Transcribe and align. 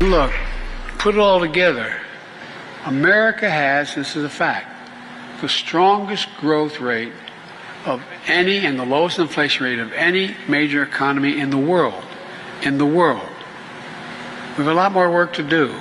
Look, 0.00 0.32
put 0.96 1.14
it 1.14 1.20
all 1.20 1.40
together. 1.40 2.00
America 2.86 3.50
has, 3.50 3.94
this 3.94 4.16
is 4.16 4.24
a 4.24 4.30
fact, 4.30 4.90
the 5.42 5.48
strongest 5.48 6.26
growth 6.38 6.80
rate 6.80 7.12
of 7.84 8.02
any 8.26 8.64
and 8.64 8.78
the 8.78 8.86
lowest 8.86 9.18
inflation 9.18 9.66
rate 9.66 9.78
of 9.78 9.92
any 9.92 10.34
major 10.48 10.82
economy 10.82 11.38
in 11.38 11.50
the 11.50 11.58
world. 11.58 12.02
In 12.62 12.78
the 12.78 12.86
world. 12.86 13.28
We 14.56 14.64
have 14.64 14.68
a 14.68 14.74
lot 14.74 14.92
more 14.92 15.10
work 15.10 15.34
to 15.34 15.42
do. 15.42 15.78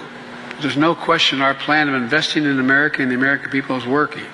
There's 0.60 0.76
no 0.76 0.96
question 0.96 1.42
our 1.42 1.56
plan 1.56 1.88
of 1.88 1.96
investing 1.96 2.44
in 2.44 2.60
America 2.60 3.02
and 3.02 3.10
the 3.10 3.16
American 3.16 3.50
people 3.52 3.78
is 3.78 3.86
working. 3.86 4.26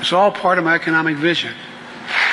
It's 0.00 0.12
all 0.12 0.30
part 0.30 0.58
of 0.58 0.64
my 0.64 0.74
economic 0.74 1.16
vision. 1.16 1.54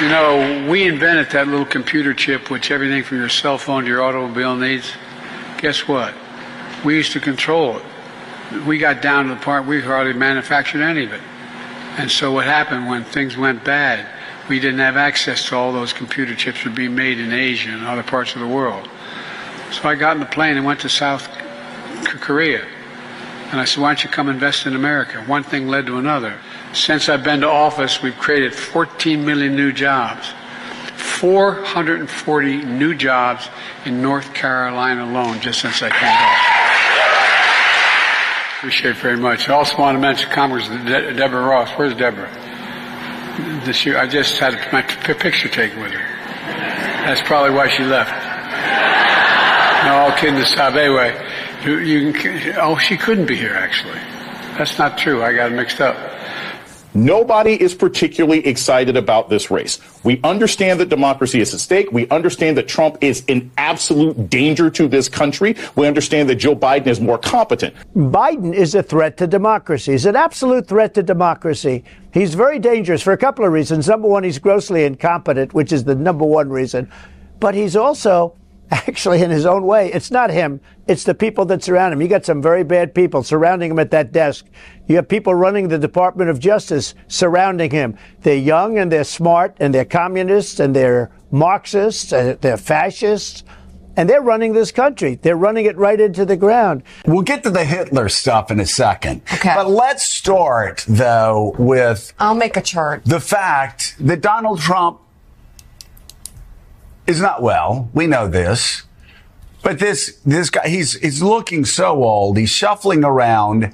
You 0.01 0.09
know, 0.09 0.67
we 0.69 0.83
invented 0.87 1.29
that 1.31 1.47
little 1.47 1.65
computer 1.65 2.13
chip 2.13 2.49
which 2.49 2.69
everything 2.69 3.03
from 3.03 3.17
your 3.17 3.29
cell 3.29 3.57
phone 3.57 3.83
to 3.83 3.89
your 3.89 4.03
automobile 4.03 4.57
needs. 4.57 4.91
Guess 5.61 5.87
what? 5.87 6.13
We 6.85 6.95
used 6.95 7.11
to 7.13 7.19
control 7.19 7.77
it. 7.77 7.83
We 8.65 8.77
got 8.77 9.01
down 9.01 9.27
to 9.27 9.35
the 9.35 9.39
part 9.39 9.65
we 9.65 9.81
hardly 9.81 10.13
manufactured 10.13 10.81
any 10.81 11.05
of 11.05 11.13
it. 11.13 11.21
And 11.97 12.09
so 12.09 12.31
what 12.31 12.45
happened 12.45 12.87
when 12.87 13.03
things 13.03 13.35
went 13.35 13.63
bad, 13.63 14.07
we 14.47 14.59
didn't 14.59 14.79
have 14.79 14.97
access 14.97 15.45
to 15.49 15.55
all 15.55 15.71
those 15.71 15.93
computer 15.93 16.33
chips 16.33 16.63
that 16.63 16.69
were 16.69 16.75
being 16.75 16.95
made 16.95 17.19
in 17.19 17.31
Asia 17.31 17.69
and 17.69 17.85
other 17.85 18.03
parts 18.03 18.33
of 18.33 18.41
the 18.41 18.47
world. 18.47 18.89
So 19.71 19.87
I 19.87 19.95
got 19.95 20.15
in 20.15 20.19
the 20.19 20.25
plane 20.25 20.57
and 20.57 20.65
went 20.65 20.79
to 20.81 20.89
South 20.89 21.29
Korea. 22.05 22.65
And 23.51 23.59
I 23.59 23.65
said, 23.65 23.81
why 23.81 23.89
don't 23.89 24.03
you 24.03 24.09
come 24.09 24.29
invest 24.29 24.65
in 24.65 24.75
America? 24.75 25.23
One 25.25 25.43
thing 25.43 25.67
led 25.67 25.85
to 25.87 25.97
another. 25.97 26.39
Since 26.73 27.09
I've 27.09 27.23
been 27.23 27.41
to 27.41 27.49
office, 27.49 28.01
we've 28.01 28.17
created 28.17 28.53
14 28.53 29.25
million 29.25 29.55
new 29.55 29.71
jobs. 29.71 30.27
440 30.95 32.63
new 32.65 32.95
jobs 32.95 33.49
in 33.85 34.01
North 34.01 34.33
Carolina 34.33 35.03
alone 35.03 35.39
just 35.41 35.61
since 35.61 35.81
I 35.81 35.89
came 35.89 36.01
back. 36.01 36.58
Appreciate 38.59 38.97
very 38.97 39.15
much. 39.15 39.47
I 39.47 39.53
also 39.53 39.77
want 39.77 39.95
to 39.95 40.01
mention 40.01 40.29
Congressman 40.31 40.83
De- 40.83 41.13
Deborah 41.13 41.43
Ross. 41.43 41.69
Where's 41.77 41.95
Deborah? 41.95 42.29
This 43.63 43.85
year, 43.85 43.97
I 43.97 44.05
just 44.05 44.37
had 44.37 44.53
my 44.73 44.81
picture 44.81 45.47
taken 45.47 45.79
with 45.79 45.93
her. 45.93 46.05
That's 47.05 47.21
probably 47.21 47.55
why 47.55 47.69
she 47.69 47.85
left. 47.85 48.11
No, 49.85 49.93
all 49.93 50.11
kidding 50.11 50.35
aside. 50.35 50.75
Anyway, 50.75 51.15
you, 51.63 51.79
you 51.79 52.11
can, 52.11 52.55
oh, 52.57 52.77
she 52.77 52.97
couldn't 52.97 53.27
be 53.27 53.37
here 53.37 53.55
actually. 53.55 53.99
That's 54.57 54.77
not 54.77 54.97
true. 54.97 55.23
I 55.23 55.33
got 55.33 55.53
it 55.53 55.55
mixed 55.55 55.79
up. 55.79 55.95
Nobody 56.99 57.53
is 57.53 57.73
particularly 57.73 58.45
excited 58.45 58.97
about 58.97 59.29
this 59.29 59.49
race. 59.49 59.79
We 60.03 60.19
understand 60.21 60.81
that 60.81 60.89
democracy 60.89 61.39
is 61.39 61.53
at 61.53 61.61
stake. 61.61 61.93
We 61.93 62.09
understand 62.09 62.57
that 62.57 62.67
Trump 62.67 62.97
is 62.99 63.23
an 63.29 63.49
absolute 63.57 64.29
danger 64.29 64.69
to 64.71 64.85
this 64.89 65.07
country. 65.07 65.55
We 65.77 65.87
understand 65.87 66.29
that 66.29 66.35
Joe 66.35 66.57
Biden 66.57 66.87
is 66.87 66.99
more 66.99 67.17
competent. 67.17 67.73
Biden 67.95 68.53
is 68.53 68.75
a 68.75 68.83
threat 68.83 69.15
to 69.17 69.27
democracy. 69.27 69.93
He's 69.93 70.05
an 70.05 70.17
absolute 70.17 70.67
threat 70.67 70.93
to 70.95 71.03
democracy. 71.03 71.85
He's 72.13 72.33
very 72.33 72.59
dangerous 72.59 73.01
for 73.01 73.13
a 73.13 73.17
couple 73.17 73.45
of 73.45 73.53
reasons. 73.53 73.87
Number 73.87 74.09
one, 74.09 74.25
he's 74.25 74.37
grossly 74.37 74.83
incompetent, 74.83 75.53
which 75.53 75.71
is 75.71 75.85
the 75.85 75.95
number 75.95 76.25
one 76.25 76.49
reason. 76.49 76.91
But 77.39 77.55
he's 77.55 77.77
also 77.77 78.35
actually 78.71 79.21
in 79.21 79.29
his 79.31 79.45
own 79.45 79.63
way. 79.65 79.91
It's 79.91 80.11
not 80.11 80.29
him. 80.29 80.61
It's 80.87 81.03
the 81.03 81.15
people 81.15 81.45
that 81.45 81.63
surround 81.63 81.93
him. 81.93 82.01
You 82.01 82.07
got 82.07 82.25
some 82.25 82.41
very 82.41 82.63
bad 82.63 82.93
people 82.93 83.23
surrounding 83.23 83.71
him 83.71 83.79
at 83.79 83.91
that 83.91 84.11
desk. 84.11 84.45
You 84.87 84.95
have 84.97 85.07
people 85.07 85.33
running 85.33 85.67
the 85.67 85.77
Department 85.77 86.29
of 86.29 86.39
Justice 86.39 86.95
surrounding 87.07 87.71
him. 87.71 87.97
They're 88.21 88.35
young 88.35 88.77
and 88.77 88.91
they're 88.91 89.03
smart 89.03 89.55
and 89.59 89.73
they're 89.73 89.85
communists 89.85 90.59
and 90.59 90.75
they're 90.75 91.11
Marxists 91.31 92.11
and 92.11 92.39
they're 92.41 92.57
fascists. 92.57 93.43
And 93.97 94.09
they're 94.09 94.21
running 94.21 94.53
this 94.53 94.71
country. 94.71 95.15
They're 95.15 95.35
running 95.35 95.65
it 95.65 95.75
right 95.75 95.99
into 95.99 96.23
the 96.23 96.37
ground. 96.37 96.83
We'll 97.05 97.21
get 97.21 97.43
to 97.43 97.49
the 97.49 97.65
Hitler 97.65 98.07
stuff 98.07 98.49
in 98.49 98.61
a 98.61 98.65
second. 98.65 99.23
Okay. 99.33 99.51
But 99.53 99.69
let's 99.69 100.05
start, 100.05 100.85
though, 100.87 101.53
with 101.57 102.13
I'll 102.17 102.33
make 102.35 102.55
a 102.55 102.61
chart. 102.61 103.03
the 103.03 103.19
fact 103.19 103.95
that 103.99 104.21
Donald 104.21 104.61
Trump 104.61 105.01
is 107.09 107.19
not 107.19 107.41
well. 107.41 107.89
We 107.93 108.07
know 108.07 108.27
this. 108.27 108.83
But 109.61 109.79
this 109.79 110.19
this 110.25 110.49
guy 110.49 110.69
he's 110.69 110.93
he's 110.93 111.21
looking 111.21 111.65
so 111.65 112.03
old. 112.03 112.37
He's 112.37 112.49
shuffling 112.49 113.03
around 113.03 113.73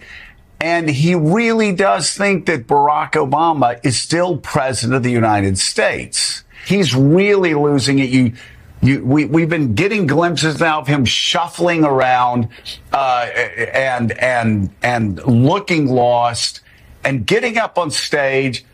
and 0.59 0.89
he 0.89 1.13
really 1.13 1.73
does 1.73 2.13
think 2.13 2.47
that 2.47 2.65
Barack 2.65 3.11
Obama 3.11 3.79
is 3.85 3.99
still 3.99 4.37
president 4.37 4.95
of 4.95 5.03
the 5.03 5.11
United 5.11 5.59
States. 5.59 6.43
He's 6.65 6.95
really 6.95 7.53
losing 7.53 7.99
it. 7.99 8.09
You 8.09 8.33
you, 8.81 9.03
we, 9.03 9.25
we've 9.25 9.49
been 9.49 9.73
getting 9.75 10.07
glimpses 10.07 10.59
now 10.59 10.79
of 10.79 10.87
him 10.87 11.05
shuffling 11.05 11.83
around 11.83 12.49
uh, 12.91 13.29
and 13.73 14.11
and 14.13 14.69
and 14.81 15.23
looking 15.25 15.87
lost 15.87 16.61
and 17.03 17.27
getting 17.27 17.57
up 17.57 17.77
on 17.77 17.91
stage 17.91 18.65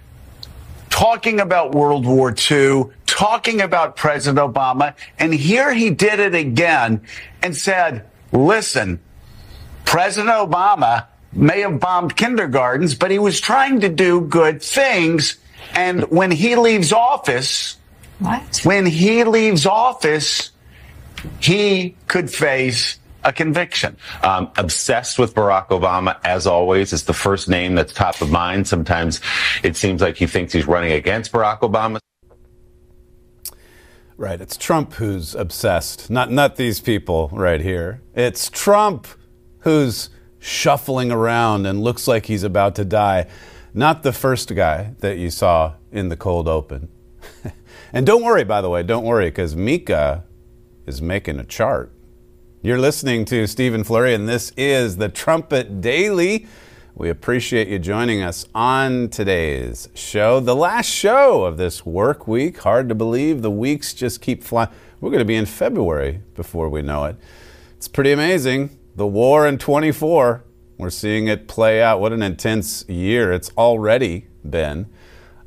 talking 1.01 1.39
about 1.39 1.71
World 1.71 2.05
War 2.05 2.31
II, 2.51 2.83
talking 3.07 3.59
about 3.59 3.95
President 3.95 4.37
Obama, 4.37 4.93
and 5.17 5.33
here 5.33 5.73
he 5.73 5.89
did 5.89 6.19
it 6.19 6.35
again 6.35 7.01
and 7.41 7.57
said, 7.57 8.05
listen, 8.31 8.99
President 9.83 10.31
Obama 10.31 11.07
may 11.33 11.61
have 11.61 11.79
bombed 11.79 12.15
kindergartens, 12.15 12.93
but 12.93 13.09
he 13.09 13.17
was 13.17 13.41
trying 13.41 13.79
to 13.79 13.89
do 13.89 14.21
good 14.21 14.61
things. 14.61 15.37
And 15.73 16.03
when 16.11 16.29
he 16.29 16.55
leaves 16.55 16.93
office, 16.93 17.77
What? 18.19 18.61
when 18.63 18.85
he 18.85 19.23
leaves 19.23 19.65
office, 19.65 20.51
he 21.39 21.95
could 22.07 22.29
face 22.29 22.99
a 23.23 23.33
conviction. 23.33 23.97
Um, 24.23 24.51
obsessed 24.57 25.19
with 25.19 25.33
Barack 25.35 25.69
Obama, 25.69 26.19
as 26.23 26.47
always. 26.47 26.93
is 26.93 27.03
the 27.03 27.13
first 27.13 27.49
name 27.49 27.75
that's 27.75 27.93
top 27.93 28.21
of 28.21 28.31
mind. 28.31 28.67
Sometimes 28.67 29.21
it 29.63 29.75
seems 29.75 30.01
like 30.01 30.17
he 30.17 30.27
thinks 30.27 30.53
he's 30.53 30.67
running 30.67 30.91
against 30.91 31.31
Barack 31.31 31.59
Obama. 31.59 31.99
Right, 34.17 34.39
it's 34.39 34.55
Trump 34.55 34.93
who's 34.93 35.33
obsessed, 35.33 36.11
not 36.11 36.31
not 36.31 36.55
these 36.55 36.79
people 36.79 37.29
right 37.33 37.59
here. 37.59 38.03
It's 38.13 38.51
Trump 38.51 39.07
who's 39.61 40.09
shuffling 40.37 41.11
around 41.11 41.65
and 41.65 41.83
looks 41.83 42.07
like 42.07 42.27
he's 42.27 42.43
about 42.43 42.75
to 42.75 42.85
die, 42.85 43.27
not 43.73 44.03
the 44.03 44.13
first 44.13 44.53
guy 44.55 44.93
that 44.99 45.17
you 45.17 45.31
saw 45.31 45.73
in 45.91 46.09
the 46.09 46.17
cold 46.17 46.47
open. 46.47 46.89
and 47.93 48.05
don't 48.05 48.23
worry, 48.23 48.43
by 48.43 48.61
the 48.61 48.69
way, 48.69 48.83
don't 48.83 49.05
worry, 49.05 49.25
because 49.25 49.55
Mika 49.55 50.23
is 50.85 51.01
making 51.01 51.39
a 51.39 51.43
chart. 51.43 51.91
You're 52.63 52.77
listening 52.77 53.25
to 53.25 53.47
Stephen 53.47 53.83
Flurry, 53.83 54.13
and 54.13 54.29
this 54.29 54.51
is 54.55 54.97
the 54.97 55.09
Trumpet 55.09 55.81
Daily. 55.81 56.45
We 56.93 57.09
appreciate 57.09 57.69
you 57.69 57.79
joining 57.79 58.21
us 58.21 58.45
on 58.53 59.09
today's 59.09 59.89
show, 59.95 60.39
the 60.39 60.55
last 60.55 60.85
show 60.85 61.45
of 61.45 61.57
this 61.57 61.87
work 61.87 62.27
week. 62.27 62.59
Hard 62.59 62.87
to 62.89 62.93
believe, 62.93 63.41
the 63.41 63.49
weeks 63.49 63.95
just 63.95 64.21
keep 64.21 64.43
flying. 64.43 64.69
We're 64.99 65.09
going 65.09 65.21
to 65.21 65.25
be 65.25 65.37
in 65.37 65.47
February 65.47 66.21
before 66.35 66.69
we 66.69 66.83
know 66.83 67.05
it. 67.05 67.15
It's 67.77 67.87
pretty 67.87 68.11
amazing. 68.11 68.77
The 68.95 69.07
war 69.07 69.47
in 69.47 69.57
24, 69.57 70.43
we're 70.77 70.91
seeing 70.91 71.29
it 71.29 71.47
play 71.47 71.81
out. 71.81 71.99
What 71.99 72.13
an 72.13 72.21
intense 72.21 72.87
year 72.87 73.33
it's 73.33 73.49
already 73.57 74.27
been. 74.47 74.85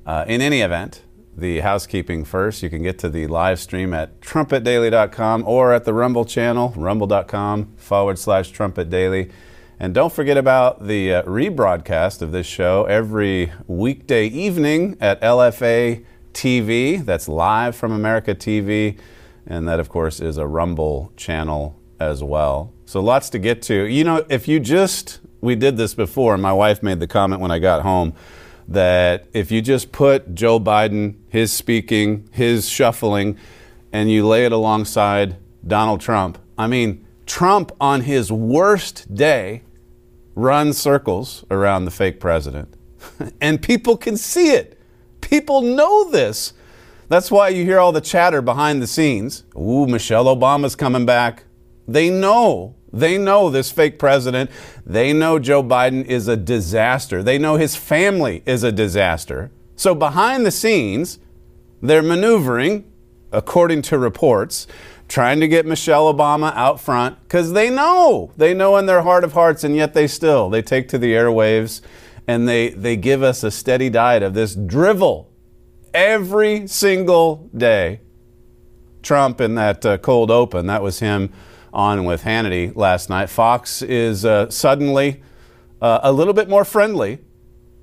Uh, 0.05 0.25
in 0.27 0.41
any 0.41 0.63
event, 0.63 1.03
the 1.37 1.61
housekeeping 1.61 2.25
first. 2.25 2.63
You 2.63 2.71
can 2.71 2.83
get 2.83 2.99
to 3.01 3.09
the 3.09 3.27
live 3.27 3.59
stream 3.61 3.93
at 3.95 4.21
trumpetdaily.com 4.21 5.45
or 5.47 5.73
at 5.73 5.85
the 5.85 5.95
Rumble 5.95 6.25
channel, 6.25 6.73
rumble.com 6.77 7.75
forward 7.77 8.19
slash 8.19 8.51
trumpet 8.51 8.91
daily. 8.91 9.31
And 9.79 9.93
don't 9.93 10.13
forget 10.13 10.37
about 10.37 10.87
the 10.87 11.15
uh, 11.15 11.23
rebroadcast 11.25 12.23
of 12.23 12.33
this 12.33 12.47
show 12.47 12.85
every 12.85 13.53
weekday 13.67 14.27
evening 14.27 14.97
at 15.01 15.21
LFA 15.21 16.05
TV. 16.33 17.05
That's 17.05 17.29
live 17.29 17.75
from 17.75 17.93
America 17.93 18.35
TV. 18.35 18.99
And 19.47 19.69
that, 19.69 19.81
of 19.81 19.89
course, 19.89 20.21
is 20.21 20.39
a 20.39 20.47
Rumble 20.47 21.13
channel 21.17 21.79
as 21.99 22.23
well. 22.23 22.73
So 22.87 23.01
lots 23.01 23.29
to 23.31 23.39
get 23.39 23.63
to. 23.63 23.85
You 23.85 24.05
know, 24.05 24.25
if 24.29 24.47
you 24.47 24.61
just, 24.61 25.21
we 25.41 25.55
did 25.57 25.77
this 25.77 25.95
before, 25.95 26.39
my 26.39 26.53
wife 26.53 26.83
made 26.83 27.01
the 27.01 27.07
comment 27.07 27.41
when 27.41 27.51
I 27.51 27.59
got 27.59 27.83
home 27.83 28.15
that 28.69 29.27
if 29.33 29.51
you 29.51 29.61
just 29.61 29.93
put 29.93 30.35
Joe 30.35 30.59
Biden, 30.59 31.17
his 31.29 31.53
speaking, 31.53 32.29
his 32.33 32.69
shuffling, 32.69 33.37
and 33.93 34.11
you 34.11 34.27
lay 34.27 34.45
it 34.45 34.53
alongside 34.53 35.37
Donald 35.67 36.01
Trump, 36.01 36.39
I 36.57 36.67
mean, 36.67 37.07
Trump, 37.27 37.73
on 37.81 38.03
his 38.03 38.31
worst 38.31 39.15
day, 39.15 39.63
runs 40.35 40.79
circles 40.79 41.45
around 41.51 41.85
the 41.85 41.91
fake 41.91 42.21
president. 42.21 42.75
and 43.41 43.63
people 43.63 43.97
can 43.97 44.17
see 44.17 44.51
it. 44.51 44.79
People 45.21 45.63
know 45.63 46.11
this. 46.11 46.53
That's 47.09 47.31
why 47.31 47.49
you 47.49 47.65
hear 47.65 47.79
all 47.79 47.93
the 47.93 48.01
chatter 48.01 48.43
behind 48.43 48.83
the 48.83 48.87
scenes. 48.87 49.45
Ooh, 49.57 49.87
Michelle 49.87 50.25
Obama's 50.25 50.75
coming 50.75 51.07
back. 51.07 51.45
They 51.87 52.11
know. 52.11 52.75
They 52.95 53.19
know 53.19 53.51
this 53.51 53.71
fake 53.73 53.99
president. 53.99 54.51
They 54.87 55.13
know 55.13 55.39
Joe 55.39 55.63
Biden 55.63 56.05
is 56.05 56.29
a 56.29 56.37
disaster. 56.37 57.23
They 57.23 57.39
know 57.39 57.57
his 57.57 57.75
family 57.75 58.43
is 58.47 58.63
a 58.63 58.71
disaster. 58.71 59.51
So 59.77 59.95
behind 59.95 60.47
the 60.47 60.51
scenes, 60.51 61.19
they're 61.83 62.03
maneuvering, 62.03 62.91
according 63.33 63.83
to 63.83 63.99
reports, 63.99 64.67
trying 65.09 65.41
to 65.41 65.49
get 65.49 65.67
Michelle 65.67 66.13
Obama 66.13 66.55
out 66.55 66.81
front 66.81 67.21
because 67.25 67.53
they 67.53 67.69
know. 67.69 68.33
They 68.37 68.55
know 68.55 68.77
in 68.77 68.87
their 68.87 69.03
heart 69.03 69.25
of 69.25 69.33
hearts, 69.33 69.65
and 69.65 69.75
yet 69.75 69.93
they 69.93 70.07
still 70.07 70.49
they 70.49 70.63
take 70.63 70.89
to 70.89 70.99
the 70.99 71.13
airwaves 71.13 71.81
and 72.27 72.49
they 72.49 72.71
they 72.71 72.97
give 72.97 73.23
us 73.23 73.43
a 73.43 73.51
steady 73.51 73.91
diet 73.91 74.23
of 74.23 74.35
this 74.35 74.55
drivel 74.55 75.31
every 75.93 76.67
single 76.67 77.51
day. 77.57 78.01
Trump 79.03 79.41
in 79.41 79.57
that 79.57 79.85
uh, 79.85 79.99
cold 79.99 80.31
open, 80.31 80.67
that 80.67 80.83
was 80.83 81.01
him 81.01 81.31
on 81.75 82.05
with 82.05 82.23
Hannity 82.23 82.75
last 82.75 83.11
night. 83.11 83.29
Fox 83.29 83.83
is 83.83 84.25
uh, 84.25 84.49
suddenly 84.49 85.23
uh, 85.83 86.01
a 86.03 86.13
little 86.13 86.33
bit 86.33 86.49
more 86.49 86.65
friendly 86.65 87.19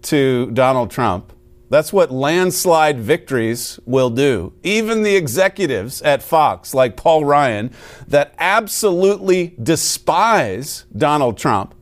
to 0.03 0.49
Donald 0.51 0.89
Trump. 0.89 1.33
That's 1.69 1.93
what 1.93 2.11
landslide 2.11 2.99
victories 2.99 3.79
will 3.85 4.09
do. 4.09 4.53
Even 4.61 5.03
the 5.03 5.15
executives 5.15 6.01
at 6.01 6.21
Fox, 6.21 6.73
like 6.73 6.97
Paul 6.97 7.23
Ryan, 7.23 7.71
that 8.07 8.33
absolutely 8.37 9.55
despise 9.61 10.85
Donald 10.95 11.37
Trump, 11.37 11.73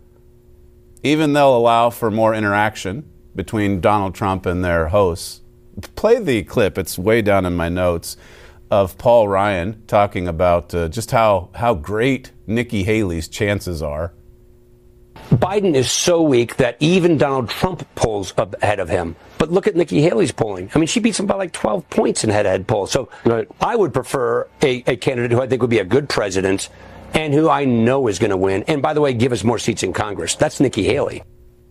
even 1.01 1.33
they'll 1.33 1.57
allow 1.57 1.89
for 1.89 2.11
more 2.11 2.35
interaction 2.35 3.09
between 3.35 3.79
Donald 3.79 4.13
Trump 4.13 4.45
and 4.45 4.63
their 4.63 4.89
hosts. 4.89 5.41
Play 5.95 6.19
the 6.19 6.43
clip, 6.43 6.77
it's 6.77 6.99
way 6.99 7.21
down 7.21 7.45
in 7.45 7.55
my 7.55 7.69
notes, 7.69 8.17
of 8.71 8.97
Paul 8.97 9.27
Ryan 9.27 9.83
talking 9.87 10.27
about 10.27 10.73
uh, 10.73 10.89
just 10.89 11.11
how, 11.11 11.49
how 11.55 11.73
great 11.73 12.31
Nikki 12.47 12.83
Haley's 12.83 13.27
chances 13.27 13.81
are. 13.81 14.13
Biden 15.31 15.75
is 15.75 15.91
so 15.91 16.21
weak 16.21 16.55
that 16.57 16.75
even 16.79 17.17
Donald 17.17 17.49
Trump 17.49 17.87
pulls 17.95 18.33
ahead 18.37 18.79
of 18.79 18.89
him. 18.89 19.15
But 19.37 19.51
look 19.51 19.67
at 19.67 19.75
Nikki 19.75 20.01
Haley's 20.01 20.31
polling. 20.31 20.71
I 20.73 20.79
mean, 20.79 20.87
she 20.87 20.99
beats 20.99 21.19
him 21.19 21.27
by 21.27 21.35
like 21.35 21.51
12 21.51 21.89
points 21.89 22.23
in 22.23 22.29
head-to-head 22.29 22.67
polls. 22.67 22.91
So 22.91 23.09
right. 23.25 23.47
I 23.61 23.75
would 23.75 23.93
prefer 23.93 24.47
a, 24.61 24.83
a 24.87 24.95
candidate 24.97 25.31
who 25.31 25.41
I 25.41 25.47
think 25.47 25.61
would 25.61 25.69
be 25.69 25.79
a 25.79 25.85
good 25.85 26.09
president 26.09 26.69
and 27.13 27.33
who 27.33 27.49
I 27.49 27.65
know 27.65 28.07
is 28.07 28.17
going 28.17 28.31
to 28.31 28.37
win. 28.37 28.63
And 28.67 28.81
by 28.81 28.93
the 28.93 29.01
way, 29.01 29.13
give 29.13 29.31
us 29.31 29.43
more 29.43 29.59
seats 29.59 29.83
in 29.83 29.93
Congress. 29.93 30.35
That's 30.35 30.59
Nikki 30.59 30.83
Haley. 30.83 31.23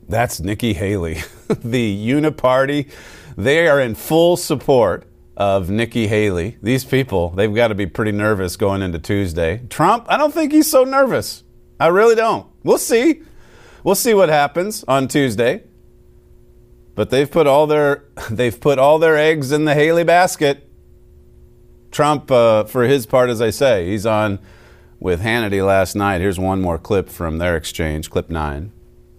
That's 0.08 0.40
Nikki 0.40 0.72
Haley. 0.72 1.14
the 1.48 2.08
Uniparty, 2.10 2.90
they 3.36 3.68
are 3.68 3.80
in 3.80 3.94
full 3.94 4.36
support 4.36 5.07
of 5.38 5.70
Nikki 5.70 6.08
Haley. 6.08 6.58
These 6.60 6.84
people, 6.84 7.30
they've 7.30 7.54
got 7.54 7.68
to 7.68 7.74
be 7.76 7.86
pretty 7.86 8.10
nervous 8.10 8.56
going 8.56 8.82
into 8.82 8.98
Tuesday. 8.98 9.62
Trump, 9.70 10.04
I 10.08 10.16
don't 10.16 10.34
think 10.34 10.52
he's 10.52 10.68
so 10.68 10.82
nervous. 10.82 11.44
I 11.78 11.86
really 11.86 12.16
don't. 12.16 12.48
We'll 12.64 12.76
see. 12.76 13.22
We'll 13.84 13.94
see 13.94 14.14
what 14.14 14.28
happens 14.28 14.84
on 14.88 15.06
Tuesday. 15.06 15.62
But 16.96 17.10
they've 17.10 17.30
put 17.30 17.46
all 17.46 17.68
their 17.68 18.04
they've 18.30 18.60
put 18.60 18.80
all 18.80 18.98
their 18.98 19.16
eggs 19.16 19.52
in 19.52 19.64
the 19.64 19.74
Haley 19.74 20.02
basket. 20.02 20.64
Trump, 21.92 22.30
uh, 22.30 22.64
for 22.64 22.82
his 22.82 23.06
part, 23.06 23.30
as 23.30 23.40
I 23.40 23.50
say, 23.50 23.88
he's 23.88 24.04
on 24.04 24.40
with 24.98 25.22
Hannity 25.22 25.64
last 25.64 25.94
night. 25.94 26.20
Here's 26.20 26.38
one 26.38 26.60
more 26.60 26.78
clip 26.78 27.08
from 27.08 27.38
their 27.38 27.56
exchange, 27.56 28.10
clip 28.10 28.28
nine. 28.28 28.72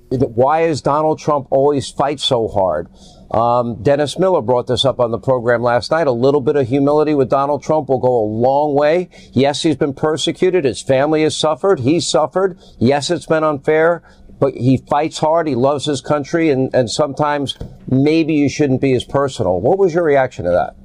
Why 0.10 0.64
is 0.64 0.82
Donald 0.82 1.18
Trump 1.18 1.48
always 1.50 1.90
fight 1.90 2.20
so 2.20 2.48
hard? 2.48 2.90
Um, 3.32 3.82
Dennis 3.84 4.18
Miller 4.18 4.42
brought 4.42 4.68
this 4.68 4.86
up 4.86 5.00
on 5.00 5.12
the 5.12 5.20
program 5.20 5.62
last 5.62 5.92
night. 5.92 6.08
A 6.08 6.12
little 6.12 6.42
bit 6.42 6.56
of 6.56 6.68
humility 6.68 7.14
with 7.14 7.30
Donald 7.30 7.62
Trump 7.62 7.90
will 7.90 8.00
go 8.00 8.24
a 8.24 8.26
long 8.26 8.76
way. 8.76 9.10
Yes, 9.34 9.62
he's 9.62 9.76
been 9.76 9.94
persecuted. 9.94 10.66
His 10.66 10.82
family 10.82 11.24
has 11.24 11.36
suffered. 11.36 11.82
He's 11.82 12.08
suffered. 12.08 12.60
Yes, 12.80 13.12
it's 13.12 13.26
been 13.26 13.44
unfair 13.44 14.04
but 14.40 14.54
he 14.54 14.78
fights 14.78 15.20
hard. 15.20 15.48
He 15.48 15.56
loves 15.56 15.86
his 15.86 16.02
country, 16.02 16.50
and, 16.50 16.74
and 16.74 16.90
sometimes 16.90 17.58
maybe 17.90 18.34
you 18.34 18.50
shouldn't 18.50 18.82
be 18.82 18.94
as 18.94 19.04
personal. 19.04 19.60
What 19.60 19.78
was 19.78 19.94
your 19.94 20.04
reaction 20.04 20.46
to 20.46 20.52
that? 20.52 20.79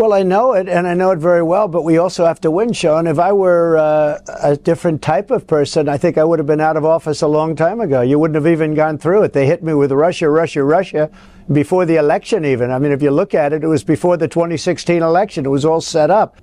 Well, 0.00 0.14
I 0.14 0.22
know 0.22 0.54
it, 0.54 0.66
and 0.66 0.88
I 0.88 0.94
know 0.94 1.10
it 1.10 1.18
very 1.18 1.42
well, 1.42 1.68
but 1.68 1.82
we 1.82 1.98
also 1.98 2.24
have 2.24 2.40
to 2.40 2.50
win, 2.50 2.72
Sean. 2.72 3.06
If 3.06 3.18
I 3.18 3.34
were 3.34 3.76
uh, 3.76 4.18
a 4.42 4.56
different 4.56 5.02
type 5.02 5.30
of 5.30 5.46
person, 5.46 5.90
I 5.90 5.98
think 5.98 6.16
I 6.16 6.24
would 6.24 6.38
have 6.38 6.46
been 6.46 6.58
out 6.58 6.78
of 6.78 6.86
office 6.86 7.20
a 7.20 7.26
long 7.26 7.54
time 7.54 7.82
ago. 7.82 8.00
You 8.00 8.18
wouldn't 8.18 8.34
have 8.34 8.46
even 8.46 8.72
gone 8.72 8.96
through 8.96 9.24
it. 9.24 9.34
They 9.34 9.44
hit 9.44 9.62
me 9.62 9.74
with 9.74 9.92
Russia, 9.92 10.30
Russia, 10.30 10.64
Russia 10.64 11.10
before 11.52 11.84
the 11.84 11.96
election, 11.96 12.46
even. 12.46 12.70
I 12.70 12.78
mean, 12.78 12.92
if 12.92 13.02
you 13.02 13.10
look 13.10 13.34
at 13.34 13.52
it, 13.52 13.62
it 13.62 13.66
was 13.66 13.84
before 13.84 14.16
the 14.16 14.26
2016 14.26 15.02
election. 15.02 15.44
It 15.44 15.50
was 15.50 15.66
all 15.66 15.82
set 15.82 16.10
up. 16.10 16.38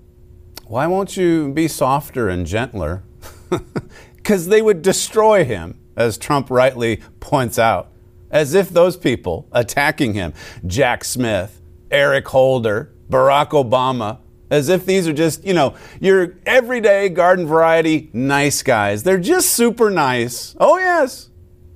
Why 0.67 0.85
won't 0.85 1.17
you 1.17 1.51
be 1.51 1.67
softer 1.67 2.29
and 2.29 2.45
gentler? 2.45 3.01
because 4.17 4.49
they 4.49 4.61
would 4.61 4.83
destroy 4.83 5.45
him, 5.45 5.79
as 5.95 6.19
Trump 6.19 6.51
rightly 6.51 7.01
points 7.19 7.57
out. 7.57 7.89
As 8.29 8.53
if 8.53 8.69
those 8.69 8.97
people 8.97 9.47
attacking 9.51 10.13
him, 10.13 10.35
Jack 10.67 11.03
Smith, 11.03 11.59
Eric 11.89 12.27
Holder, 12.27 12.93
Barack 13.09 13.49
Obama, 13.49 14.19
as 14.49 14.69
if 14.69 14.85
these 14.85 15.07
are 15.07 15.13
just, 15.13 15.45
you 15.45 15.53
know, 15.53 15.75
your 15.99 16.35
everyday 16.45 17.09
garden 17.09 17.45
variety 17.47 18.09
nice 18.13 18.63
guys. 18.63 19.03
They're 19.03 19.17
just 19.17 19.51
super 19.51 19.89
nice. 19.89 20.55
Oh, 20.59 20.77
yes. 20.77 21.29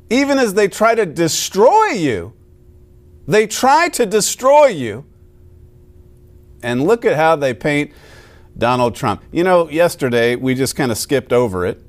Even 0.10 0.38
as 0.38 0.54
they 0.54 0.68
try 0.68 0.96
to 0.96 1.06
destroy 1.06 1.88
you, 1.88 2.34
they 3.28 3.48
try 3.48 3.90
to 3.90 4.06
destroy 4.06 4.68
you. 4.68 5.06
And 6.64 6.84
look 6.84 7.06
at 7.06 7.16
how 7.16 7.36
they 7.36 7.54
paint 7.54 7.92
Donald 8.58 8.96
Trump. 8.96 9.24
You 9.32 9.44
know, 9.44 9.70
yesterday 9.70 10.36
we 10.36 10.54
just 10.54 10.76
kind 10.76 10.92
of 10.92 10.98
skipped 10.98 11.34
over 11.34 11.66
it. 11.66 11.82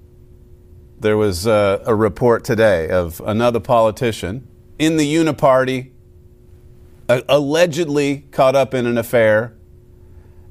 There 0.98 1.16
was 1.16 1.46
uh, 1.46 1.82
a 1.84 1.94
report 1.94 2.44
today 2.44 2.88
of 2.88 3.20
another 3.26 3.60
politician 3.60 4.46
in 4.78 4.96
the 4.96 5.14
Uniparty 5.14 5.90
allegedly 7.28 8.26
caught 8.30 8.56
up 8.56 8.74
in 8.74 8.86
an 8.86 8.98
affair. 8.98 9.54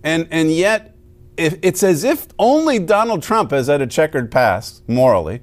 And, 0.03 0.27
and 0.31 0.51
yet, 0.51 0.95
it's 1.37 1.81
as 1.81 2.03
if 2.03 2.27
only 2.37 2.77
Donald 2.77 3.23
Trump 3.23 3.51
has 3.51 3.67
had 3.67 3.81
a 3.81 3.87
checkered 3.87 4.31
past 4.31 4.87
morally. 4.87 5.41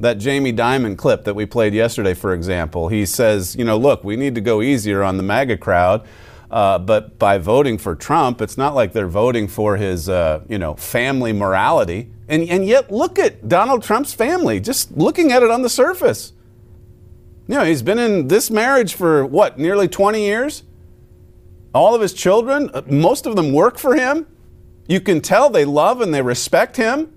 That 0.00 0.14
Jamie 0.14 0.52
Dimon 0.52 0.96
clip 0.96 1.24
that 1.24 1.34
we 1.34 1.46
played 1.46 1.74
yesterday, 1.74 2.14
for 2.14 2.32
example, 2.32 2.88
he 2.88 3.06
says, 3.06 3.54
you 3.54 3.64
know, 3.64 3.76
look, 3.76 4.02
we 4.02 4.16
need 4.16 4.34
to 4.34 4.40
go 4.40 4.60
easier 4.60 5.02
on 5.02 5.16
the 5.16 5.22
MAGA 5.22 5.58
crowd. 5.58 6.06
Uh, 6.50 6.78
but 6.78 7.18
by 7.18 7.38
voting 7.38 7.78
for 7.78 7.94
Trump, 7.94 8.42
it's 8.42 8.58
not 8.58 8.74
like 8.74 8.92
they're 8.92 9.06
voting 9.06 9.48
for 9.48 9.76
his, 9.76 10.08
uh, 10.08 10.42
you 10.48 10.58
know, 10.58 10.74
family 10.74 11.32
morality. 11.32 12.10
And, 12.28 12.48
and 12.48 12.66
yet, 12.66 12.90
look 12.90 13.18
at 13.18 13.48
Donald 13.48 13.82
Trump's 13.82 14.12
family, 14.12 14.60
just 14.60 14.90
looking 14.96 15.32
at 15.32 15.42
it 15.42 15.50
on 15.50 15.62
the 15.62 15.70
surface. 15.70 16.32
You 17.48 17.56
know, 17.56 17.64
he's 17.64 17.82
been 17.82 17.98
in 17.98 18.28
this 18.28 18.50
marriage 18.50 18.94
for 18.94 19.26
what, 19.26 19.58
nearly 19.58 19.88
20 19.88 20.22
years? 20.24 20.62
All 21.74 21.94
of 21.94 22.00
his 22.00 22.12
children, 22.12 22.70
uh, 22.72 22.82
most 22.86 23.26
of 23.26 23.34
them 23.36 23.52
work 23.52 23.78
for 23.78 23.94
him. 23.94 24.26
You 24.86 25.00
can 25.00 25.20
tell 25.20 25.50
they 25.50 25.64
love 25.64 26.00
and 26.00 26.12
they 26.12 26.22
respect 26.22 26.76
him. 26.76 27.12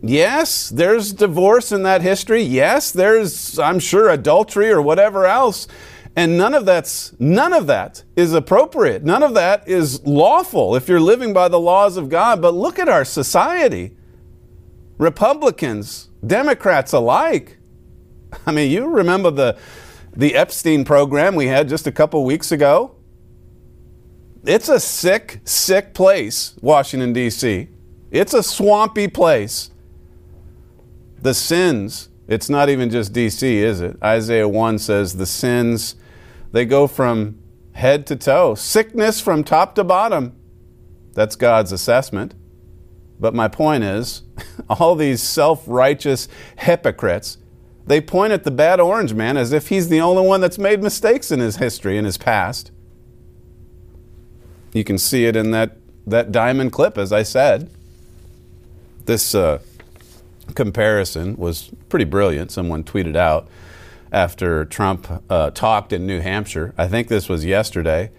Yes, 0.00 0.68
there's 0.68 1.12
divorce 1.12 1.72
in 1.72 1.82
that 1.82 2.02
history. 2.02 2.42
Yes, 2.42 2.92
there's, 2.92 3.58
I'm 3.58 3.80
sure, 3.80 4.08
adultery 4.10 4.70
or 4.70 4.80
whatever 4.80 5.26
else. 5.26 5.66
And 6.14 6.36
none 6.36 6.54
of 6.54 6.66
that's 6.66 7.14
none 7.20 7.52
of 7.52 7.66
that 7.68 8.02
is 8.16 8.32
appropriate. 8.32 9.04
None 9.04 9.22
of 9.22 9.34
that 9.34 9.68
is 9.68 10.04
lawful 10.04 10.74
if 10.74 10.88
you're 10.88 11.00
living 11.00 11.32
by 11.32 11.48
the 11.48 11.60
laws 11.60 11.96
of 11.96 12.08
God. 12.08 12.42
But 12.42 12.54
look 12.54 12.78
at 12.78 12.88
our 12.88 13.04
society. 13.04 13.96
Republicans, 14.98 16.08
Democrats 16.26 16.92
alike. 16.92 17.57
I 18.46 18.52
mean, 18.52 18.70
you 18.70 18.86
remember 18.86 19.30
the 19.30 19.58
the 20.16 20.34
Epstein 20.34 20.84
program 20.84 21.34
we 21.34 21.46
had 21.46 21.68
just 21.68 21.86
a 21.86 21.92
couple 21.92 22.24
weeks 22.24 22.50
ago? 22.50 22.96
It's 24.44 24.68
a 24.68 24.80
sick, 24.80 25.40
sick 25.44 25.94
place, 25.94 26.54
Washington 26.60 27.12
D.C. 27.12 27.68
It's 28.10 28.34
a 28.34 28.42
swampy 28.42 29.08
place. 29.08 29.70
The 31.20 31.34
sins 31.34 32.08
it's 32.28 32.50
not 32.50 32.68
even 32.68 32.90
just 32.90 33.14
DC, 33.14 33.42
is 33.42 33.80
it? 33.80 33.96
Isaiah 34.02 34.46
1 34.46 34.78
says 34.78 35.16
the 35.16 35.26
sins 35.26 35.96
they 36.52 36.66
go 36.66 36.86
from 36.86 37.38
head 37.72 38.06
to 38.08 38.16
toe, 38.16 38.54
sickness 38.54 39.18
from 39.18 39.42
top 39.42 39.74
to 39.76 39.84
bottom. 39.84 40.36
That's 41.14 41.36
God's 41.36 41.72
assessment. 41.72 42.34
But 43.18 43.34
my 43.34 43.48
point 43.48 43.82
is, 43.82 44.22
all 44.68 44.94
these 44.94 45.22
self 45.22 45.64
righteous 45.66 46.28
hypocrites, 46.58 47.38
they 47.88 48.00
point 48.00 48.32
at 48.32 48.44
the 48.44 48.50
bad 48.50 48.80
orange 48.80 49.14
man 49.14 49.36
as 49.36 49.52
if 49.52 49.68
he's 49.68 49.88
the 49.88 50.00
only 50.00 50.26
one 50.26 50.40
that's 50.40 50.58
made 50.58 50.82
mistakes 50.82 51.30
in 51.30 51.40
his 51.40 51.56
history, 51.56 51.96
in 51.96 52.04
his 52.04 52.18
past. 52.18 52.70
You 54.72 54.84
can 54.84 54.98
see 54.98 55.24
it 55.24 55.34
in 55.34 55.50
that, 55.52 55.78
that 56.06 56.30
Dimon 56.30 56.70
clip, 56.70 56.98
as 56.98 57.12
I 57.12 57.22
said. 57.22 57.70
This 59.06 59.34
uh, 59.34 59.60
comparison 60.54 61.36
was 61.36 61.70
pretty 61.88 62.04
brilliant. 62.04 62.50
Someone 62.50 62.84
tweeted 62.84 63.16
out 63.16 63.48
after 64.12 64.66
Trump 64.66 65.22
uh, 65.30 65.50
talked 65.50 65.92
in 65.92 66.06
New 66.06 66.20
Hampshire. 66.20 66.74
I 66.76 66.88
think 66.88 67.08
this 67.08 67.28
was 67.28 67.44
yesterday. 67.44 68.10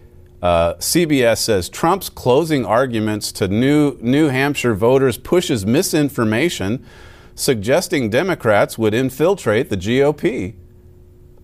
Uh, 0.41 0.75
CBS 0.75 1.39
says 1.39 1.69
Trump's 1.69 2.09
closing 2.09 2.65
arguments 2.65 3.31
to 3.33 3.47
new 3.47 3.97
New 4.01 4.29
Hampshire 4.29 4.73
voters 4.73 5.17
pushes 5.17 5.65
misinformation, 5.65 6.85
suggesting 7.39 8.09
Democrats 8.09 8.77
would 8.77 8.93
infiltrate 8.93 9.69
the 9.69 9.77
GOP. 9.77 10.55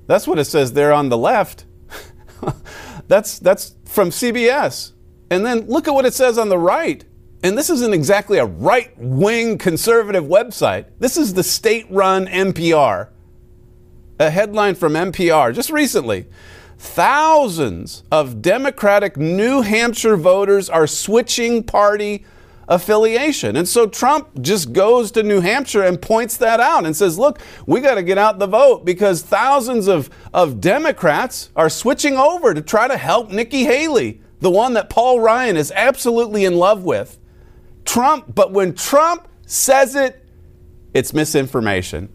That's 0.07 0.27
what 0.27 0.37
it 0.37 0.45
says 0.45 0.73
there 0.73 0.93
on 0.93 1.09
the 1.09 1.17
left. 1.17 1.65
that's 3.07 3.39
that's 3.39 3.75
from 3.85 4.09
CBS. 4.09 4.91
And 5.31 5.45
then 5.45 5.61
look 5.67 5.87
at 5.87 5.93
what 5.93 6.05
it 6.05 6.13
says 6.13 6.37
on 6.37 6.49
the 6.49 6.57
right. 6.57 7.03
And 7.43 7.57
this 7.57 7.69
isn't 7.69 7.93
exactly 7.93 8.37
a 8.37 8.45
right 8.45 8.91
wing 8.97 9.57
conservative 9.57 10.25
website. 10.25 10.87
This 10.99 11.17
is 11.17 11.33
the 11.33 11.43
state 11.43 11.85
run 11.89 12.27
NPR. 12.27 13.09
A 14.19 14.29
headline 14.29 14.75
from 14.75 14.93
NPR 14.93 15.53
just 15.53 15.69
recently. 15.69 16.27
Thousands 16.77 18.03
of 18.11 18.41
Democratic 18.41 19.17
New 19.17 19.61
Hampshire 19.61 20.17
voters 20.17 20.69
are 20.69 20.87
switching 20.87 21.63
party 21.63 22.25
affiliation. 22.67 23.55
And 23.55 23.67
so 23.67 23.87
Trump 23.87 24.41
just 24.41 24.73
goes 24.73 25.11
to 25.11 25.23
New 25.23 25.41
Hampshire 25.41 25.83
and 25.83 26.01
points 26.01 26.37
that 26.37 26.59
out 26.59 26.85
and 26.85 26.95
says, 26.95 27.19
look, 27.19 27.39
we 27.65 27.79
got 27.81 27.95
to 27.95 28.03
get 28.03 28.17
out 28.17 28.39
the 28.39 28.47
vote 28.47 28.85
because 28.85 29.21
thousands 29.21 29.87
of, 29.87 30.09
of 30.33 30.59
Democrats 30.59 31.51
are 31.55 31.69
switching 31.69 32.17
over 32.17 32.53
to 32.53 32.61
try 32.61 32.87
to 32.87 32.97
help 32.97 33.29
Nikki 33.29 33.63
Haley, 33.63 34.21
the 34.39 34.51
one 34.51 34.73
that 34.73 34.89
Paul 34.89 35.19
Ryan 35.19 35.57
is 35.57 35.71
absolutely 35.75 36.45
in 36.45 36.55
love 36.55 36.83
with. 36.83 37.19
Trump, 37.85 38.33
but 38.33 38.51
when 38.51 38.73
Trump 38.73 39.27
says 39.45 39.95
it, 39.95 40.23
it's 40.93 41.13
misinformation. 41.13 42.09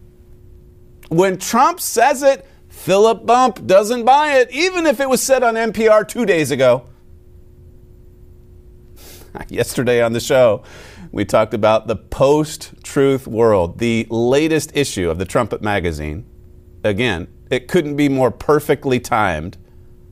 When 1.09 1.37
Trump 1.37 1.79
says 1.79 2.23
it, 2.23 2.47
Philip 2.69 3.25
Bump 3.25 3.67
doesn't 3.67 4.05
buy 4.05 4.37
it, 4.37 4.49
even 4.51 4.85
if 4.85 4.99
it 4.99 5.09
was 5.09 5.21
said 5.21 5.43
on 5.43 5.55
NPR 5.55 6.07
two 6.07 6.25
days 6.25 6.51
ago. 6.51 6.85
Yesterday 9.49 10.01
on 10.01 10.13
the 10.13 10.19
show, 10.19 10.63
we 11.11 11.25
talked 11.25 11.53
about 11.53 11.87
the 11.87 11.95
post 11.95 12.73
truth 12.83 13.27
world, 13.27 13.79
the 13.79 14.07
latest 14.09 14.75
issue 14.75 15.09
of 15.09 15.19
the 15.19 15.25
Trumpet 15.25 15.61
magazine. 15.61 16.25
Again, 16.83 17.27
it 17.49 17.67
couldn't 17.67 17.95
be 17.95 18.09
more 18.09 18.31
perfectly 18.31 18.99
timed. 18.99 19.57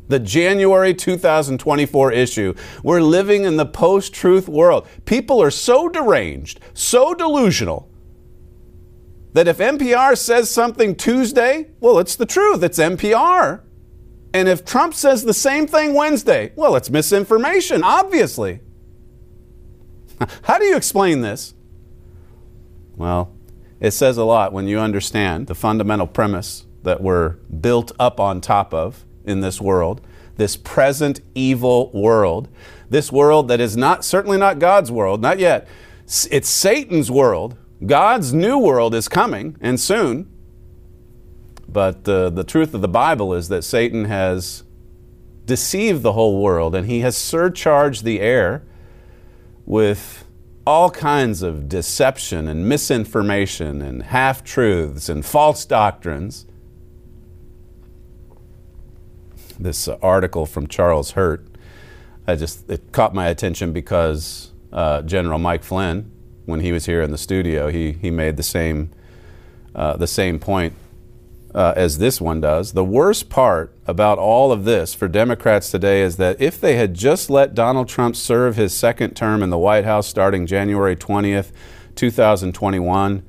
The 0.08 0.20
January 0.20 0.94
2024 0.94 2.12
issue. 2.12 2.54
We're 2.84 3.02
living 3.02 3.44
in 3.44 3.58
the 3.58 3.66
post 3.66 4.14
truth 4.14 4.48
world. 4.48 4.88
People 5.06 5.42
are 5.42 5.52
so 5.52 5.88
deranged, 5.88 6.60
so 6.74 7.14
delusional, 7.14 7.90
that 9.34 9.48
if 9.48 9.60
NPR 9.60 10.18
says 10.18 10.50
something 10.50 10.96
Tuesday, 10.96 11.70
well, 11.80 12.00
it's 12.00 12.16
the 12.16 12.26
truth. 12.26 12.64
It's 12.64 12.80
NPR. 12.80 13.62
And 14.34 14.48
if 14.48 14.66
Trump 14.66 14.96
says 14.96 15.24
the 15.24 15.34
same 15.34 15.68
thing 15.68 15.94
Wednesday, 15.94 16.52
well, 16.56 16.76
it's 16.76 16.90
misinformation, 16.90 17.84
obviously. 17.84 18.62
How 20.44 20.58
do 20.58 20.66
you 20.66 20.76
explain 20.76 21.22
this? 21.22 21.54
Well, 22.96 23.34
it 23.80 23.92
says 23.92 24.18
a 24.18 24.26
lot 24.26 24.52
when 24.52 24.68
you 24.68 24.80
understand 24.80 25.48
the 25.48 25.56
fundamental 25.56 26.08
premise 26.08 26.66
that 26.84 27.02
we're 27.02 27.30
built 27.62 27.92
up 28.00 28.20
on 28.20 28.42
top 28.42 28.74
of 28.74 29.06
in 29.24 29.42
this 29.42 29.62
world, 29.62 30.02
this 30.36 30.58
present 30.58 31.22
evil 31.36 31.92
world, 31.94 32.50
this 32.90 33.12
world 33.12 33.48
that 33.48 33.60
is 33.60 33.78
not 33.78 34.04
certainly 34.04 34.38
not 34.38 34.60
God's 34.60 34.92
world, 34.92 35.22
not 35.22 35.40
yet. 35.40 35.68
It's 36.32 36.50
Satan's 36.50 37.12
world. 37.12 37.56
God's 37.86 38.34
new 38.34 38.58
world 38.58 38.94
is 38.96 39.08
coming 39.08 39.56
and 39.62 39.80
soon. 39.80 40.30
But 41.68 42.08
uh, 42.10 42.32
the 42.32 42.44
truth 42.44 42.74
of 42.74 42.82
the 42.82 42.88
Bible 42.88 43.34
is 43.34 43.48
that 43.50 43.64
Satan 43.64 44.06
has 44.06 44.64
deceived 45.46 46.02
the 46.02 46.14
whole 46.14 46.42
world 46.42 46.76
and 46.76 46.88
he 46.88 47.00
has 47.02 47.16
surcharged 47.16 48.04
the 48.04 48.20
air 48.20 48.64
with 49.70 50.26
all 50.66 50.90
kinds 50.90 51.44
of 51.44 51.70
deception 51.70 52.48
and 52.48 52.68
misinformation 52.68 53.84
and 53.84 54.02
half 54.04 54.44
truths 54.44 55.08
and 55.08 55.24
false 55.24 55.64
doctrines. 55.64 56.48
This 59.60 59.88
uh, 59.88 59.98
article 60.02 60.48
from 60.48 60.66
Charles 60.68 61.12
Hurt, 61.12 61.46
I 62.28 62.36
just 62.36 62.70
it 62.70 62.92
caught 62.92 63.14
my 63.14 63.28
attention 63.28 63.72
because 63.72 64.52
uh, 64.74 65.04
General 65.04 65.38
Mike 65.38 65.64
Flynn, 65.64 66.12
when 66.46 66.62
he 66.62 66.72
was 66.72 66.88
here 66.88 67.04
in 67.04 67.12
the 67.12 67.18
studio, 67.18 67.70
he 67.70 67.92
he 67.92 68.10
made 68.10 68.38
the 68.38 68.44
same 68.44 68.90
uh, 69.76 69.98
the 69.98 70.08
same 70.08 70.40
point 70.40 70.74
uh, 71.54 71.74
as 71.76 71.98
this 71.98 72.22
one 72.22 72.42
does. 72.42 72.74
The 72.74 72.84
worst 72.84 73.30
part 73.30 73.74
about 73.88 74.20
all 74.20 74.52
of 74.52 74.66
this 74.66 74.94
for 74.94 75.08
Democrats 75.08 75.72
today 75.72 76.02
is 76.02 76.18
that 76.18 76.40
if 76.40 76.62
they 76.62 76.76
had 76.76 76.94
just 76.94 77.30
let 77.30 77.56
Donald 77.56 77.88
Trump 77.88 78.16
serve 78.16 78.56
his 78.56 78.74
second 78.74 79.16
term 79.16 79.42
in 79.42 79.50
the 79.50 79.58
White 79.58 79.86
House 79.86 80.08
starting 80.08 80.46
January 80.46 80.96
20th, 80.96 81.52
2021, 81.96 83.24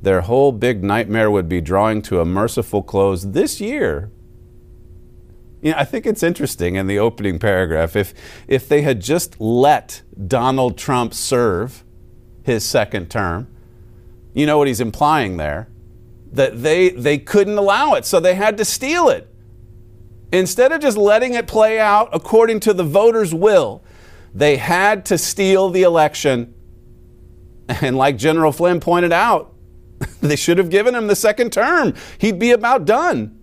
their 0.00 0.22
whole 0.22 0.52
big 0.52 0.82
nightmare 0.82 1.30
would 1.30 1.48
be 1.48 1.60
drawing 1.60 2.02
to 2.02 2.20
a 2.20 2.24
merciful 2.24 2.82
close 2.82 3.32
this 3.32 3.60
year. 3.60 4.10
You 5.62 5.72
know, 5.72 5.78
I 5.78 5.84
think 5.84 6.06
it's 6.06 6.22
interesting 6.22 6.76
in 6.76 6.86
the 6.86 6.98
opening 6.98 7.38
paragraph 7.38 7.96
if 7.96 8.14
if 8.46 8.68
they 8.68 8.82
had 8.82 9.00
just 9.00 9.40
let 9.40 10.02
Donald 10.26 10.78
Trump 10.78 11.12
serve 11.12 11.82
his 12.42 12.64
second 12.64 13.10
term, 13.10 13.48
you 14.32 14.46
know 14.46 14.58
what 14.58 14.68
he's 14.68 14.80
implying 14.80 15.38
there? 15.38 15.68
That 16.36 16.62
they, 16.62 16.90
they 16.90 17.16
couldn't 17.16 17.56
allow 17.56 17.94
it, 17.94 18.04
so 18.04 18.20
they 18.20 18.34
had 18.34 18.58
to 18.58 18.64
steal 18.64 19.08
it. 19.08 19.28
Instead 20.32 20.70
of 20.70 20.80
just 20.80 20.96
letting 20.96 21.34
it 21.34 21.46
play 21.46 21.80
out 21.80 22.10
according 22.12 22.60
to 22.60 22.74
the 22.74 22.84
voters' 22.84 23.34
will, 23.34 23.82
they 24.34 24.56
had 24.56 25.06
to 25.06 25.16
steal 25.16 25.70
the 25.70 25.82
election. 25.82 26.54
And 27.68 27.96
like 27.96 28.18
General 28.18 28.52
Flynn 28.52 28.80
pointed 28.80 29.12
out, 29.12 29.54
they 30.20 30.36
should 30.36 30.58
have 30.58 30.68
given 30.68 30.94
him 30.94 31.06
the 31.06 31.16
second 31.16 31.52
term. 31.52 31.94
He'd 32.18 32.38
be 32.38 32.50
about 32.50 32.84
done. 32.84 33.40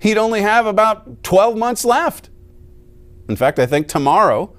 He'd 0.00 0.18
only 0.18 0.40
have 0.40 0.66
about 0.66 1.22
12 1.22 1.56
months 1.56 1.84
left. 1.84 2.30
In 3.28 3.36
fact, 3.36 3.60
I 3.60 3.66
think 3.66 3.86
tomorrow, 3.86 4.54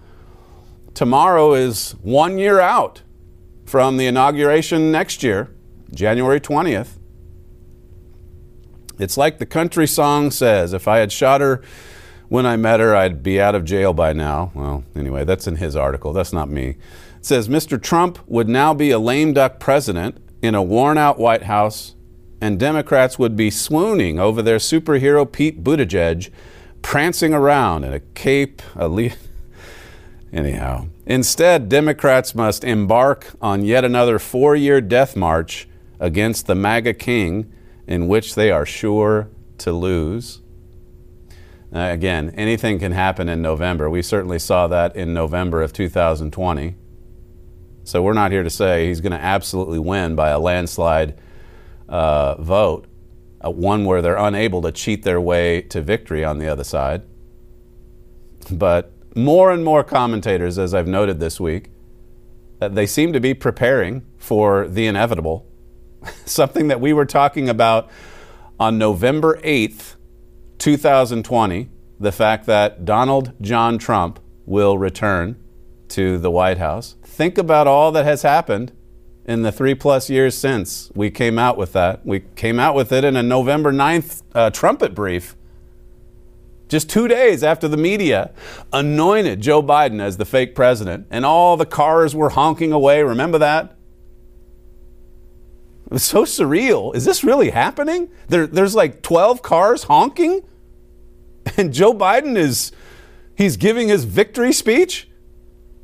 tomorrow 0.94 1.53
is 1.53 1.91
one 2.01 2.38
year 2.38 2.62
out 2.62 3.03
from 3.65 3.98
the 3.98 4.08
inauguration 4.08 4.94
next 4.94 5.24
year, 5.24 5.53
January 5.94 6.39
20th. 6.39 7.00
It's 8.97 9.17
like 9.17 9.37
the 9.37 9.45
country 9.45 9.87
song 9.87 10.31
says 10.31 10.73
if 10.73 10.87
I 10.87 10.99
had 10.99 11.11
shot 11.11 11.41
her 11.41 11.61
when 12.27 12.45
I 12.45 12.55
met 12.55 12.79
her, 12.79 12.95
I'd 12.95 13.21
be 13.21 13.39
out 13.39 13.55
of 13.55 13.65
jail 13.65 13.93
by 13.93 14.13
now. 14.13 14.51
Well, 14.53 14.83
anyway, 14.95 15.25
that's 15.25 15.47
in 15.47 15.57
his 15.57 15.75
article. 15.75 16.13
That's 16.13 16.33
not 16.33 16.49
me. 16.49 16.69
It 16.69 16.77
says 17.25 17.47
Mr. 17.47 17.81
Trump 17.81 18.19
would 18.27 18.49
now 18.49 18.73
be 18.73 18.91
a 18.91 18.99
lame 18.99 19.33
duck 19.33 19.59
president 19.59 20.17
in 20.41 20.55
a 20.55 20.63
worn 20.63 20.97
out 20.97 21.19
White 21.19 21.43
House, 21.43 21.95
and 22.41 22.59
Democrats 22.59 23.19
would 23.19 23.35
be 23.35 23.49
swooning 23.51 24.19
over 24.19 24.41
their 24.41 24.57
superhero 24.57 25.29
Pete 25.31 25.63
Buttigieg 25.63 26.29
prancing 26.81 27.33
around 27.33 27.83
in 27.83 27.93
a 27.93 27.99
cape, 27.99 28.61
a 28.75 28.87
Anyhow, 30.33 30.87
instead, 31.05 31.69
Democrats 31.69 32.35
must 32.35 32.63
embark 32.63 33.33
on 33.41 33.63
yet 33.63 33.85
another 33.85 34.19
four 34.19 34.55
year 34.55 34.81
death 34.81 35.15
march 35.15 35.67
against 35.99 36.45
the 36.45 36.55
MAGA 36.55 36.93
king 36.95 37.51
in 37.87 38.07
which 38.07 38.35
they 38.35 38.51
are 38.51 38.65
sure 38.65 39.29
to 39.59 39.71
lose. 39.71 40.41
Uh, 41.73 41.79
again, 41.91 42.31
anything 42.35 42.79
can 42.79 42.91
happen 42.91 43.27
in 43.27 43.41
November. 43.41 43.89
We 43.89 44.01
certainly 44.01 44.39
saw 44.39 44.67
that 44.67 44.95
in 44.95 45.13
November 45.13 45.61
of 45.61 45.73
2020. 45.73 46.75
So 47.83 48.01
we're 48.01 48.13
not 48.13 48.31
here 48.31 48.43
to 48.43 48.49
say 48.49 48.87
he's 48.87 49.01
going 49.01 49.11
to 49.11 49.21
absolutely 49.21 49.79
win 49.79 50.15
by 50.15 50.29
a 50.29 50.39
landslide 50.39 51.19
uh, 51.87 52.41
vote, 52.41 52.87
uh, 53.45 53.51
one 53.51 53.85
where 53.85 54.01
they're 54.01 54.17
unable 54.17 54.61
to 54.63 54.71
cheat 54.71 55.03
their 55.03 55.21
way 55.21 55.61
to 55.63 55.81
victory 55.81 56.23
on 56.23 56.39
the 56.39 56.47
other 56.47 56.63
side. 56.63 57.03
But 58.51 58.91
more 59.15 59.51
and 59.51 59.63
more 59.63 59.83
commentators, 59.83 60.57
as 60.57 60.73
I've 60.73 60.87
noted 60.87 61.19
this 61.19 61.39
week, 61.39 61.69
uh, 62.61 62.69
they 62.69 62.85
seem 62.85 63.13
to 63.13 63.19
be 63.19 63.33
preparing 63.33 64.03
for 64.17 64.67
the 64.67 64.87
inevitable 64.87 65.45
something 66.25 66.67
that 66.67 66.81
we 66.81 66.93
were 66.93 67.05
talking 67.05 67.50
about 67.50 67.89
on 68.59 68.77
November 68.77 69.39
8th, 69.41 69.95
2020, 70.57 71.69
the 72.00 72.12
fact 72.12 72.45
that 72.45 72.85
Donald 72.85 73.33
John 73.41 73.77
Trump 73.77 74.19
will 74.45 74.77
return 74.77 75.35
to 75.89 76.17
the 76.17 76.31
White 76.31 76.57
House. 76.57 76.95
Think 77.03 77.38
about 77.38 77.67
all 77.67 77.91
that 77.91 78.05
has 78.05 78.21
happened 78.21 78.71
in 79.25 79.41
the 79.41 79.51
three 79.51 79.75
plus 79.75 80.09
years 80.09 80.38
since 80.38 80.91
we 80.93 81.09
came 81.09 81.39
out 81.39 81.57
with 81.57 81.74
that. 81.74 82.05
We 82.05 82.21
came 82.35 82.59
out 82.59 82.75
with 82.75 82.91
it 82.91 83.03
in 83.03 83.15
a 83.15 83.24
November 83.24 83.71
9th 83.71 84.21
uh, 84.33 84.50
trumpet 84.51 84.93
brief. 84.93 85.35
Just 86.67 86.89
two 86.89 87.07
days 87.07 87.43
after 87.43 87.67
the 87.67 87.77
media 87.77 88.31
anointed 88.74 89.41
Joe 89.41 89.62
Biden 89.62 90.01
as 90.01 90.17
the 90.17 90.25
fake 90.25 90.55
president, 90.55 91.07
and 91.12 91.25
all 91.25 91.57
the 91.57 91.65
cars 91.65 92.15
were 92.15 92.29
honking 92.29 92.71
away. 92.71 93.03
Remember 93.03 93.38
that? 93.38 93.75
It 95.85 95.91
was 95.91 96.03
so 96.03 96.23
surreal. 96.23 96.95
Is 96.95 97.05
this 97.05 97.23
really 97.23 97.51
happening? 97.51 98.09
There, 98.27 98.47
there's 98.47 98.73
like 98.73 99.01
12 99.03 99.41
cars 99.41 99.83
honking, 99.83 100.41
and 101.57 101.71
Joe 101.71 101.93
Biden 101.93 102.35
is 102.35 102.71
he's 103.35 103.55
giving 103.55 103.87
his 103.87 104.03
victory 104.03 104.51
speech 104.51 105.07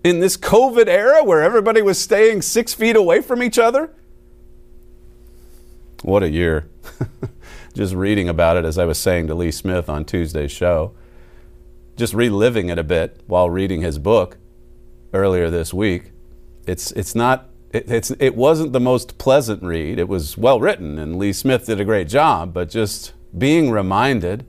in 0.04 0.20
this 0.20 0.38
COVID 0.38 0.88
era 0.88 1.24
where 1.24 1.44
everybody 1.44 1.82
was 1.82 2.00
staying 2.00 2.42
six 2.42 2.74
feet 2.74 2.96
away 2.96 3.22
from 3.22 3.44
each 3.44 3.60
other. 3.60 3.92
What 6.02 6.24
a 6.24 6.30
year. 6.30 6.68
Just 7.76 7.94
reading 7.94 8.28
about 8.28 8.58
it, 8.58 8.66
as 8.66 8.80
I 8.80 8.86
was 8.86 8.98
saying 8.98 9.28
to 9.28 9.36
Lee 9.36 9.52
Smith 9.52 9.88
on 9.88 10.04
Tuesday's 10.04 10.52
show, 10.52 10.94
just 11.96 12.14
reliving 12.14 12.70
it 12.70 12.78
a 12.78 12.84
bit 12.84 13.22
while 13.28 13.50
reading 13.50 13.82
his 13.82 13.98
book 13.98 14.38
earlier 15.14 15.50
this 15.50 15.74
week. 15.74 16.12
It's, 16.66 16.92
it's 16.94 17.16
not 17.16 17.51
it, 17.74 17.90
it's, 17.90 18.12
it 18.20 18.36
wasn't 18.36 18.74
the 18.74 18.80
most 18.80 19.18
pleasant 19.18 19.64
read. 19.64 19.98
It 19.98 20.08
was 20.08 20.38
well 20.38 20.60
written, 20.60 21.00
and 21.00 21.18
Lee 21.18 21.34
Smith 21.34 21.66
did 21.66 21.80
a 21.80 21.86
great 21.86 22.08
job, 22.08 22.54
but 22.54 22.70
just 22.70 23.14
being 23.38 23.72
reminded 23.72 24.46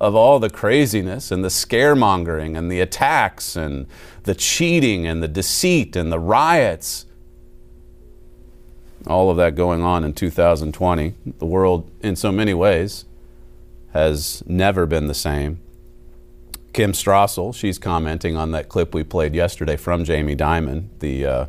of 0.00 0.14
all 0.14 0.38
the 0.38 0.50
craziness 0.50 1.32
and 1.32 1.42
the 1.42 1.48
scaremongering 1.48 2.56
and 2.56 2.70
the 2.70 2.80
attacks 2.80 3.56
and 3.56 3.86
the 4.24 4.34
cheating 4.34 5.06
and 5.06 5.22
the 5.22 5.28
deceit 5.28 5.96
and 5.96 6.12
the 6.12 6.18
riots, 6.18 7.06
all 9.06 9.30
of 9.30 9.36
that 9.38 9.54
going 9.54 9.82
on 9.82 10.04
in 10.04 10.12
2020. 10.12 11.14
The 11.38 11.46
world, 11.46 11.90
in 12.02 12.16
so 12.16 12.30
many 12.30 12.54
ways, 12.54 13.06
has 13.92 14.42
never 14.46 14.86
been 14.86 15.06
the 15.06 15.14
same. 15.14 15.60
Kim 16.74 16.92
Strassel, 16.92 17.54
she's 17.54 17.78
commenting 17.78 18.36
on 18.36 18.50
that 18.52 18.68
clip 18.68 18.94
we 18.94 19.02
played 19.02 19.34
yesterday 19.34 19.76
from 19.76 20.04
Jamie 20.04 20.36
Dimon, 20.36 20.88
the 21.00 21.26
uh, 21.26 21.46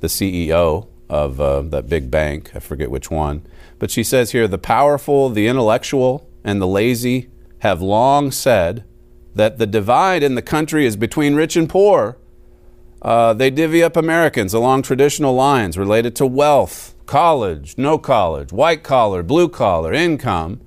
the 0.00 0.08
CEO 0.08 0.88
of 1.08 1.40
uh, 1.40 1.62
that 1.62 1.88
big 1.88 2.10
bank. 2.10 2.52
I 2.54 2.60
forget 2.60 2.90
which 2.90 3.10
one. 3.10 3.46
But 3.78 3.90
she 3.90 4.02
says 4.02 4.32
here 4.32 4.48
the 4.48 4.58
powerful, 4.58 5.30
the 5.30 5.46
intellectual, 5.46 6.28
and 6.44 6.60
the 6.60 6.66
lazy 6.66 7.30
have 7.60 7.80
long 7.80 8.30
said 8.30 8.84
that 9.34 9.58
the 9.58 9.66
divide 9.66 10.22
in 10.22 10.34
the 10.34 10.42
country 10.42 10.86
is 10.86 10.96
between 10.96 11.34
rich 11.34 11.56
and 11.56 11.68
poor. 11.68 12.18
Uh, 13.00 13.32
they 13.32 13.50
divvy 13.50 13.82
up 13.82 13.96
Americans 13.96 14.52
along 14.52 14.82
traditional 14.82 15.34
lines 15.34 15.78
related 15.78 16.16
to 16.16 16.26
wealth, 16.26 16.94
college, 17.06 17.78
no 17.78 17.96
college, 17.96 18.52
white 18.52 18.82
collar, 18.82 19.22
blue 19.22 19.48
collar, 19.48 19.92
income. 19.92 20.60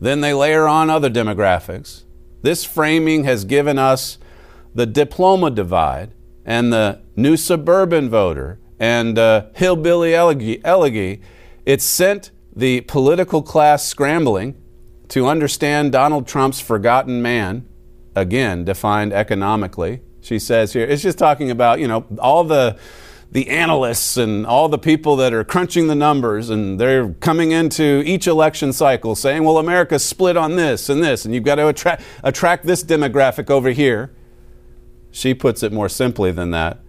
Then 0.00 0.20
they 0.20 0.34
layer 0.34 0.66
on 0.66 0.90
other 0.90 1.08
demographics. 1.08 2.02
This 2.42 2.64
framing 2.64 3.22
has 3.24 3.44
given 3.44 3.78
us 3.78 4.18
the 4.74 4.86
diploma 4.86 5.50
divide 5.50 6.12
and 6.44 6.72
the 6.72 7.00
new 7.16 7.36
suburban 7.36 8.08
voter 8.08 8.58
and 8.78 9.18
uh, 9.18 9.46
hillbilly 9.54 10.14
elegy, 10.14 11.22
it 11.64 11.80
sent 11.80 12.30
the 12.54 12.80
political 12.82 13.42
class 13.42 13.86
scrambling 13.86 14.60
to 15.08 15.26
understand 15.26 15.92
Donald 15.92 16.26
Trump's 16.26 16.60
forgotten 16.60 17.22
man, 17.22 17.68
again 18.14 18.64
defined 18.64 19.12
economically. 19.12 20.00
She 20.20 20.38
says 20.38 20.72
here, 20.72 20.84
it's 20.84 21.02
just 21.02 21.18
talking 21.18 21.50
about, 21.50 21.80
you 21.80 21.88
know, 21.88 22.06
all 22.18 22.44
the 22.44 22.78
the 23.32 23.48
analysts 23.48 24.18
and 24.18 24.46
all 24.46 24.68
the 24.68 24.78
people 24.78 25.16
that 25.16 25.32
are 25.32 25.42
crunching 25.42 25.86
the 25.86 25.94
numbers 25.94 26.50
and 26.50 26.78
they're 26.78 27.14
coming 27.14 27.50
into 27.50 28.02
each 28.04 28.26
election 28.26 28.74
cycle 28.74 29.14
saying, 29.14 29.42
well, 29.42 29.56
America's 29.56 30.04
split 30.04 30.36
on 30.36 30.56
this 30.56 30.90
and 30.90 31.02
this, 31.02 31.24
and 31.24 31.34
you've 31.34 31.42
got 31.42 31.54
to 31.54 31.66
attract, 31.66 32.02
attract 32.22 32.66
this 32.66 32.84
demographic 32.84 33.48
over 33.48 33.70
here. 33.70 34.12
She 35.12 35.34
puts 35.34 35.62
it 35.62 35.72
more 35.72 35.90
simply 35.90 36.32
than 36.32 36.50
that, 36.50 36.80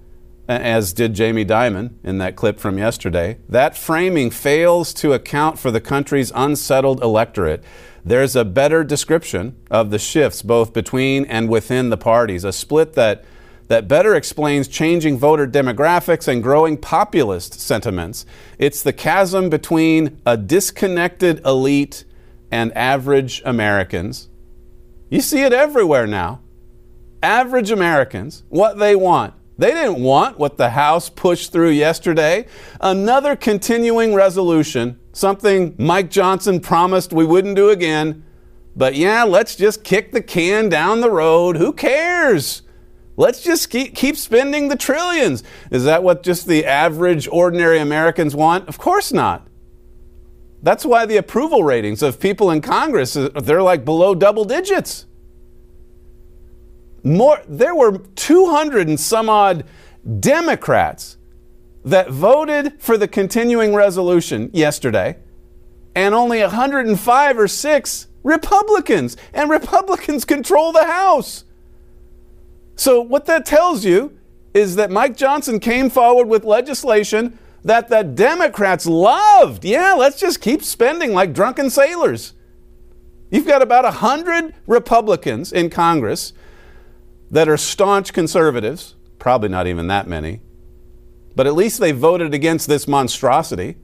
as 0.47 0.93
did 0.93 1.13
Jamie 1.13 1.45
Dimon 1.45 1.95
in 2.03 2.17
that 2.19 2.37
clip 2.37 2.57
from 2.57 2.77
yesterday. 2.77 3.37
That 3.49 3.77
framing 3.77 4.31
fails 4.31 4.93
to 4.95 5.13
account 5.13 5.59
for 5.59 5.69
the 5.69 5.81
country's 5.81 6.31
unsettled 6.33 7.03
electorate. 7.03 7.63
There's 8.05 8.35
a 8.35 8.45
better 8.45 8.83
description 8.83 9.57
of 9.69 9.91
the 9.91 9.99
shifts 9.99 10.41
both 10.41 10.73
between 10.73 11.25
and 11.25 11.49
within 11.49 11.89
the 11.89 11.97
parties, 11.97 12.43
a 12.43 12.53
split 12.53 12.93
that 12.93 13.23
that 13.67 13.87
better 13.87 14.13
explains 14.13 14.67
changing 14.67 15.17
voter 15.17 15.47
demographics 15.47 16.27
and 16.27 16.43
growing 16.43 16.77
populist 16.77 17.59
sentiments. 17.59 18.25
It's 18.59 18.83
the 18.83 18.93
chasm 18.93 19.49
between 19.49 20.21
a 20.25 20.35
disconnected 20.35 21.39
elite 21.45 22.03
and 22.51 22.75
average 22.77 23.41
Americans. 23.45 24.27
You 25.09 25.21
see 25.21 25.43
it 25.43 25.53
everywhere 25.53 26.05
now 26.05 26.41
average 27.23 27.71
Americans 27.71 28.43
what 28.49 28.77
they 28.77 28.95
want. 28.95 29.33
They 29.57 29.71
didn't 29.71 30.01
want 30.01 30.39
what 30.39 30.57
the 30.57 30.71
House 30.71 31.09
pushed 31.09 31.51
through 31.51 31.69
yesterday 31.69 32.47
another 32.81 33.35
continuing 33.35 34.13
resolution, 34.13 34.99
something 35.13 35.75
Mike 35.77 36.09
Johnson 36.09 36.59
promised 36.59 37.13
we 37.13 37.25
wouldn't 37.25 37.55
do 37.55 37.69
again. 37.69 38.25
But 38.75 38.95
yeah, 38.95 39.23
let's 39.23 39.55
just 39.55 39.83
kick 39.83 40.11
the 40.11 40.21
can 40.21 40.69
down 40.69 41.01
the 41.01 41.11
road. 41.11 41.57
Who 41.57 41.71
cares? 41.71 42.63
Let's 43.15 43.43
just 43.43 43.69
keep, 43.69 43.95
keep 43.95 44.17
spending 44.17 44.69
the 44.69 44.75
trillions. 44.75 45.43
Is 45.69 45.83
that 45.83 46.01
what 46.01 46.23
just 46.23 46.47
the 46.47 46.65
average, 46.65 47.27
ordinary 47.27 47.77
Americans 47.77 48.35
want? 48.35 48.67
Of 48.67 48.79
course 48.79 49.13
not. 49.13 49.47
That's 50.63 50.83
why 50.83 51.05
the 51.05 51.17
approval 51.17 51.63
ratings 51.63 52.01
of 52.01 52.19
people 52.19 52.49
in 52.49 52.61
Congress, 52.61 53.15
uh, 53.15 53.29
they're 53.35 53.61
like 53.61 53.85
below 53.85 54.15
double 54.15 54.45
digits 54.45 55.05
more 57.03 57.41
there 57.47 57.75
were 57.75 57.97
200 57.97 58.87
and 58.87 58.99
some 58.99 59.29
odd 59.29 59.65
Democrats 60.19 61.17
that 61.85 62.09
voted 62.09 62.81
for 62.81 62.97
the 62.97 63.07
continuing 63.07 63.73
resolution 63.73 64.49
yesterday 64.53 65.17
and 65.95 66.15
only 66.15 66.41
105 66.41 67.39
or 67.39 67.47
6 67.47 68.07
Republicans 68.23 69.17
and 69.33 69.49
Republicans 69.49 70.25
control 70.25 70.71
the 70.71 70.85
House. 70.85 71.43
So 72.75 73.01
what 73.01 73.25
that 73.25 73.45
tells 73.45 73.85
you 73.85 74.17
is 74.53 74.75
that 74.75 74.91
Mike 74.91 75.17
Johnson 75.17 75.59
came 75.59 75.89
forward 75.89 76.27
with 76.27 76.43
legislation 76.45 77.37
that 77.63 77.89
the 77.89 78.03
Democrats 78.03 78.85
loved. 78.85 79.65
Yeah, 79.65 79.93
let's 79.93 80.19
just 80.19 80.41
keep 80.41 80.63
spending 80.63 81.13
like 81.13 81.33
drunken 81.33 81.69
sailors. 81.69 82.33
You've 83.29 83.47
got 83.47 83.61
about 83.61 83.83
100 83.83 84.53
Republicans 84.67 85.51
in 85.51 85.69
Congress 85.69 86.33
that 87.33 87.49
are 87.49 87.57
staunch 87.57 88.13
conservatives, 88.13 88.93
probably 89.17 89.49
not 89.49 89.65
even 89.65 89.87
that 89.87 90.07
many, 90.07 90.39
but 91.35 91.47
at 91.47 91.55
least 91.55 91.79
they 91.79 91.91
voted 91.91 92.31
against 92.31 92.67
this 92.67 92.87
monstrosity. 92.87 93.75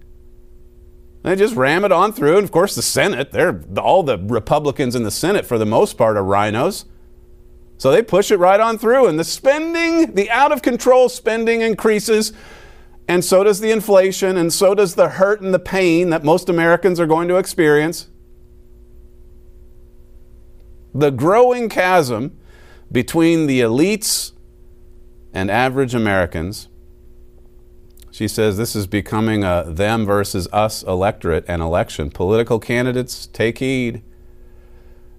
They 1.23 1.35
just 1.35 1.55
ram 1.55 1.83
it 1.83 1.91
on 1.91 2.13
through. 2.13 2.37
And 2.37 2.43
of 2.43 2.51
course, 2.51 2.75
the 2.75 2.83
Senate, 2.83 3.31
they're 3.31 3.63
all 3.75 4.03
the 4.03 4.19
Republicans 4.19 4.95
in 4.95 5.01
the 5.01 5.09
Senate 5.09 5.47
for 5.47 5.57
the 5.57 5.65
most 5.65 5.97
part 5.97 6.15
are 6.15 6.23
rhinos. 6.23 6.85
So 7.79 7.91
they 7.91 8.03
push 8.03 8.29
it 8.29 8.37
right 8.37 8.59
on 8.59 8.77
through. 8.77 9.07
And 9.07 9.19
the 9.19 9.23
spending, 9.23 10.13
the 10.13 10.29
out 10.29 10.51
of 10.51 10.61
control 10.61 11.09
spending 11.09 11.61
increases. 11.61 12.31
And 13.07 13.25
so 13.25 13.43
does 13.43 13.61
the 13.61 13.71
inflation. 13.71 14.37
And 14.37 14.53
so 14.53 14.75
does 14.75 14.93
the 14.93 15.09
hurt 15.09 15.41
and 15.41 15.55
the 15.55 15.59
pain 15.59 16.11
that 16.11 16.23
most 16.23 16.49
Americans 16.49 16.99
are 16.99 17.07
going 17.07 17.27
to 17.29 17.37
experience. 17.37 18.09
The 20.93 21.09
growing 21.09 21.67
chasm 21.67 22.38
between 22.91 23.47
the 23.47 23.61
elites 23.61 24.33
and 25.33 25.51
average 25.51 25.93
Americans. 25.93 26.67
She 28.11 28.27
says 28.27 28.57
this 28.57 28.75
is 28.75 28.87
becoming 28.87 29.43
a 29.43 29.63
them 29.67 30.05
versus 30.05 30.47
us 30.51 30.83
electorate 30.83 31.45
and 31.47 31.61
election. 31.61 32.09
Political 32.09 32.59
candidates, 32.59 33.27
take 33.27 33.59
heed. 33.59 34.01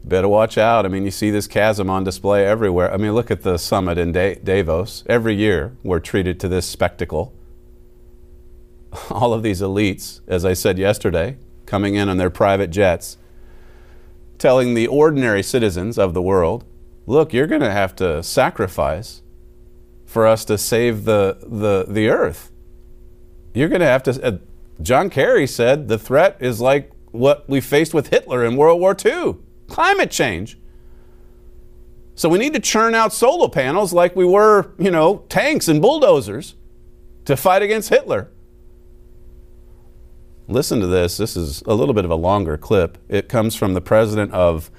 Better 0.02 0.28
watch 0.28 0.59
out. 0.59 0.85
I 0.85 0.88
mean, 0.88 1.04
you 1.04 1.11
see 1.11 1.30
this 1.30 1.46
chasm 1.46 1.88
on 1.90 2.04
display 2.04 2.46
everywhere. 2.46 2.92
I 2.92 2.96
mean, 2.96 3.12
look 3.12 3.30
at 3.30 3.42
the 3.42 3.59
summit 3.59 3.98
in 3.98 4.12
Davos. 4.12 5.04
Every 5.06 5.35
year, 5.35 5.76
we're 5.83 6.00
treated 6.00 6.40
to 6.40 6.48
this 6.48 6.66
spectacle. 6.66 7.33
All 9.11 9.33
of 9.33 9.42
these 9.42 9.61
elites, 9.61 10.20
as 10.26 10.44
I 10.44 10.54
said 10.54 10.78
yesterday, 10.78 11.37
coming 11.66 11.94
in 11.94 12.09
on 12.09 12.16
their 12.16 12.30
private 12.30 12.70
jets, 12.70 13.18
telling 14.38 14.74
the 14.74 14.87
ordinary 14.87 15.42
citizens 15.42 15.98
of 15.98 16.14
the 16.14 16.22
world 16.22 16.64
look, 17.11 17.33
you're 17.33 17.46
going 17.46 17.61
to 17.61 17.73
have 17.73 17.94
to 17.96 18.23
sacrifice 18.23 19.23
for 20.07 20.27
us 20.27 20.44
to 20.44 20.57
save 20.57 21.05
the, 21.05 21.38
the, 21.42 21.85
the 21.88 22.09
earth. 22.09 22.53
You're 23.53 23.68
going 23.68 23.81
to 23.81 23.87
have 23.87 24.03
to. 24.05 24.25
Uh, 24.25 24.38
John 24.81 25.11
Kerry 25.11 25.46
said 25.46 25.88
the 25.88 25.99
threat 25.99 26.37
is 26.40 26.61
like 26.61 26.92
what 27.11 27.49
we 27.49 27.61
faced 27.61 27.92
with 27.92 28.09
Hitler 28.09 28.44
in 28.44 28.57
World 28.57 28.81
War 28.81 28.96
II 29.05 29.37
climate 29.66 30.11
change. 30.11 30.57
So 32.14 32.29
we 32.29 32.38
need 32.38 32.55
to 32.55 32.61
churn 32.61 32.94
out 32.94 33.12
solar 33.12 33.49
panels 33.49 33.92
like 33.92 34.14
we 34.14 34.25
were, 34.25 34.73
you 34.79 34.90
know, 34.90 35.25
tanks 35.29 35.68
and 35.68 35.81
bulldozers 35.83 36.55
to 37.25 37.37
fight 37.37 37.62
against 37.62 37.88
Hitler. 37.88 38.31
Listen 40.46 40.81
to 40.81 40.87
this. 40.87 41.16
This 41.16 41.37
is 41.37 41.62
a 41.62 41.75
little 41.75 41.94
bit 41.94 42.05
of 42.05 42.11
a 42.11 42.16
longer 42.16 42.57
clip. 42.57 42.99
It 43.09 43.29
comes 43.29 43.55
from 43.55 43.75
the 43.75 43.81
president 43.81 44.33
of 44.33 44.70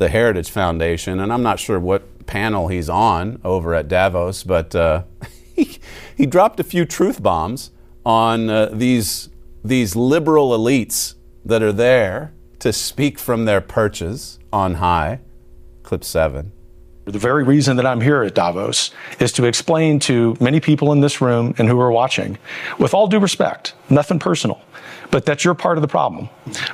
the 0.00 0.08
Heritage 0.08 0.50
Foundation, 0.50 1.20
and 1.20 1.30
I'm 1.30 1.42
not 1.42 1.60
sure 1.60 1.78
what 1.78 2.26
panel 2.26 2.68
he's 2.68 2.88
on 2.88 3.38
over 3.44 3.74
at 3.74 3.86
Davos, 3.86 4.42
but 4.42 4.74
uh, 4.74 5.02
he, 5.54 5.78
he 6.16 6.24
dropped 6.24 6.58
a 6.58 6.64
few 6.64 6.86
truth 6.86 7.22
bombs 7.22 7.70
on 8.04 8.48
uh, 8.48 8.70
these 8.72 9.28
these 9.62 9.94
liberal 9.94 10.58
elites 10.58 11.16
that 11.44 11.62
are 11.62 11.72
there 11.72 12.32
to 12.60 12.72
speak 12.72 13.18
from 13.18 13.44
their 13.44 13.60
perches 13.60 14.38
on 14.50 14.76
high. 14.76 15.20
Clip 15.82 16.02
seven. 16.02 16.52
The 17.04 17.18
very 17.18 17.44
reason 17.44 17.76
that 17.76 17.84
I'm 17.84 18.00
here 18.00 18.22
at 18.22 18.34
Davos 18.34 18.92
is 19.18 19.32
to 19.32 19.44
explain 19.44 19.98
to 20.00 20.34
many 20.40 20.60
people 20.60 20.92
in 20.92 21.00
this 21.00 21.20
room 21.20 21.54
and 21.58 21.68
who 21.68 21.78
are 21.78 21.92
watching, 21.92 22.38
with 22.78 22.94
all 22.94 23.06
due 23.06 23.18
respect, 23.18 23.74
nothing 23.90 24.18
personal, 24.18 24.62
but 25.10 25.26
that 25.26 25.44
you're 25.44 25.54
part 25.54 25.76
of 25.78 25.82
the 25.82 25.88
problem. 25.88 26.28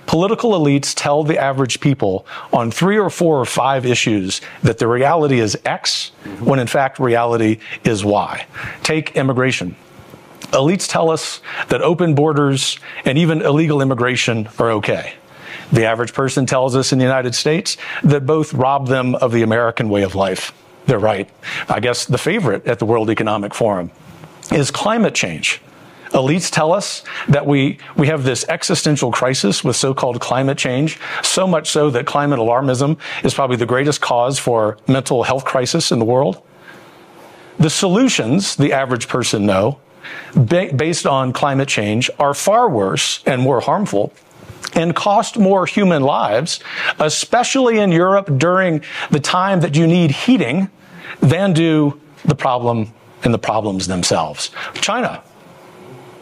Political 0.06 0.52
elites 0.52 0.94
tell 0.94 1.24
the 1.24 1.38
average 1.38 1.80
people 1.80 2.26
on 2.52 2.70
three 2.70 2.98
or 2.98 3.10
four 3.10 3.40
or 3.40 3.44
five 3.44 3.86
issues 3.86 4.40
that 4.62 4.78
the 4.78 4.86
reality 4.86 5.40
is 5.40 5.58
X, 5.64 6.10
when 6.40 6.58
in 6.58 6.66
fact 6.66 6.98
reality 6.98 7.58
is 7.84 8.04
Y. 8.04 8.46
Take 8.82 9.16
immigration. 9.16 9.76
Elites 10.52 10.88
tell 10.88 11.10
us 11.10 11.40
that 11.68 11.82
open 11.82 12.14
borders 12.14 12.78
and 13.04 13.18
even 13.18 13.42
illegal 13.42 13.82
immigration 13.82 14.48
are 14.58 14.70
okay. 14.72 15.14
The 15.72 15.84
average 15.84 16.12
person 16.12 16.46
tells 16.46 16.76
us 16.76 16.92
in 16.92 16.98
the 16.98 17.04
United 17.04 17.34
States 17.34 17.76
that 18.04 18.24
both 18.24 18.54
rob 18.54 18.86
them 18.86 19.16
of 19.16 19.32
the 19.32 19.42
American 19.42 19.88
way 19.88 20.02
of 20.02 20.14
life. 20.14 20.52
They're 20.86 21.00
right. 21.00 21.28
I 21.68 21.80
guess 21.80 22.04
the 22.04 22.18
favorite 22.18 22.66
at 22.66 22.78
the 22.78 22.86
World 22.86 23.10
Economic 23.10 23.54
Forum 23.54 23.90
is 24.52 24.70
climate 24.70 25.14
change. 25.14 25.60
Elites 26.16 26.50
tell 26.50 26.72
us 26.72 27.04
that 27.28 27.46
we, 27.46 27.78
we 27.94 28.06
have 28.06 28.24
this 28.24 28.46
existential 28.48 29.12
crisis 29.12 29.62
with 29.62 29.76
so-called 29.76 30.18
climate 30.18 30.56
change, 30.56 30.98
so 31.22 31.46
much 31.46 31.70
so 31.70 31.90
that 31.90 32.06
climate 32.06 32.38
alarmism 32.38 32.98
is 33.22 33.34
probably 33.34 33.56
the 33.56 33.66
greatest 33.66 34.00
cause 34.00 34.38
for 34.38 34.78
mental 34.88 35.24
health 35.24 35.44
crisis 35.44 35.92
in 35.92 35.98
the 35.98 36.06
world. 36.06 36.42
The 37.58 37.68
solutions, 37.68 38.56
the 38.56 38.72
average 38.72 39.08
person 39.08 39.44
know, 39.44 39.78
ba- 40.34 40.72
based 40.74 41.06
on 41.06 41.34
climate 41.34 41.68
change 41.68 42.10
are 42.18 42.32
far 42.32 42.68
worse 42.70 43.22
and 43.26 43.42
more 43.42 43.60
harmful 43.60 44.12
and 44.74 44.96
cost 44.96 45.38
more 45.38 45.66
human 45.66 46.02
lives, 46.02 46.60
especially 46.98 47.78
in 47.78 47.92
Europe 47.92 48.38
during 48.38 48.82
the 49.10 49.20
time 49.20 49.60
that 49.60 49.76
you 49.76 49.86
need 49.86 50.10
heating, 50.10 50.70
than 51.20 51.52
do 51.52 52.00
the 52.24 52.34
problem 52.34 52.92
and 53.22 53.34
the 53.34 53.38
problems 53.38 53.86
themselves. 53.86 54.50
China, 54.74 55.22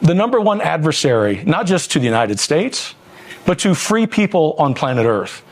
the 0.05 0.15
number 0.15 0.39
one 0.39 0.61
adversary, 0.61 1.43
not 1.45 1.67
just 1.67 1.91
to 1.93 1.99
the 1.99 2.05
United 2.05 2.39
States, 2.39 2.95
but 3.47 3.59
to 3.61 3.75
free 3.75 4.07
people 4.07 4.55
on 4.59 4.75
planet 4.75 5.07
Earth. 5.07 5.43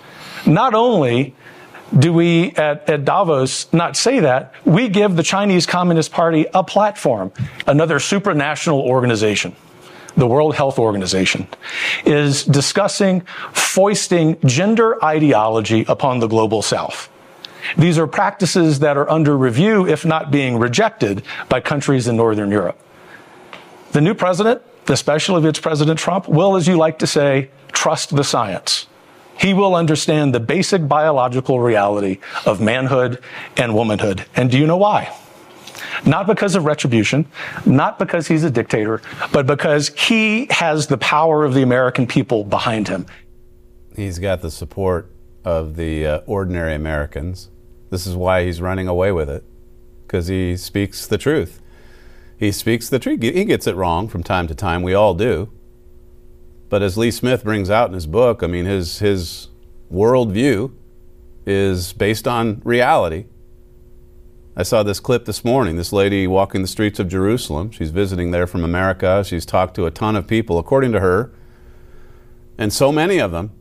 Not 0.46 0.74
only 0.74 1.34
do 1.98 2.12
we 2.12 2.50
at, 2.52 2.88
at, 2.88 3.04
Davos 3.04 3.72
not 3.72 3.96
say 3.96 4.20
that, 4.20 4.54
we 4.64 4.88
give 4.88 5.16
the 5.16 5.22
Chinese 5.22 5.66
Communist 5.66 6.12
Party 6.12 6.46
a 6.52 6.62
platform, 6.62 7.32
another 7.66 7.98
supranational 7.98 8.80
organization 8.82 9.56
the 10.14 10.26
World 10.26 10.54
Health 10.54 10.78
Organization, 10.78 11.48
is 12.04 12.44
discussing 12.44 13.22
foisting 13.54 14.38
gender 14.44 15.02
ideology 15.02 15.86
upon 15.88 16.20
the 16.20 16.26
global 16.26 16.60
south. 16.60 17.08
These 17.78 17.96
are 17.96 18.06
practices 18.06 18.80
that 18.80 18.98
are 18.98 19.08
under 19.08 19.38
review, 19.38 19.86
if 19.86 20.04
not 20.04 20.30
being 20.30 20.58
rejected, 20.58 21.22
by 21.48 21.60
countries 21.60 22.08
in 22.08 22.16
Northern 22.16 22.50
Europe. 22.50 22.78
The 23.92 24.00
new 24.00 24.14
president, 24.14 24.62
especially 24.88 25.40
if 25.40 25.46
it's 25.46 25.60
President 25.60 25.98
Trump, 25.98 26.28
will, 26.28 26.56
as 26.56 26.66
you 26.66 26.76
like 26.76 26.98
to 27.00 27.06
say, 27.06 27.50
trust 27.72 28.16
the 28.16 28.24
science. 28.24 28.86
He 29.38 29.54
will 29.54 29.74
understand 29.74 30.34
the 30.34 30.40
basic 30.40 30.86
biological 30.86 31.60
reality 31.60 32.18
of 32.46 32.60
manhood 32.60 33.22
and 33.56 33.74
womanhood. 33.74 34.24
And 34.34 34.50
do 34.50 34.58
you 34.58 34.66
know 34.66 34.76
why? 34.76 35.14
not 36.06 36.26
because 36.26 36.54
of 36.54 36.64
retribution, 36.64 37.26
not 37.66 37.98
because 37.98 38.26
he's 38.26 38.44
a 38.44 38.50
dictator, 38.50 39.00
but 39.32 39.46
because 39.46 39.88
he 39.88 40.46
has 40.50 40.86
the 40.86 40.98
power 40.98 41.44
of 41.44 41.54
the 41.54 41.62
American 41.62 42.06
people 42.06 42.44
behind 42.44 42.88
him. 42.88 43.06
He's 43.94 44.18
got 44.18 44.42
the 44.42 44.50
support 44.50 45.10
of 45.44 45.76
the 45.76 46.06
uh, 46.06 46.18
ordinary 46.26 46.74
Americans. 46.74 47.50
This 47.90 48.06
is 48.06 48.16
why 48.16 48.44
he's 48.44 48.60
running 48.60 48.88
away 48.88 49.12
with 49.12 49.28
it, 49.28 49.44
because 50.06 50.28
he 50.28 50.56
speaks 50.56 51.06
the 51.06 51.18
truth. 51.18 51.61
He 52.42 52.52
speaks 52.52 52.88
the 52.88 52.98
truth. 52.98 53.22
He 53.22 53.44
gets 53.44 53.66
it 53.66 53.76
wrong 53.76 54.08
from 54.08 54.22
time 54.22 54.48
to 54.48 54.54
time. 54.54 54.82
We 54.82 54.94
all 54.94 55.14
do. 55.14 55.50
But 56.68 56.82
as 56.82 56.98
Lee 56.98 57.10
Smith 57.10 57.44
brings 57.44 57.70
out 57.70 57.88
in 57.88 57.94
his 57.94 58.06
book, 58.06 58.42
I 58.42 58.46
mean, 58.46 58.64
his, 58.64 58.98
his 58.98 59.48
worldview 59.92 60.72
is 61.46 61.92
based 61.92 62.26
on 62.26 62.60
reality 62.64 63.26
I 64.54 64.64
saw 64.64 64.82
this 64.82 65.00
clip 65.00 65.24
this 65.24 65.46
morning. 65.46 65.76
This 65.76 65.94
lady 65.94 66.26
walking 66.26 66.60
the 66.60 66.68
streets 66.68 66.98
of 66.98 67.08
Jerusalem. 67.08 67.70
She's 67.70 67.90
visiting 67.90 68.32
there 68.32 68.46
from 68.46 68.64
America. 68.64 69.24
She's 69.24 69.46
talked 69.46 69.74
to 69.76 69.86
a 69.86 69.90
ton 69.90 70.14
of 70.14 70.26
people, 70.26 70.58
according 70.58 70.92
to 70.92 71.00
her. 71.00 71.32
And 72.58 72.70
so 72.70 72.92
many 72.92 73.18
of 73.18 73.32
them 73.32 73.52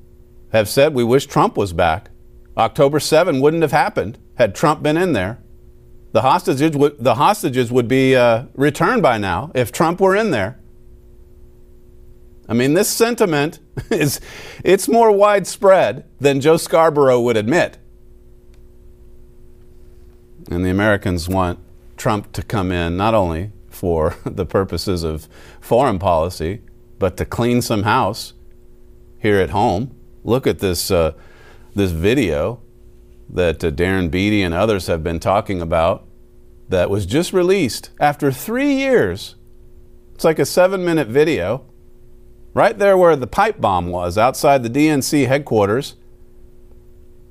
have 0.52 0.68
said, 0.68 0.94
We 0.94 1.06
wish 1.06 1.28
Trump 1.28 1.56
was 1.56 1.72
back. 1.72 2.10
October 2.58 3.00
7 3.00 3.40
wouldn't 3.40 3.62
have 3.62 3.72
happened 3.72 4.18
had 4.36 4.54
Trump 4.54 4.84
been 4.84 4.98
in 4.98 5.14
there. 5.14 5.40
The 6.12 6.22
hostages 6.22 6.76
would, 6.76 6.98
the 7.00 7.16
hostages 7.16 7.72
would 7.72 7.88
be 7.88 8.16
uh, 8.16 8.46
returned 8.54 9.02
by 9.02 9.18
now 9.18 9.52
if 9.56 9.72
Trump 9.72 10.02
were 10.02 10.16
in 10.16 10.32
there. 10.32 10.60
I 12.50 12.54
mean, 12.54 12.74
this 12.74 12.90
sentiment 12.90 13.60
is 13.90 14.20
it's 14.64 14.88
more 14.88 15.12
widespread 15.12 16.06
than 16.20 16.42
Joe 16.42 16.58
Scarborough 16.58 17.22
would 17.22 17.38
admit. 17.38 17.78
And 20.50 20.66
the 20.66 20.70
Americans 20.70 21.30
want 21.30 21.60
Trump 21.96 22.34
to 22.34 22.44
come 22.44 22.72
in 22.72 22.98
not 22.98 23.14
only 23.14 23.52
for 23.70 24.18
the 24.26 24.46
purposes 24.46 25.04
of 25.04 25.30
foreign 25.62 25.98
policy, 25.98 26.62
but 27.00 27.16
to 27.18 27.26
clean 27.26 27.62
some 27.62 27.84
house 27.84 28.34
here 29.20 29.40
at 29.40 29.52
home. 29.52 29.96
Look 30.24 30.46
at 30.46 30.60
this, 30.60 30.92
uh, 30.92 31.14
this 31.74 31.92
video 31.92 32.62
that 33.34 33.64
uh, 33.64 33.72
Darren 33.72 34.12
Beattie 34.12 34.44
and 34.44 34.54
others 34.54 34.88
have 34.88 35.04
been 35.04 35.20
talking 35.20 35.62
about 35.62 36.08
that 36.70 36.90
was 36.90 37.06
just 37.06 37.34
released 37.34 37.92
after 38.00 38.32
three 38.32 38.74
years. 38.74 39.36
It's 40.14 40.24
like 40.24 40.40
a 40.40 40.46
seven 40.46 40.84
minute 40.86 41.08
video. 41.08 41.66
Right 42.54 42.78
there 42.78 42.98
where 42.98 43.16
the 43.16 43.28
pipe 43.28 43.62
bomb 43.62 43.88
was 43.88 44.18
outside 44.18 44.62
the 44.62 44.70
DNC 44.70 45.28
headquarters 45.28 45.96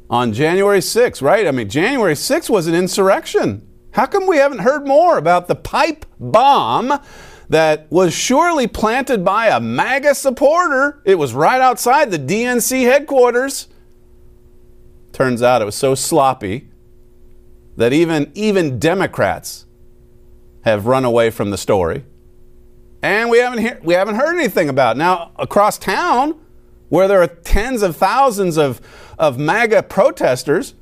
on 0.09 0.33
January 0.33 0.81
6th, 0.81 1.21
right? 1.21 1.47
I 1.47 1.51
mean, 1.51 1.69
January 1.69 2.15
6th 2.15 2.49
was 2.49 2.67
an 2.67 2.75
insurrection. 2.75 3.67
How 3.93 4.07
come 4.07 4.27
we 4.27 4.39
haven't 4.39 4.61
heard 4.61 4.87
more 4.87 5.19
about 5.19 5.47
the 5.47 5.55
pipe 5.55 6.07
bomb 6.19 6.99
that 7.49 7.91
was 7.91 8.15
surely 8.15 8.67
planted 8.67 9.25
by 9.25 9.49
a 9.49 9.61
MAGA 9.61 10.15
supporter? 10.15 11.03
It 11.05 11.17
was 11.17 11.35
right 11.35 11.61
outside 11.61 12.11
the 12.11 12.19
DNC 12.19 12.83
headquarters. 12.83 13.69
Turns 15.21 15.43
out 15.43 15.61
it 15.61 15.67
was 15.67 15.75
so 15.75 15.95
sloppy 15.95 16.71
that 17.77 17.93
even, 17.93 18.33
even 18.35 18.79
Democrats 18.79 19.67
have 20.63 20.87
run 20.87 21.05
away 21.05 21.29
from 21.29 21.51
the 21.51 21.59
story. 21.59 22.07
And 23.03 23.29
we 23.29 23.37
haven't, 23.37 23.85
we 23.85 23.93
haven't 23.93 24.15
heard 24.15 24.35
anything 24.35 24.71
about 24.71 24.97
it. 24.97 24.99
Now, 25.01 25.33
across 25.37 25.77
town, 25.77 26.41
where 26.89 27.07
there 27.07 27.21
are 27.21 27.27
tens 27.27 27.83
of 27.83 27.97
thousands 27.97 28.57
of, 28.57 28.81
of 29.19 29.39
MAGA 29.39 29.83
protesters, 29.83 30.73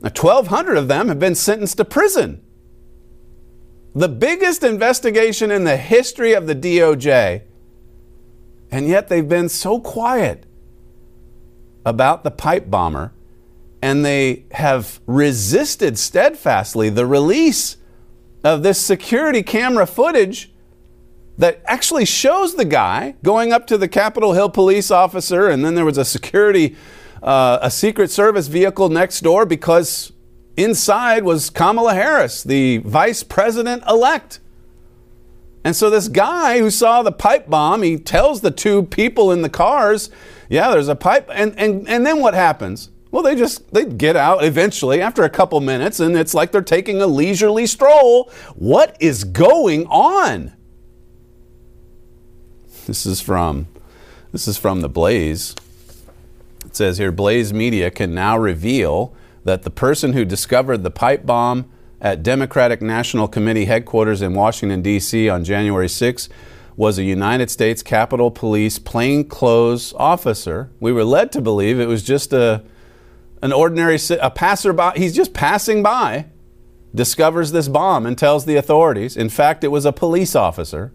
1,200 0.00 0.76
of 0.76 0.88
them 0.88 1.06
have 1.06 1.20
been 1.20 1.36
sentenced 1.36 1.76
to 1.76 1.84
prison. 1.84 2.42
The 3.94 4.08
biggest 4.08 4.64
investigation 4.64 5.52
in 5.52 5.62
the 5.62 5.76
history 5.76 6.32
of 6.32 6.48
the 6.48 6.56
DOJ, 6.56 7.42
and 8.68 8.88
yet 8.88 9.06
they've 9.06 9.28
been 9.28 9.48
so 9.48 9.78
quiet 9.78 10.44
about 11.84 12.24
the 12.24 12.32
pipe 12.32 12.68
bomber, 12.68 13.12
and 13.86 14.04
they 14.04 14.44
have 14.50 15.00
resisted 15.06 15.96
steadfastly 15.96 16.88
the 16.88 17.06
release 17.06 17.76
of 18.42 18.64
this 18.64 18.80
security 18.80 19.44
camera 19.44 19.86
footage 19.86 20.52
that 21.38 21.62
actually 21.66 22.04
shows 22.04 22.56
the 22.56 22.64
guy 22.64 23.14
going 23.22 23.52
up 23.52 23.64
to 23.64 23.78
the 23.78 23.86
Capitol 23.86 24.32
Hill 24.32 24.50
police 24.50 24.90
officer, 24.90 25.48
and 25.48 25.64
then 25.64 25.76
there 25.76 25.84
was 25.84 25.98
a 25.98 26.04
security, 26.04 26.74
uh, 27.22 27.60
a 27.62 27.70
Secret 27.70 28.10
Service 28.10 28.48
vehicle 28.48 28.88
next 28.88 29.20
door 29.20 29.46
because 29.46 30.10
inside 30.56 31.22
was 31.22 31.48
Kamala 31.48 31.94
Harris, 31.94 32.42
the 32.42 32.78
vice 32.78 33.22
president 33.22 33.84
elect. 33.88 34.40
And 35.62 35.76
so 35.76 35.90
this 35.90 36.08
guy 36.08 36.58
who 36.58 36.70
saw 36.70 37.04
the 37.04 37.12
pipe 37.12 37.48
bomb, 37.48 37.82
he 37.82 37.98
tells 37.98 38.40
the 38.40 38.50
two 38.50 38.82
people 38.82 39.30
in 39.30 39.42
the 39.42 39.48
cars, 39.48 40.10
yeah, 40.48 40.72
there's 40.72 40.88
a 40.88 40.96
pipe. 40.96 41.30
And, 41.32 41.56
and, 41.56 41.88
and 41.88 42.04
then 42.04 42.18
what 42.18 42.34
happens? 42.34 42.90
Well, 43.16 43.22
they 43.22 43.34
just 43.34 43.72
they 43.72 43.86
get 43.86 44.14
out 44.14 44.44
eventually 44.44 45.00
after 45.00 45.22
a 45.22 45.30
couple 45.30 45.58
minutes, 45.62 46.00
and 46.00 46.14
it's 46.18 46.34
like 46.34 46.52
they're 46.52 46.60
taking 46.60 47.00
a 47.00 47.06
leisurely 47.06 47.66
stroll. 47.66 48.30
What 48.56 48.94
is 49.00 49.24
going 49.24 49.86
on? 49.86 50.52
This 52.86 53.06
is 53.06 53.22
from 53.22 53.68
this 54.32 54.46
is 54.46 54.58
from 54.58 54.82
the 54.82 54.90
Blaze. 54.90 55.56
It 56.66 56.76
says 56.76 56.98
here 56.98 57.10
Blaze 57.10 57.54
Media 57.54 57.90
can 57.90 58.14
now 58.14 58.36
reveal 58.36 59.14
that 59.44 59.62
the 59.62 59.70
person 59.70 60.12
who 60.12 60.26
discovered 60.26 60.82
the 60.82 60.90
pipe 60.90 61.24
bomb 61.24 61.70
at 62.02 62.22
Democratic 62.22 62.82
National 62.82 63.28
Committee 63.28 63.64
headquarters 63.64 64.20
in 64.20 64.34
Washington 64.34 64.82
D.C. 64.82 65.26
on 65.30 65.42
January 65.42 65.88
6 65.88 66.28
was 66.76 66.98
a 66.98 67.02
United 67.02 67.50
States 67.50 67.82
Capitol 67.82 68.30
Police 68.30 68.78
plainclothes 68.78 69.94
officer. 69.94 70.70
We 70.80 70.92
were 70.92 71.02
led 71.02 71.32
to 71.32 71.40
believe 71.40 71.80
it 71.80 71.88
was 71.88 72.02
just 72.02 72.34
a 72.34 72.62
an 73.42 73.52
ordinary 73.52 73.98
a 74.20 74.30
passerby. 74.30 74.90
He's 74.96 75.14
just 75.14 75.34
passing 75.34 75.82
by, 75.82 76.26
discovers 76.94 77.52
this 77.52 77.68
bomb 77.68 78.06
and 78.06 78.16
tells 78.16 78.44
the 78.44 78.56
authorities. 78.56 79.16
In 79.16 79.28
fact, 79.28 79.64
it 79.64 79.68
was 79.68 79.84
a 79.84 79.92
police 79.92 80.34
officer. 80.34 80.92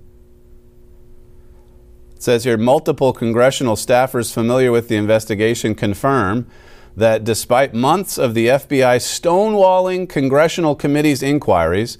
It 2.15 2.23
says 2.23 2.43
here 2.43 2.57
multiple 2.57 3.13
congressional 3.13 3.75
staffers 3.75 4.33
familiar 4.33 4.71
with 4.71 4.87
the 4.87 4.95
investigation 4.95 5.75
confirm 5.75 6.47
that 6.95 7.23
despite 7.23 7.73
months 7.73 8.17
of 8.17 8.33
the 8.33 8.47
FBI 8.47 8.97
stonewalling 8.97 10.09
congressional 10.09 10.75
committee's 10.75 11.23
inquiries, 11.23 11.97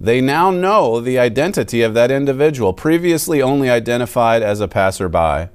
they 0.00 0.20
now 0.20 0.50
know 0.50 1.00
the 1.00 1.18
identity 1.18 1.82
of 1.82 1.92
that 1.94 2.10
individual, 2.10 2.72
previously 2.72 3.42
only 3.42 3.68
identified 3.68 4.42
as 4.42 4.60
a 4.60 4.68
passerby. 4.68 5.48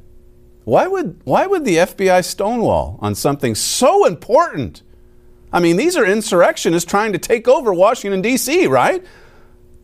Why 0.66 0.88
would, 0.88 1.20
why 1.24 1.46
would 1.46 1.66
the 1.66 1.78
FBI 1.78 2.24
stonewall 2.24 2.98
on 3.02 3.16
something 3.16 3.56
so 3.56 4.06
important? 4.06 4.82
I 5.52 5.60
mean, 5.60 5.78
these 5.78 5.96
are 5.98 6.06
insurrectionists 6.06 6.90
trying 6.90 7.14
to 7.14 7.20
take 7.20 7.48
over 7.48 7.74
Washington, 7.74 8.22
D.C., 8.22 8.68
right? 8.68 9.06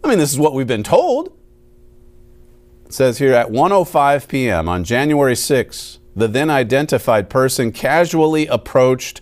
I 0.03 0.07
mean, 0.07 0.17
this 0.17 0.31
is 0.31 0.39
what 0.39 0.53
we've 0.53 0.67
been 0.67 0.83
told. 0.83 1.33
It 2.85 2.93
says 2.93 3.19
here 3.19 3.33
at 3.33 3.49
1:05 3.49 4.27
p.m. 4.27 4.67
on 4.67 4.83
January 4.83 5.35
6, 5.35 5.99
the 6.15 6.27
then 6.27 6.49
identified 6.49 7.29
person 7.29 7.71
casually 7.71 8.47
approached 8.47 9.21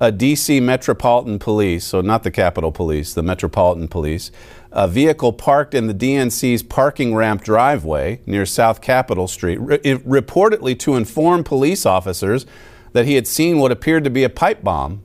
a 0.00 0.10
DC 0.10 0.62
Metropolitan 0.62 1.38
Police, 1.38 1.84
so 1.84 2.00
not 2.00 2.22
the 2.22 2.30
Capitol 2.30 2.72
Police, 2.72 3.14
the 3.14 3.22
Metropolitan 3.22 3.88
Police, 3.88 4.30
a 4.74 4.88
vehicle 4.88 5.32
parked 5.32 5.72
in 5.72 5.86
the 5.86 5.94
DNC's 5.94 6.64
parking 6.64 7.14
ramp 7.14 7.44
driveway 7.44 8.20
near 8.26 8.44
South 8.44 8.80
Capitol 8.80 9.28
Street, 9.28 9.58
re- 9.60 9.78
reportedly 9.78 10.76
to 10.80 10.96
inform 10.96 11.44
police 11.44 11.86
officers 11.86 12.44
that 12.92 13.06
he 13.06 13.14
had 13.14 13.26
seen 13.26 13.58
what 13.58 13.70
appeared 13.70 14.02
to 14.02 14.10
be 14.10 14.24
a 14.24 14.28
pipe 14.28 14.64
bomb. 14.64 15.00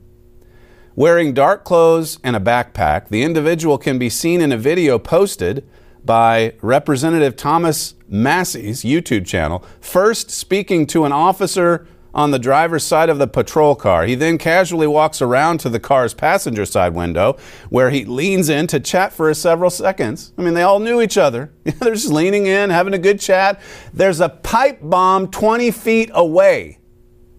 Wearing 0.96 1.32
dark 1.32 1.64
clothes 1.64 2.18
and 2.24 2.34
a 2.34 2.40
backpack, 2.40 3.08
the 3.08 3.22
individual 3.22 3.78
can 3.78 3.96
be 3.96 4.10
seen 4.10 4.40
in 4.40 4.50
a 4.50 4.56
video 4.56 4.98
posted 4.98 5.64
by 6.04 6.54
Representative 6.62 7.36
Thomas 7.36 7.94
Massie's 8.08 8.82
YouTube 8.82 9.24
channel, 9.24 9.64
first 9.80 10.32
speaking 10.32 10.84
to 10.88 11.04
an 11.04 11.12
officer 11.12 11.86
on 12.14 12.30
the 12.30 12.38
driver's 12.38 12.84
side 12.84 13.08
of 13.08 13.18
the 13.18 13.26
patrol 13.26 13.74
car. 13.74 14.04
He 14.04 14.14
then 14.14 14.38
casually 14.38 14.86
walks 14.86 15.22
around 15.22 15.58
to 15.60 15.68
the 15.68 15.80
car's 15.80 16.14
passenger 16.14 16.64
side 16.64 16.94
window 16.94 17.36
where 17.68 17.90
he 17.90 18.04
leans 18.04 18.48
in 18.48 18.66
to 18.68 18.80
chat 18.80 19.12
for 19.12 19.32
several 19.34 19.70
seconds. 19.70 20.32
I 20.36 20.42
mean, 20.42 20.54
they 20.54 20.62
all 20.62 20.80
knew 20.80 21.00
each 21.00 21.16
other. 21.18 21.52
They're 21.64 21.94
just 21.94 22.12
leaning 22.12 22.46
in, 22.46 22.70
having 22.70 22.94
a 22.94 22.98
good 22.98 23.20
chat. 23.20 23.60
There's 23.92 24.20
a 24.20 24.28
pipe 24.28 24.78
bomb 24.82 25.30
20 25.30 25.70
feet 25.70 26.10
away. 26.12 26.78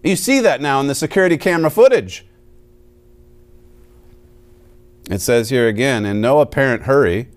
You 0.02 0.16
see 0.16 0.40
that 0.40 0.60
now 0.60 0.80
in 0.80 0.88
the 0.88 0.94
security 0.94 1.36
camera 1.36 1.70
footage. 1.70 2.26
It 5.10 5.20
says 5.20 5.50
here 5.50 5.68
again, 5.68 6.04
in 6.04 6.20
no 6.20 6.40
apparent 6.40 6.84
hurry, 6.84 7.28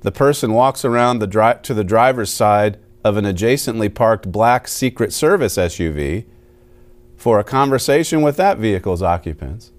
the 0.00 0.12
person 0.12 0.52
walks 0.52 0.84
around 0.84 1.18
the 1.18 1.26
dri- 1.26 1.54
to 1.62 1.74
the 1.74 1.84
driver's 1.84 2.32
side 2.32 2.78
of 3.04 3.16
an 3.16 3.24
adjacently 3.24 3.92
parked 3.92 4.30
black 4.30 4.68
Secret 4.68 5.12
Service 5.12 5.56
SUV 5.56 6.26
for 7.22 7.38
a 7.38 7.44
conversation 7.44 8.20
with 8.20 8.36
that 8.36 8.58
vehicle's 8.58 9.00
occupants. 9.00 9.70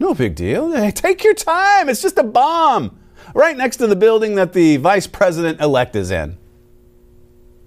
No 0.00 0.12
big 0.12 0.34
deal. 0.34 0.72
Hey, 0.72 0.90
take 0.90 1.22
your 1.22 1.32
time. 1.32 1.88
It's 1.88 2.02
just 2.02 2.18
a 2.18 2.24
bomb 2.24 2.98
right 3.32 3.56
next 3.56 3.76
to 3.76 3.86
the 3.86 3.94
building 3.94 4.34
that 4.34 4.54
the 4.54 4.78
vice 4.78 5.06
president 5.06 5.60
elect 5.60 5.94
is 5.94 6.10
in. 6.10 6.36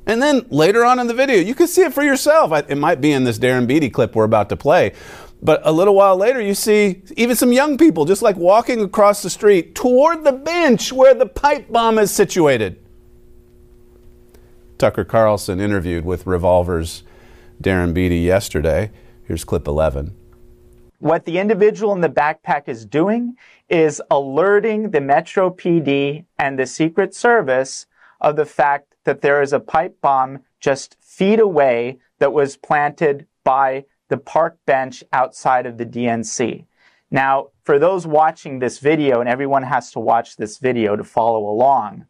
And 0.06 0.22
then 0.22 0.46
later 0.50 0.84
on 0.84 1.00
in 1.00 1.08
the 1.08 1.14
video, 1.14 1.38
you 1.38 1.56
can 1.56 1.68
see 1.68 1.84
it 1.84 1.94
for 1.94 2.04
yourself. 2.04 2.52
It 2.68 2.78
might 2.78 3.00
be 3.00 3.14
in 3.14 3.24
this 3.24 3.40
Darren 3.40 3.66
Beattie 3.66 3.90
clip 3.90 4.14
we're 4.14 4.26
about 4.26 4.50
to 4.50 4.58
play. 4.58 4.92
But 5.42 5.62
a 5.64 5.72
little 5.72 5.96
while 5.96 6.18
later, 6.18 6.42
you 6.42 6.54
see 6.54 7.02
even 7.16 7.38
some 7.38 7.54
young 7.54 7.78
people 7.78 8.04
just 8.04 8.22
like 8.22 8.36
walking 8.36 8.82
across 8.82 9.24
the 9.24 9.30
street 9.30 9.74
toward 9.74 10.26
the 10.26 10.34
bench 10.34 10.92
where 10.92 11.14
the 11.14 11.28
pipe 11.28 11.72
bomb 11.72 11.98
is 11.98 12.12
situated. 12.12 12.84
Tucker 14.78 15.06
Carlson 15.06 15.62
interviewed 15.62 16.04
with 16.04 16.28
Revolver's 16.28 17.04
Darren 17.62 17.94
Beattie 17.94 18.20
yesterday. 18.20 18.92
Here's 19.24 19.44
clip 19.44 19.68
11. 19.68 20.16
What 21.00 21.26
the 21.26 21.38
individual 21.40 21.94
in 21.94 22.02
the 22.02 22.10
backpack 22.10 22.68
is 22.68 22.86
doing 22.86 23.36
is 23.70 24.02
alerting 24.10 24.92
the 24.92 25.02
Metro 25.02 25.50
PD 25.50 26.26
and 26.40 26.58
the 26.58 26.66
Secret 26.66 27.14
Service 27.14 27.86
of 28.20 28.36
the 28.36 28.46
fact 28.46 28.96
that 29.04 29.22
there 29.22 29.42
is 29.42 29.54
a 29.54 29.60
pipe 29.60 30.00
bomb 30.02 30.40
just 30.60 30.98
feet 31.02 31.40
away 31.40 32.00
that 32.20 32.34
was 32.34 32.58
planted 32.58 33.28
by 33.44 33.86
the 34.10 34.18
park 34.18 34.58
bench 34.66 35.04
outside 35.14 35.66
of 35.66 35.78
the 35.78 35.86
DNC. 35.86 36.66
Now, 37.12 37.50
for 37.64 37.80
those 37.80 38.08
watching 38.08 38.60
this 38.60 38.80
video, 38.80 39.20
and 39.20 39.30
everyone 39.30 39.64
has 39.64 39.92
to 39.92 40.00
watch 40.00 40.36
this 40.36 40.58
video 40.58 40.96
to 40.96 41.04
follow 41.04 41.48
along, 41.48 42.06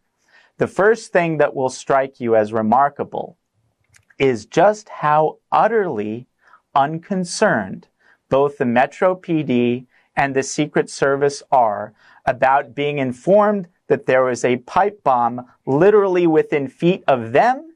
the 0.57 0.67
first 0.67 1.11
thing 1.11 1.37
that 1.37 1.55
will 1.55 1.69
strike 1.69 2.19
you 2.19 2.35
as 2.35 2.53
remarkable 2.53 3.37
is 4.19 4.45
just 4.45 4.89
how 4.89 5.37
utterly 5.51 6.27
unconcerned 6.73 7.87
both 8.29 8.57
the 8.57 8.65
Metro 8.65 9.15
PD 9.15 9.85
and 10.15 10.35
the 10.35 10.43
Secret 10.43 10.89
Service 10.89 11.43
are 11.51 11.93
about 12.25 12.75
being 12.75 12.97
informed 12.97 13.67
that 13.87 14.05
there 14.05 14.23
was 14.23 14.43
a 14.43 14.57
pipe 14.57 15.01
bomb 15.03 15.45
literally 15.65 16.27
within 16.27 16.67
feet 16.67 17.03
of 17.07 17.31
them 17.31 17.75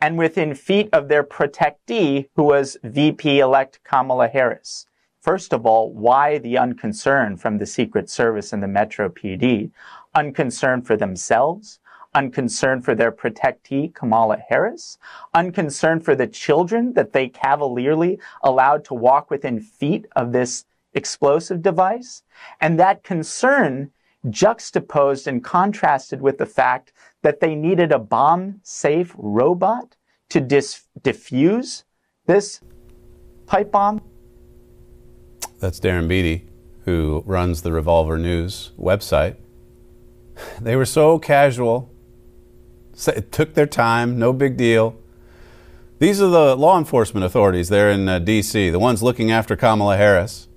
and 0.00 0.18
within 0.18 0.54
feet 0.54 0.88
of 0.92 1.08
their 1.08 1.22
protectee, 1.22 2.28
who 2.34 2.42
was 2.42 2.76
VP 2.82 3.38
elect 3.38 3.78
Kamala 3.84 4.26
Harris. 4.26 4.86
First 5.20 5.52
of 5.52 5.64
all, 5.64 5.92
why 5.92 6.38
the 6.38 6.58
unconcern 6.58 7.36
from 7.36 7.58
the 7.58 7.66
Secret 7.66 8.10
Service 8.10 8.52
and 8.52 8.60
the 8.60 8.66
Metro 8.66 9.08
PD? 9.08 9.70
Unconcern 10.16 10.82
for 10.82 10.96
themselves, 10.96 11.78
unconcerned 12.14 12.84
for 12.84 12.94
their 12.94 13.12
protectee, 13.12 13.94
Kamala 13.94 14.38
Harris, 14.48 14.98
unconcerned 15.34 16.04
for 16.04 16.14
the 16.14 16.26
children 16.26 16.92
that 16.94 17.12
they 17.12 17.28
cavalierly 17.28 18.18
allowed 18.42 18.84
to 18.86 18.94
walk 18.94 19.30
within 19.30 19.60
feet 19.60 20.06
of 20.14 20.32
this 20.32 20.64
explosive 20.94 21.62
device. 21.62 22.22
And 22.60 22.78
that 22.78 23.02
concern 23.02 23.90
juxtaposed 24.28 25.26
and 25.26 25.42
contrasted 25.42 26.20
with 26.20 26.38
the 26.38 26.46
fact 26.46 26.92
that 27.22 27.40
they 27.40 27.54
needed 27.54 27.92
a 27.92 27.98
bomb 27.98 28.60
safe 28.62 29.14
robot 29.16 29.96
to 30.28 30.40
dis- 30.40 30.86
diffuse 31.02 31.84
this 32.26 32.60
pipe 33.46 33.72
bomb. 33.72 34.00
That's 35.58 35.80
Darren 35.80 36.08
Beattie, 36.08 36.48
who 36.84 37.22
runs 37.26 37.62
the 37.62 37.72
Revolver 37.72 38.18
News 38.18 38.72
website. 38.78 39.36
They 40.60 40.76
were 40.76 40.86
so 40.86 41.18
casual 41.18 41.91
it 43.06 43.32
took 43.32 43.54
their 43.54 43.66
time, 43.66 44.18
no 44.18 44.32
big 44.32 44.56
deal. 44.56 44.96
These 45.98 46.20
are 46.20 46.28
the 46.28 46.56
law 46.56 46.78
enforcement 46.78 47.24
authorities 47.24 47.68
there 47.68 47.90
in 47.90 48.08
uh, 48.08 48.18
D.C., 48.18 48.70
the 48.70 48.78
ones 48.78 49.02
looking 49.02 49.30
after 49.30 49.54
Kamala 49.54 49.96
Harris, 49.96 50.48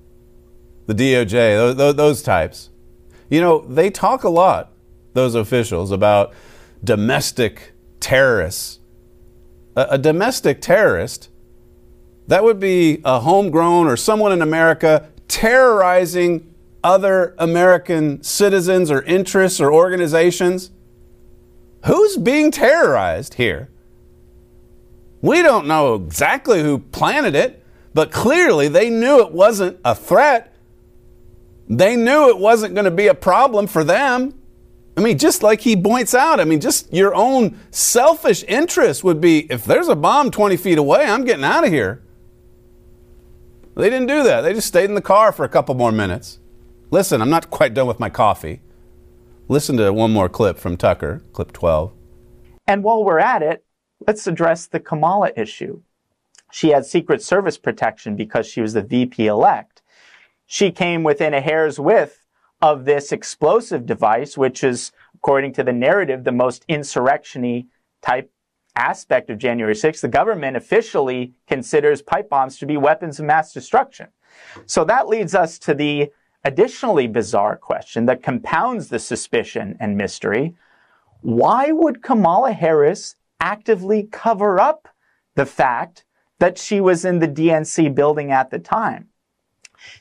the 0.87 0.93
DOJ, 0.93 1.75
those, 1.75 1.95
those 1.95 2.21
types. 2.23 2.71
You 3.29 3.41
know, 3.41 3.59
they 3.59 3.89
talk 3.89 4.23
a 4.23 4.29
lot, 4.29 4.71
those 5.13 5.35
officials, 5.35 5.91
about 5.91 6.33
domestic 6.83 7.73
terrorists. 7.99 8.79
A, 9.75 9.87
a 9.91 9.97
domestic 9.97 10.61
terrorist, 10.61 11.29
that 12.27 12.43
would 12.43 12.59
be 12.59 13.01
a 13.05 13.19
homegrown 13.19 13.87
or 13.87 13.97
someone 13.97 14.31
in 14.31 14.41
America 14.41 15.09
terrorizing 15.27 16.53
other 16.83 17.35
American 17.37 18.21
citizens 18.23 18.91
or 18.91 19.01
interests 19.03 19.59
or 19.59 19.73
organizations. 19.73 20.71
Who's 21.85 22.17
being 22.17 22.51
terrorized 22.51 23.35
here? 23.35 23.69
We 25.21 25.41
don't 25.41 25.67
know 25.67 25.95
exactly 25.95 26.61
who 26.61 26.79
planted 26.79 27.35
it, 27.35 27.63
but 27.93 28.11
clearly 28.11 28.67
they 28.67 28.89
knew 28.89 29.19
it 29.21 29.31
wasn't 29.31 29.79
a 29.85 29.93
threat. 29.93 30.55
They 31.69 31.95
knew 31.95 32.29
it 32.29 32.39
wasn't 32.39 32.73
going 32.73 32.85
to 32.85 32.91
be 32.91 33.07
a 33.07 33.13
problem 33.13 33.67
for 33.67 33.83
them. 33.83 34.33
I 34.97 35.01
mean, 35.01 35.17
just 35.17 35.43
like 35.43 35.61
he 35.61 35.75
points 35.75 36.15
out, 36.15 36.39
I 36.39 36.45
mean, 36.45 36.59
just 36.59 36.91
your 36.91 37.13
own 37.13 37.59
selfish 37.69 38.43
interest 38.47 39.03
would 39.03 39.19
be 39.19 39.51
if 39.51 39.65
there's 39.65 39.87
a 39.87 39.95
bomb 39.95 40.31
20 40.31 40.57
feet 40.57 40.77
away, 40.77 41.05
I'm 41.05 41.25
getting 41.25 41.43
out 41.43 41.65
of 41.65 41.71
here. 41.71 42.01
They 43.75 43.89
didn't 43.89 44.07
do 44.07 44.23
that. 44.23 44.41
They 44.41 44.53
just 44.53 44.67
stayed 44.67 44.85
in 44.85 44.95
the 44.95 45.01
car 45.01 45.31
for 45.31 45.43
a 45.43 45.49
couple 45.49 45.75
more 45.75 45.91
minutes. 45.91 46.39
Listen, 46.89 47.21
I'm 47.21 47.29
not 47.29 47.49
quite 47.49 47.73
done 47.73 47.87
with 47.87 47.99
my 47.99 48.09
coffee. 48.09 48.61
Listen 49.47 49.77
to 49.77 49.93
one 49.93 50.11
more 50.11 50.27
clip 50.27 50.57
from 50.57 50.75
Tucker, 50.75 51.21
clip 51.31 51.51
12. 51.51 51.93
And 52.65 52.83
while 52.83 53.03
we're 53.03 53.19
at 53.19 53.43
it, 53.43 53.63
let's 54.07 54.25
address 54.25 54.65
the 54.65 54.79
Kamala 54.79 55.31
issue. 55.37 55.83
She 56.51 56.69
had 56.69 56.83
Secret 56.83 57.21
Service 57.21 57.59
protection 57.59 58.15
because 58.15 58.47
she 58.47 58.59
was 58.59 58.73
the 58.73 58.81
VP 58.81 59.27
elect. 59.27 59.83
She 60.47 60.71
came 60.71 61.03
within 61.03 61.35
a 61.35 61.41
hair's 61.41 61.79
width 61.79 62.25
of 62.59 62.85
this 62.85 63.11
explosive 63.11 63.85
device, 63.85 64.35
which 64.35 64.63
is, 64.63 64.91
according 65.13 65.53
to 65.53 65.63
the 65.63 65.73
narrative, 65.73 66.23
the 66.23 66.31
most 66.31 66.65
insurrectiony 66.67 67.67
type 68.01 68.31
aspect 68.75 69.29
of 69.29 69.37
January 69.37 69.75
6th, 69.75 70.01
the 70.01 70.07
government 70.07 70.57
officially 70.57 71.35
considers 71.47 72.01
pipe 72.01 72.29
bombs 72.29 72.57
to 72.57 72.65
be 72.65 72.77
weapons 72.77 73.19
of 73.19 73.25
mass 73.25 73.53
destruction. 73.53 74.07
So 74.65 74.83
that 74.85 75.07
leads 75.07 75.35
us 75.35 75.59
to 75.59 75.75
the 75.75 76.11
additionally 76.45 77.07
bizarre 77.07 77.57
question 77.57 78.05
that 78.05 78.23
compounds 78.23 78.87
the 78.87 78.99
suspicion 78.99 79.75
and 79.79 79.97
mystery. 79.97 80.55
Why 81.21 81.71
would 81.71 82.03
Kamala 82.03 82.53
Harris 82.53 83.15
actively 83.39 84.07
cover 84.11 84.59
up 84.59 84.87
the 85.33 85.47
fact 85.47 86.05
that 86.39 86.57
she 86.59 86.79
was 86.79 87.03
in 87.03 87.19
the 87.19 87.27
DNC 87.27 87.93
building 87.95 88.31
at 88.31 88.51
the 88.51 88.59
time? 88.59 89.09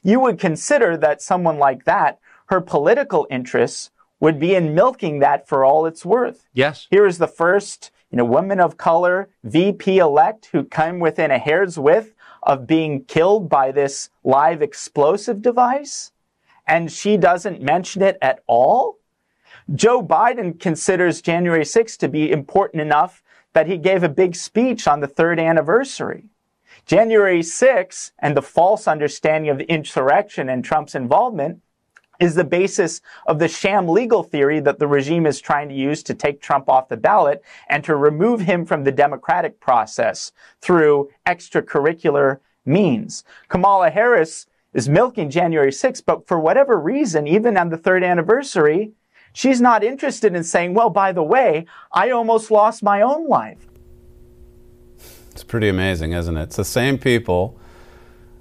You 0.02 0.20
would 0.20 0.38
consider 0.38 0.96
that 0.98 1.22
someone 1.22 1.59
like 1.59 1.85
that, 1.85 2.20
her 2.46 2.61
political 2.61 3.26
interests 3.30 3.90
would 4.20 4.38
be 4.38 4.54
in 4.54 4.74
milking 4.74 5.18
that 5.20 5.48
for 5.48 5.64
all 5.64 5.87
it's 5.87 6.04
worth. 6.04 6.46
Yes. 6.52 6.87
Here 6.90 7.07
is 7.07 7.18
the 7.18 7.26
first, 7.26 7.90
you 8.11 8.18
know, 8.18 8.24
woman 8.24 8.61
of 8.61 8.76
color 8.76 9.30
VP 9.44 9.98
elect 9.98 10.50
who 10.52 10.64
came 10.64 11.00
within 11.00 11.30
a 11.30 11.38
hair's 11.38 11.78
width 11.78 12.14
of 12.42 12.66
being 12.66 13.04
killed 13.04 13.48
by 13.48 13.72
this 13.72 14.11
live 14.22 14.61
explosive 14.62 15.40
device, 15.40 16.12
and 16.66 16.90
she 16.90 17.16
doesn't 17.16 17.62
mention 17.62 18.03
it 18.03 18.18
at 18.22 18.42
all. 18.46 18.98
Joe 19.74 20.03
Biden 20.03 20.59
considers 20.59 21.22
January 21.22 21.64
6th 21.64 21.96
to 21.98 22.09
be 22.09 22.31
important 22.31 22.83
enough 22.83 23.22
that 23.55 23.66
he 23.66 23.79
gave 23.79 24.03
a 24.03 24.09
big 24.09 24.35
speech 24.35 24.87
on 24.87 25.00
the 25.00 25.07
third 25.07 25.38
anniversary. 25.38 26.24
January 26.87 27.40
6th 27.40 28.12
and 28.18 28.37
the 28.37 28.42
false 28.42 28.87
understanding 28.87 29.50
of 29.50 29.61
insurrection 29.62 30.48
and 30.48 30.64
Trump's 30.64 30.94
involvement 30.94 31.62
is 32.20 32.35
the 32.35 32.44
basis 32.44 33.00
of 33.27 33.38
the 33.38 33.48
sham 33.48 33.88
legal 33.88 34.22
theory 34.22 34.61
that 34.61 34.79
the 34.79 34.87
regime 34.87 35.27
is 35.27 35.40
trying 35.40 35.68
to 35.68 35.74
use 35.74 36.03
to 36.03 36.14
take 36.14 36.40
Trump 36.40 36.68
off 36.68 36.88
the 36.88 36.96
ballot 36.96 37.42
and 37.68 37.83
to 37.85 37.96
remove 37.96 38.40
him 38.40 38.64
from 38.64 38.85
the 38.85 38.92
democratic 38.92 39.59
process 39.61 40.33
through 40.61 41.09
extracurricular 41.27 42.38
means. 42.64 43.24
Kamala 43.48 43.90
Harris 43.90 44.46
is 44.74 44.88
milking 44.88 45.30
January 45.30 45.70
6th, 45.70 46.02
but 46.04 46.26
for 46.26 46.38
whatever 46.38 46.78
reason, 46.78 47.26
even 47.26 47.56
on 47.56 47.70
the 47.70 47.76
third 47.76 48.02
anniversary, 48.02 48.92
she's 49.32 49.60
not 49.60 49.84
interested 49.84 50.34
in 50.34 50.42
saying, 50.42 50.74
well, 50.74 50.90
by 50.90 51.12
the 51.12 51.22
way, 51.22 51.66
I 51.92 52.10
almost 52.10 52.50
lost 52.50 52.82
my 52.82 53.00
own 53.00 53.28
life. 53.28 53.68
It's 55.30 55.44
pretty 55.44 55.68
amazing, 55.68 56.12
isn't 56.12 56.37
it? 56.37 56.42
It's 56.42 56.56
the 56.56 56.64
same 56.64 56.98
people 56.98 57.58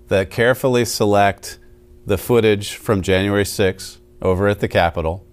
that 0.08 0.30
carefully 0.30 0.86
select 0.86 1.60
the 2.06 2.18
footage 2.18 2.76
from 2.76 3.02
January 3.02 3.46
6th 3.46 4.00
over 4.22 4.48
at 4.48 4.60
the 4.60 4.68
Capitol. 4.68 5.26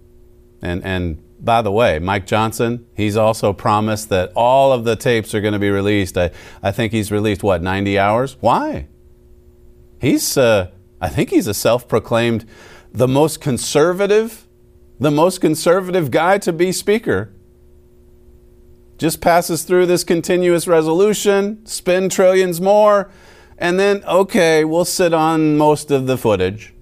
And, 0.62 0.84
and 0.84 1.22
by 1.40 1.62
the 1.62 1.72
way, 1.72 1.98
Mike 1.98 2.26
Johnson, 2.26 2.86
he's 2.94 3.16
also 3.16 3.52
promised 3.52 4.10
that 4.10 4.32
all 4.34 4.72
of 4.72 4.84
the 4.84 4.96
tapes 4.96 5.34
are 5.34 5.40
going 5.40 5.54
to 5.54 5.58
be 5.58 5.70
released. 5.70 6.16
I, 6.18 6.30
I 6.62 6.72
think 6.72 6.92
he's 6.92 7.10
released, 7.10 7.42
what, 7.42 7.62
90 7.62 7.98
hours? 7.98 8.36
Why? 8.40 8.88
He's, 10.00 10.36
uh, 10.36 10.70
I 11.00 11.08
think 11.08 11.30
he's 11.30 11.46
a 11.46 11.54
self 11.54 11.88
proclaimed 11.88 12.44
the 12.92 13.08
most 13.08 13.40
conservative, 13.40 14.46
the 14.98 15.10
most 15.10 15.40
conservative 15.40 16.10
guy 16.10 16.38
to 16.38 16.52
be 16.52 16.72
Speaker. 16.72 17.32
Just 18.98 19.20
passes 19.20 19.62
through 19.62 19.86
this 19.86 20.04
continuous 20.04 20.66
resolution, 20.66 21.64
spend 21.64 22.12
trillions 22.12 22.60
more, 22.60 23.10
and 23.56 23.78
then, 23.78 24.02
okay, 24.04 24.64
we'll 24.64 24.84
sit 24.84 25.14
on 25.14 25.56
most 25.56 25.90
of 25.90 26.06
the 26.06 26.18
footage. 26.18 26.74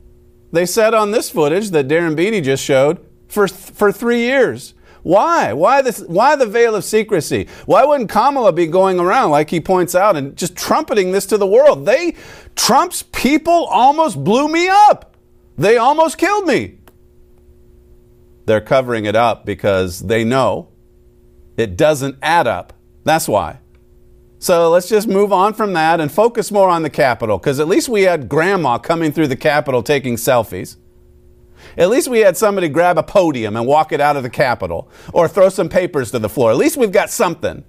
They 0.52 0.66
sat 0.66 0.94
on 0.94 1.10
this 1.10 1.30
footage 1.30 1.70
that 1.70 1.88
Darren 1.88 2.16
Beattie 2.16 2.40
just 2.40 2.64
showed 2.64 3.04
for, 3.28 3.46
for 3.46 3.92
three 3.92 4.20
years. 4.20 4.74
Why? 5.02 5.52
Why, 5.52 5.82
this, 5.82 6.00
why 6.00 6.36
the 6.36 6.46
veil 6.46 6.74
of 6.74 6.84
secrecy? 6.84 7.48
Why 7.66 7.84
wouldn't 7.84 8.10
Kamala 8.10 8.52
be 8.52 8.66
going 8.66 8.98
around, 8.98 9.30
like 9.30 9.50
he 9.50 9.60
points 9.60 9.94
out, 9.94 10.16
and 10.16 10.36
just 10.36 10.56
trumpeting 10.56 11.12
this 11.12 11.26
to 11.26 11.38
the 11.38 11.46
world? 11.46 11.86
They, 11.86 12.14
Trump's 12.56 13.02
people 13.02 13.66
almost 13.66 14.22
blew 14.22 14.48
me 14.48 14.68
up. 14.68 15.16
They 15.56 15.76
almost 15.76 16.18
killed 16.18 16.46
me. 16.46 16.78
They're 18.46 18.60
covering 18.60 19.04
it 19.04 19.16
up 19.16 19.44
because 19.44 20.00
they 20.00 20.24
know 20.24 20.68
it 21.56 21.76
doesn't 21.76 22.16
add 22.22 22.46
up. 22.46 22.72
That's 23.04 23.28
why. 23.28 23.58
So 24.38 24.70
let's 24.70 24.88
just 24.88 25.08
move 25.08 25.32
on 25.32 25.52
from 25.54 25.72
that 25.72 26.00
and 26.00 26.12
focus 26.12 26.52
more 26.52 26.68
on 26.68 26.82
the 26.82 26.90
Capitol, 26.90 27.38
because 27.38 27.58
at 27.58 27.66
least 27.66 27.88
we 27.88 28.02
had 28.02 28.28
grandma 28.28 28.78
coming 28.78 29.10
through 29.10 29.26
the 29.26 29.36
Capitol 29.36 29.82
taking 29.82 30.14
selfies. 30.14 30.76
At 31.76 31.90
least 31.90 32.08
we 32.08 32.20
had 32.20 32.36
somebody 32.36 32.68
grab 32.68 32.98
a 32.98 33.02
podium 33.02 33.56
and 33.56 33.66
walk 33.66 33.92
it 33.92 34.00
out 34.00 34.16
of 34.16 34.22
the 34.22 34.30
Capitol 34.30 34.90
or 35.12 35.28
throw 35.28 35.48
some 35.48 35.68
papers 35.68 36.10
to 36.12 36.18
the 36.18 36.28
floor. 36.28 36.50
At 36.50 36.56
least 36.56 36.76
we've 36.76 36.92
got 36.92 37.10
something. 37.10 37.64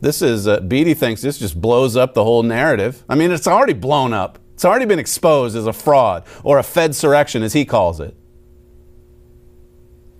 This 0.00 0.22
is, 0.22 0.46
uh, 0.46 0.60
Beattie 0.60 0.94
thinks 0.94 1.22
this 1.22 1.38
just 1.38 1.60
blows 1.60 1.96
up 1.96 2.14
the 2.14 2.22
whole 2.22 2.42
narrative. 2.42 3.04
I 3.08 3.14
mean, 3.14 3.30
it's 3.32 3.48
already 3.48 3.72
blown 3.72 4.12
up. 4.12 4.38
It's 4.54 4.64
already 4.64 4.86
been 4.86 4.98
exposed 4.98 5.56
as 5.56 5.66
a 5.66 5.72
fraud 5.72 6.24
or 6.44 6.58
a 6.58 6.62
Fed 6.62 6.92
surrection, 6.92 7.42
as 7.42 7.52
he 7.52 7.64
calls 7.64 8.00
it. 8.00 8.16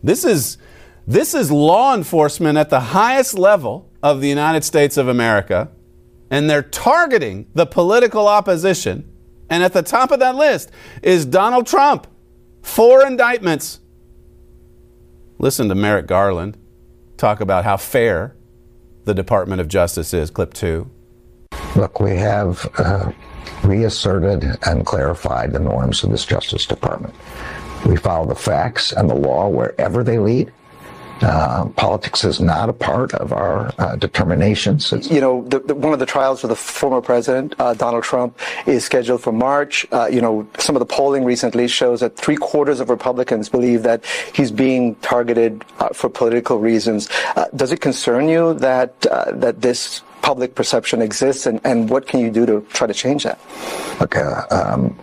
This 0.03 0.25
is, 0.25 0.59
this 1.07 1.35
is 1.35 1.51
law 1.51 1.95
enforcement 1.95 2.59
at 2.59 2.71
the 2.71 2.81
highest 2.81 3.37
level 3.37 3.91
of 4.03 4.21
the 4.21 4.29
United 4.29 4.63
States 4.63 4.97
of 4.97 5.09
America, 5.09 5.71
and 6.31 6.49
they're 6.49 6.63
targeting 6.63 7.47
the 7.55 7.67
political 7.67 8.29
opposition. 8.29 9.13
And 9.51 9.63
at 9.63 9.73
the 9.73 9.83
top 9.83 10.11
of 10.11 10.21
that 10.21 10.35
list 10.35 10.71
is 11.03 11.25
Donald 11.25 11.67
Trump. 11.67 12.07
Four 12.63 13.07
indictments. 13.07 13.81
Listen 15.39 15.69
to 15.69 15.75
Merrick 15.75 16.07
Garland 16.07 16.59
talk 17.17 17.41
about 17.41 17.65
how 17.65 17.77
fair 17.77 18.37
the 19.05 19.15
Department 19.15 19.61
of 19.61 19.69
Justice 19.69 20.13
is. 20.13 20.31
Clip 20.31 20.53
two. 20.53 20.91
Look, 21.77 22.01
we 22.01 22.17
have 22.17 22.69
uh, 22.79 23.13
reasserted 23.65 24.45
and 24.67 24.85
clarified 24.85 25.53
the 25.53 25.61
norms 25.61 26.03
of 26.05 26.11
this 26.11 26.25
Justice 26.25 26.67
Department. 26.67 27.15
We 27.87 27.97
follow 27.97 28.27
the 28.27 28.35
facts 28.35 28.93
and 28.93 29.09
the 29.09 29.15
law 29.15 29.49
wherever 29.49 30.03
they 30.03 30.19
lead. 30.19 30.53
Uh, 31.21 31.67
politics 31.77 32.25
is 32.25 32.41
not 32.41 32.69
a 32.69 32.73
part 32.73 33.13
of 33.15 33.33
our 33.33 33.73
uh, 33.79 33.97
determinations. 33.97 34.93
It's 34.93 35.11
you 35.11 35.21
know, 35.21 35.45
the, 35.49 35.59
the, 35.61 35.75
one 35.75 35.93
of 35.93 35.99
the 35.99 36.07
trials 36.07 36.41
for 36.41 36.47
the 36.47 36.57
former 36.57 37.01
president, 37.01 37.55
uh, 37.59 37.75
Donald 37.75 38.05
Trump, 38.05 38.39
is 38.67 38.85
scheduled 38.85 39.21
for 39.21 39.33
March. 39.33 39.87
Uh, 39.91 40.07
you 40.07 40.21
know, 40.21 40.47
some 40.59 40.77
of 40.77 40.81
the 40.81 40.87
polling 40.87 41.25
recently 41.25 41.67
shows 41.67 42.01
that 42.01 42.17
three 42.17 42.37
quarters 42.37 42.81
of 42.81 42.89
Republicans 42.91 43.49
believe 43.49 43.83
that 43.83 44.05
he's 44.33 44.51
being 44.51 44.95
targeted 44.97 45.65
uh, 45.81 45.89
for 45.89 46.09
political 46.09 46.59
reasons. 46.59 47.09
Uh, 47.37 47.47
does 47.57 47.73
it 47.73 47.81
concern 47.81 48.29
you 48.29 48.55
that 48.55 49.01
that 49.01 49.61
this 49.61 50.03
public 50.23 50.55
perception 50.55 51.01
exists, 51.01 51.47
and, 51.47 51.61
and 51.65 51.91
what 51.91 52.07
can 52.07 52.21
you 52.21 52.31
do 52.31 52.45
to 52.47 52.61
try 52.73 52.87
to 52.87 52.95
change 52.95 53.25
that? 53.25 53.39
Okay. 54.01 54.21
Um, 54.21 54.97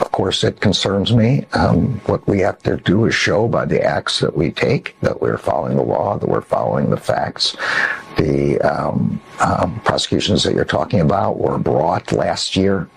of 0.00 0.10
course, 0.12 0.44
it 0.44 0.60
concerns 0.60 1.12
me. 1.12 1.46
Um, 1.52 2.00
what 2.06 2.26
we 2.26 2.40
have 2.40 2.58
to 2.62 2.76
do 2.76 3.06
is 3.06 3.14
show 3.14 3.48
by 3.48 3.64
the 3.64 3.82
acts 3.82 4.20
that 4.20 4.36
we 4.36 4.50
take 4.50 4.96
that 5.00 5.20
we're 5.20 5.38
following 5.38 5.76
the 5.76 5.82
law, 5.82 6.18
that 6.18 6.28
we're 6.28 6.40
following 6.40 6.90
the 6.90 6.96
facts. 6.96 7.56
The 8.16 8.60
um, 8.60 9.20
um, 9.40 9.80
prosecutions 9.84 10.42
that 10.44 10.54
you're 10.54 10.64
talking 10.64 11.00
about 11.00 11.38
were 11.38 11.58
brought 11.58 12.12
last 12.12 12.56
year. 12.56 12.88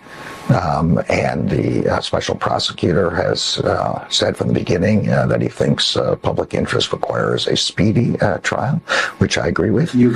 Um, 0.50 1.02
and 1.10 1.50
the 1.50 1.88
uh, 1.88 2.02
special 2.02 2.36
prosecutor 2.36 3.10
has 3.10 3.58
uh, 3.60 4.08
said 4.10 4.38
from 4.38 4.50
the 4.50 4.54
beginning 4.54 5.10
uh, 5.10 5.26
that 5.26 5.42
he 5.42 5.48
thinks 5.48 5.98
uh, 5.98 6.16
public 6.18 6.54
interest 6.54 6.92
requires 6.94 7.48
a 7.48 7.58
speedy 7.58 8.20
uh, 8.20 8.38
trial, 8.40 8.76
which 9.18 9.40
I 9.40 9.48
agree 9.48 9.72
with. 9.72 9.96
You 9.96 10.16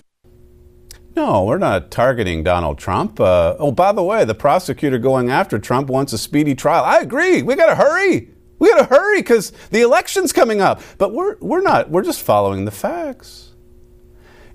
no, 1.19 1.43
we're 1.43 1.58
not 1.58 1.91
targeting 1.91 2.43
Donald 2.43 2.77
Trump. 2.77 3.19
Uh, 3.19 3.53
oh, 3.60 3.73
by 3.73 3.91
the 3.91 4.01
way, 4.01 4.23
the 4.23 4.34
prosecutor 4.34 4.97
going 4.97 5.29
after 5.29 5.60
Trump 5.60 5.89
wants 5.89 6.13
a 6.13 6.17
speedy 6.17 6.55
trial. 6.55 6.86
I 6.86 6.99
agree. 6.99 7.41
We 7.41 7.55
got 7.55 7.67
to 7.67 7.75
hurry. 7.75 8.29
We 8.58 8.69
got 8.69 8.88
to 8.88 8.95
hurry 8.95 9.19
because 9.19 9.52
the 9.69 9.81
election's 9.81 10.31
coming 10.31 10.62
up. 10.62 10.81
But 10.98 11.13
we're, 11.13 11.35
we're 11.41 11.60
not. 11.60 11.89
We're 11.89 12.04
just 12.04 12.21
following 12.21 12.63
the 12.63 12.71
facts. 12.71 13.52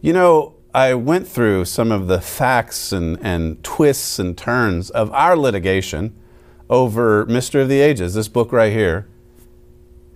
You 0.01 0.15
know, 0.15 0.55
I 0.73 0.95
went 0.95 1.29
through 1.29 1.67
some 1.67 1.93
of 1.93 2.07
the 2.07 2.23
facts 2.23 2.93
and, 2.93 3.19
and 3.21 3.63
twists 3.63 4.19
and 4.19 4.37
turns 4.37 4.89
of 4.89 5.13
our 5.13 5.37
litigation 5.37 6.19
over 6.71 7.27
Mystery 7.27 7.61
of 7.61 7.69
the 7.69 7.81
Ages, 7.81 8.15
this 8.15 8.29
book 8.29 8.53
right 8.53 8.73
here. 8.73 9.07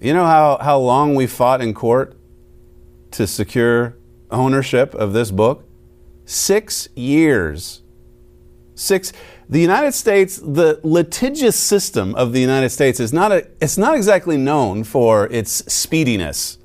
You 0.01 0.14
know 0.14 0.25
how, 0.25 0.57
how 0.62 0.79
long 0.79 1.14
we 1.14 1.27
fought 1.27 1.61
in 1.61 1.75
court 1.75 2.16
to 3.11 3.27
secure 3.27 3.99
ownership 4.31 4.95
of 4.95 5.12
this 5.12 5.31
book? 5.31 5.68
Six 6.29 6.91
years. 6.95 7.81
Six. 8.74 9.14
The 9.49 9.61
United 9.61 9.93
States, 9.93 10.37
the 10.37 10.79
litigious 10.83 11.57
system 11.57 12.14
of 12.16 12.35
the 12.35 12.41
United 12.41 12.68
States 12.68 13.01
is 13.01 13.14
not 13.14 13.33
a, 13.33 13.49
it's 13.62 13.79
not 13.79 13.97
exactly 13.97 14.37
known 14.37 14.85
for 14.85 15.26
its 15.29 15.64
speediness. 15.72 16.59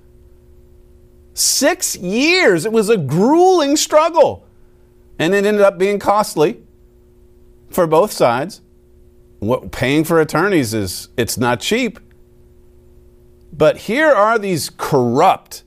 Six 1.34 1.96
years. 1.96 2.66
It 2.66 2.74
was 2.74 2.90
a 2.90 2.98
grueling 2.98 3.78
struggle. 3.78 4.46
And 5.18 5.34
it 5.34 5.46
ended 5.46 5.62
up 5.62 5.78
being 5.78 5.98
costly 5.98 6.62
for 7.70 7.88
both 7.88 8.12
sides. 8.12 8.60
What, 9.40 9.72
paying 9.72 10.04
for 10.04 10.20
attorneys 10.20 10.74
is 10.74 11.08
it's 11.16 11.38
not 11.38 11.62
cheap. 11.62 12.02
But 13.54 13.78
here 13.78 14.12
are 14.12 14.38
these 14.38 14.70
corrupt 14.76 15.64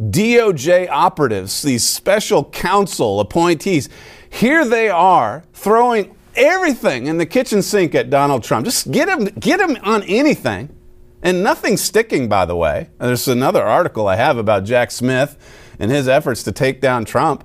DOJ 0.00 0.88
operatives, 0.90 1.62
these 1.62 1.86
special 1.86 2.44
counsel 2.44 3.20
appointees, 3.20 3.88
here 4.28 4.64
they 4.64 4.88
are 4.88 5.44
throwing 5.52 6.14
everything 6.34 7.06
in 7.06 7.18
the 7.18 7.26
kitchen 7.26 7.62
sink 7.62 7.94
at 7.94 8.10
Donald 8.10 8.44
Trump. 8.44 8.66
Just 8.66 8.90
get 8.90 9.08
him, 9.08 9.24
get 9.40 9.60
him 9.60 9.76
on 9.82 10.02
anything. 10.02 10.74
And 11.22 11.42
nothing's 11.42 11.80
sticking, 11.80 12.28
by 12.28 12.44
the 12.44 12.54
way. 12.54 12.90
There's 12.98 13.26
another 13.26 13.62
article 13.62 14.06
I 14.06 14.16
have 14.16 14.36
about 14.36 14.64
Jack 14.64 14.90
Smith 14.90 15.36
and 15.78 15.90
his 15.90 16.08
efforts 16.08 16.42
to 16.44 16.52
take 16.52 16.80
down 16.80 17.04
Trump. 17.04 17.42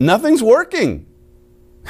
Nothing's 0.00 0.42
working. 0.42 1.06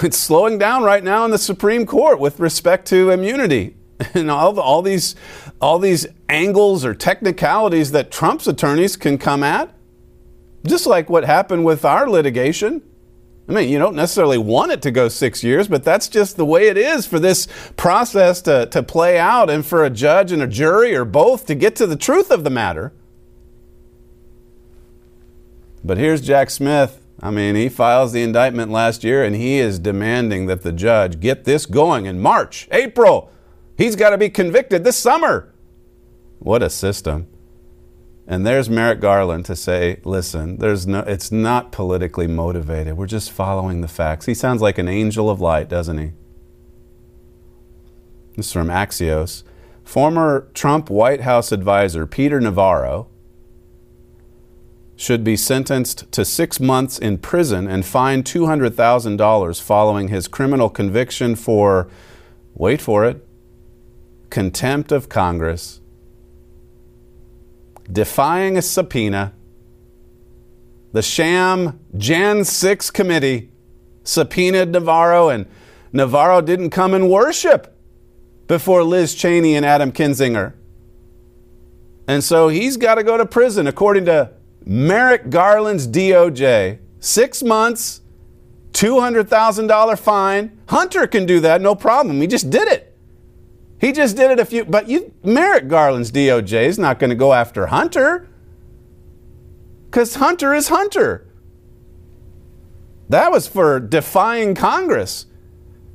It's 0.03 0.19
slowing 0.19 0.59
down 0.59 0.83
right 0.83 1.05
now 1.05 1.25
in 1.25 1.31
the 1.31 1.39
Supreme 1.39 1.87
Court 1.87 2.19
with 2.19 2.41
respect 2.41 2.87
to 2.89 3.11
immunity 3.11 3.77
and 4.15 4.31
all, 4.31 4.59
all 4.61 4.83
these 4.83 5.15
all 5.61 5.79
these 5.79 6.07
angles 6.29 6.85
or 6.85 6.95
technicalities 6.95 7.93
that 7.93 8.11
Trump's 8.11 8.47
attorneys 8.47 8.97
can 8.97 9.19
come 9.19 9.43
at. 9.43 9.75
Just 10.67 10.87
like 10.87 11.09
what 11.09 11.25
happened 11.25 11.65
with 11.65 11.85
our 11.85 12.09
litigation. 12.09 12.83
I 13.49 13.53
mean, 13.53 13.69
you 13.69 13.79
don't 13.79 13.95
necessarily 13.95 14.39
want 14.39 14.73
it 14.73 14.81
to 14.83 14.91
go 14.91 15.09
six 15.09 15.45
years, 15.45 15.69
but 15.69 15.85
that's 15.85 16.09
just 16.09 16.37
the 16.37 16.47
way 16.47 16.69
it 16.69 16.79
is 16.79 17.07
for 17.07 17.19
this 17.19 17.47
process 17.77 18.41
to, 18.43 18.67
to 18.67 18.83
play 18.83 19.19
out 19.19 19.51
and 19.51 19.65
for 19.65 19.85
a 19.85 19.91
judge 19.91 20.33
and 20.33 20.41
a 20.41 20.47
jury 20.47 20.95
or 20.95 21.05
both 21.05 21.45
to 21.47 21.55
get 21.55 21.77
to 21.77 21.87
the 21.87 21.97
truth 21.97 22.31
of 22.31 22.43
the 22.43 22.51
matter. 22.51 22.95
But 25.85 25.99
here's 25.99 26.23
Jack 26.23 26.49
Smith. 26.49 27.05
I 27.21 27.31
mean, 27.31 27.55
he 27.55 27.69
files 27.69 28.13
the 28.13 28.23
indictment 28.23 28.71
last 28.71 29.05
year 29.05 29.23
and 29.23 29.37
he 29.37 29.59
is 29.59 29.79
demanding 29.79 30.47
that 30.47 30.63
the 30.63 30.73
judge 30.73 31.21
get 31.21 31.45
this 31.45 31.67
going 31.67 32.07
in 32.07 32.21
March, 32.21 32.67
April. 32.73 33.31
He's 33.77 33.97
got 33.97 34.11
to 34.11 34.19
be 34.19 34.31
convicted 34.31 34.85
this 34.85 34.97
summer. 34.97 35.53
What 36.39 36.63
a 36.63 36.71
system. 36.71 37.27
And 38.27 38.47
there's 38.47 38.71
Merrick 38.71 39.01
Garland 39.01 39.45
to 39.47 39.57
say, 39.57 40.01
listen, 40.05 40.57
there's 40.57 40.87
no, 40.87 41.01
it's 41.01 41.31
not 41.31 41.73
politically 41.73 42.27
motivated. 42.27 42.97
We're 42.97 43.07
just 43.07 43.31
following 43.31 43.81
the 43.81 43.89
facts. 43.89 44.27
He 44.27 44.35
sounds 44.35 44.63
like 44.63 44.79
an 44.79 44.89
angel 44.89 45.29
of 45.29 45.41
light, 45.41 45.69
doesn't 45.69 45.99
he? 45.99 46.13
This 48.37 48.47
is 48.47 48.53
from 48.53 48.69
Axios. 48.69 49.43
Former 49.83 50.49
Trump 50.55 50.89
White 50.89 51.21
House 51.21 51.53
advisor 51.53 52.07
Peter 52.07 52.41
Navarro 52.41 53.09
should 54.97 55.23
be 55.23 55.37
sentenced 55.37 56.11
to 56.13 56.25
six 56.25 56.59
months 56.59 56.99
in 56.99 57.19
prison 57.19 57.69
and 57.69 57.85
fined 57.85 58.25
$200,000 58.25 59.61
following 59.61 60.09
his 60.09 60.29
criminal 60.29 60.71
conviction 60.71 61.35
for, 61.35 61.89
wait 62.55 62.81
for 62.81 63.05
it, 63.05 63.24
contempt 64.35 64.91
of 64.91 65.09
Congress, 65.09 65.81
defying 67.91 68.57
a 68.59 68.63
subpoena. 68.63 69.33
The 70.93 71.03
sham 71.03 71.79
Jan 71.97 72.45
6 72.45 72.91
committee 72.91 73.53
subpoenaed 74.03 74.71
Navarro, 74.71 75.29
and 75.29 75.47
Navarro 75.93 76.41
didn't 76.41 76.71
come 76.71 76.95
and 76.95 77.09
worship 77.09 77.79
before 78.49 78.83
Liz 78.83 79.15
Cheney 79.15 79.55
and 79.55 79.65
Adam 79.65 79.93
Kinzinger. 79.93 80.55
And 82.09 82.25
so 82.25 82.49
he's 82.49 82.77
got 82.77 82.97
to 82.97 83.05
go 83.05 83.17
to 83.17 83.25
prison, 83.25 83.69
according 83.69 84.07
to 84.07 84.33
Merrick 84.67 85.31
Garland's 85.31 85.87
DOJ. 85.87 86.81
Six 86.99 87.41
months, 87.45 88.01
$200,000 88.73 89.97
fine. 89.97 90.59
Hunter 90.69 91.07
can 91.07 91.25
do 91.25 91.39
that, 91.39 91.61
no 91.61 91.77
problem. 91.77 92.21
He 92.21 92.27
just 92.27 92.51
did 92.51 92.67
it. 92.67 92.84
He 93.81 93.93
just 93.93 94.17
did 94.17 94.31
it 94.31 94.41
a 94.41 94.45
few, 94.45 94.65
but 94.65 94.89
you, 94.89 95.13
Merrick 95.23 95.69
Garland's 95.69 96.11
DOJ 96.11 96.65
is 96.65 96.79
not 96.79 96.99
going 96.99 97.11
to 97.11 97.17
go 97.17 97.33
after 97.33 97.67
Hunter 97.67 98.29
because 99.87 100.17
Hunter 100.17 100.55
is 100.55 100.69
Hunter. 100.69 101.27
That 103.09 103.31
was 103.31 103.47
for 103.47 103.79
defying 103.81 104.55
Congress. 104.55 105.27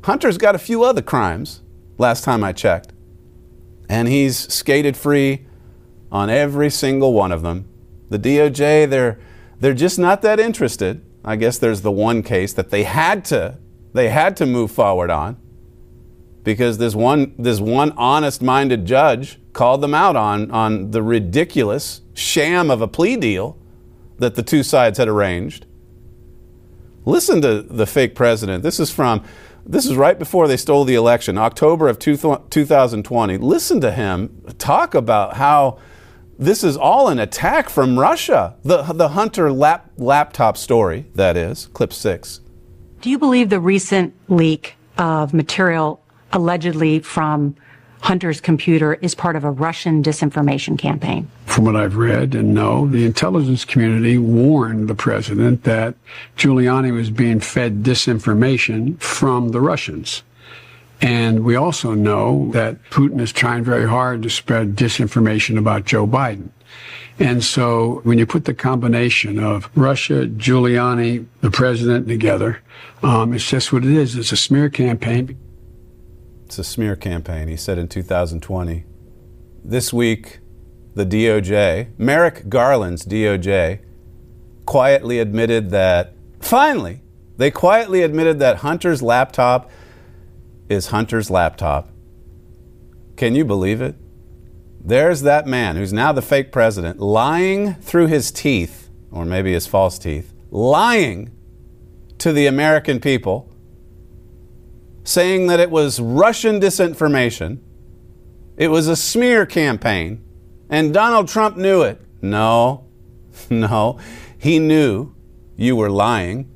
Hunter's 0.04 0.38
got 0.38 0.56
a 0.56 0.60
few 0.60 0.84
other 0.84 1.02
crimes, 1.02 1.62
last 1.98 2.24
time 2.24 2.44
I 2.44 2.54
checked. 2.54 2.94
And 3.90 4.08
he's 4.08 4.38
skated 4.38 4.96
free 4.96 5.46
on 6.12 6.30
every 6.30 6.70
single 6.70 7.14
one 7.14 7.32
of 7.32 7.42
them. 7.42 7.68
The 8.10 8.20
DOJ, 8.20 8.90
they're, 8.90 9.20
they're 9.60 9.74
just 9.74 10.00
not 10.00 10.22
that 10.22 10.40
interested. 10.40 11.04
I 11.26 11.36
guess 11.36 11.58
there's 11.58 11.82
the 11.82 11.92
one 11.92 12.24
case 12.24 12.54
that 12.54 12.70
they 12.70 12.84
had 12.84 13.26
to, 13.26 13.58
they 13.94 14.10
had 14.10 14.38
to 14.38 14.46
move 14.46 14.72
forward 14.72 15.10
on 15.10 15.38
because 16.50 16.80
this 16.80 16.95
one 16.95 17.32
this 17.38 17.60
one 17.60 17.91
honest-minded 17.91 18.84
judge 18.84 19.39
called 19.54 19.82
them 19.82 19.93
out 19.93 20.16
on 20.16 20.50
on 20.50 20.89
the 20.89 21.04
ridiculous 21.04 22.02
sham 22.16 22.72
of 22.72 22.82
a 22.82 22.88
plea 22.88 23.16
deal 23.16 23.56
that 24.18 24.34
the 24.34 24.41
two 24.41 24.64
sides 24.64 24.97
had 24.97 25.08
arranged. 25.08 25.68
Listen 27.06 27.39
to 27.43 27.62
the 27.62 27.86
fake 27.86 28.16
president. 28.16 28.64
This 28.64 28.80
is 28.80 28.89
from 28.89 29.24
this 29.64 29.86
is 29.86 29.95
right 29.95 30.18
before 30.18 30.47
they 30.47 30.58
stole 30.58 30.86
the 30.86 30.95
election, 30.95 31.38
October 31.38 31.88
of 31.88 32.00
2020. 32.00 33.38
Listen 33.38 33.80
to 33.82 33.91
him 33.91 34.43
talk 34.58 34.95
about 34.95 35.36
how 35.36 35.78
this 36.39 36.64
is 36.64 36.76
all 36.76 37.10
an 37.10 37.20
attack 37.20 37.70
from 37.70 38.00
Russia. 38.00 38.56
The 38.64 38.82
the 38.82 39.10
Hunter 39.10 39.52
lap, 39.52 39.91
laptop 39.97 40.58
story, 40.58 41.06
that 41.14 41.38
is, 41.38 41.68
clip 41.68 41.93
6. 41.93 42.41
Do 43.02 43.12
you 43.12 43.20
believe 43.20 43.50
the 43.50 43.60
recent 43.60 44.16
leak 44.28 44.78
of 44.97 45.32
material 45.32 46.04
allegedly 46.32 47.00
from 47.00 47.56
Hunter's 48.02 48.40
computer 48.40 48.94
is 48.96 49.14
part 49.14 49.36
of 49.36 49.44
a 49.44 49.52
Russian 49.52 50.02
disinformation 50.02 50.78
campaign. 50.78 51.30
From 51.46 51.66
what 51.66 51.76
I've 51.76 51.98
read 51.98 52.34
and 52.34 52.54
know, 52.54 52.88
the 52.88 53.06
intelligence 53.06 53.66
community 53.66 54.18
warned 54.18 54.88
the 54.88 54.96
president 54.96 55.64
that 55.64 55.96
Giuliani 56.38 56.94
was 56.94 57.10
being 57.10 57.40
fed 57.40 57.84
disinformation 57.84 59.00
from 59.02 59.50
the 59.50 59.60
Russians. 59.60 60.24
And 61.02 61.44
we 61.44 61.56
also 61.56 61.94
know 61.94 62.52
that 62.54 62.82
Putin 62.90 63.22
is 63.22 63.32
trying 63.32 63.64
very 63.64 63.88
hard 63.88 64.24
to 64.24 64.30
spread 64.30 64.76
disinformation 64.76 65.58
about 65.58 65.86
Joe 65.86 66.08
Biden. 66.08 66.50
And 67.20 67.44
so 67.44 68.00
when 68.04 68.18
you 68.18 68.26
put 68.26 68.46
the 68.46 68.54
combination 68.54 69.40
of 69.40 69.70
Russia, 69.76 70.26
Giuliani, 70.26 71.26
the 71.42 71.52
president 71.52 72.08
together, 72.08 72.62
um, 73.04 73.34
it's 73.34 73.50
just 73.50 73.74
what 73.74 73.84
it 73.84 73.92
is. 73.92 74.16
It's 74.16 74.32
a 74.32 74.38
smear 74.38 74.70
campaign. 74.70 75.38
It's 76.50 76.58
a 76.58 76.64
smear 76.64 76.95
campaign, 76.95 77.47
he 77.47 77.56
said 77.56 77.78
in 77.78 77.88
2020. 77.88 78.84
This 79.64 79.93
week, 79.93 80.39
the 80.95 81.06
DOJ, 81.06 81.89
Merrick 82.00 82.50
Garland's 82.50 83.06
DOJ, 83.06 83.82
quietly 84.66 85.20
admitted 85.20 85.70
that, 85.70 86.16
finally, 86.41 87.04
they 87.38 87.52
quietly 87.52 88.02
admitted 88.02 88.39
that 88.39 88.58
Hunter's 88.58 89.04
laptop 89.04 89.70
is 90.70 90.88
Hunter's 90.88 91.30
laptop. 91.30 91.91
Can 93.16 93.36
you 93.36 93.45
believe 93.45 93.80
it? 93.80 93.93
There's 94.84 95.22
that 95.22 95.45
man 95.45 95.76
who's 95.76 95.93
now 95.93 96.12
the 96.12 96.24
fake 96.24 96.52
president 96.52 97.00
lying 97.00 97.76
through 97.76 98.08
his 98.08 98.32
teeth, 98.32 98.89
or 99.12 99.24
maybe 99.24 99.54
his 99.54 99.68
false 99.68 100.00
teeth, 100.00 100.34
lying 100.50 101.30
to 102.18 102.34
the 102.34 102.47
American 102.47 103.00
people 103.00 103.49
saying 105.10 105.47
that 105.47 105.60
it 105.60 105.72
was 105.72 105.99
Russian 105.99 106.60
disinformation, 106.60 107.57
it 108.57 108.68
was 108.68 108.88
a 108.88 108.95
smear 108.95 109.45
campaign, 109.45 110.24
and 110.70 110.93
Donald 110.93 111.28
Trump 111.28 111.57
knew 111.57 111.82
it. 111.82 111.99
No, 112.22 112.86
no, 113.49 113.99
he 114.38 114.60
knew 114.60 115.16
you 115.55 115.76
were 115.76 115.89
lying. 115.89 116.47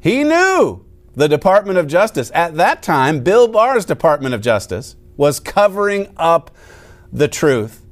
He 0.00 0.22
knew 0.22 0.84
the 1.16 1.28
Department 1.28 1.78
of 1.78 1.88
Justice, 1.88 2.30
at 2.32 2.54
that 2.54 2.82
time, 2.82 3.24
Bill 3.24 3.48
Barr's 3.48 3.84
Department 3.84 4.34
of 4.34 4.40
Justice, 4.40 4.94
was 5.16 5.40
covering 5.40 6.14
up 6.16 6.52
the 7.12 7.26
truth. 7.26 7.84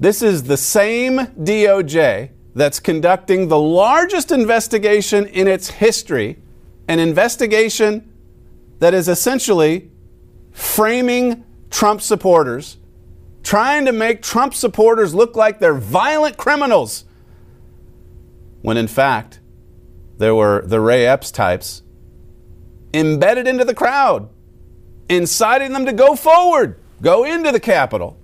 This 0.00 0.22
is 0.22 0.42
the 0.42 0.56
same 0.56 1.18
DOJ 1.18 2.30
that's 2.54 2.80
conducting 2.80 3.46
the 3.46 3.60
largest 3.60 4.32
investigation 4.32 5.26
in 5.26 5.46
its 5.46 5.68
history, 5.68 6.42
an 6.88 6.98
investigation 6.98 8.12
that 8.78 8.94
is 8.94 9.08
essentially 9.08 9.90
framing 10.52 11.44
Trump 11.70 12.00
supporters, 12.00 12.78
trying 13.42 13.84
to 13.84 13.92
make 13.92 14.22
Trump 14.22 14.54
supporters 14.54 15.14
look 15.14 15.36
like 15.36 15.60
they're 15.60 15.74
violent 15.74 16.36
criminals, 16.36 17.04
when 18.62 18.76
in 18.76 18.88
fact, 18.88 19.40
there 20.18 20.34
were 20.34 20.62
the 20.64 20.80
Ray 20.80 21.06
Epps 21.06 21.30
types 21.30 21.82
embedded 22.94 23.46
into 23.46 23.64
the 23.64 23.74
crowd, 23.74 24.28
inciting 25.08 25.72
them 25.72 25.84
to 25.86 25.92
go 25.92 26.16
forward, 26.16 26.80
go 27.02 27.24
into 27.24 27.52
the 27.52 27.60
Capitol. 27.60 28.18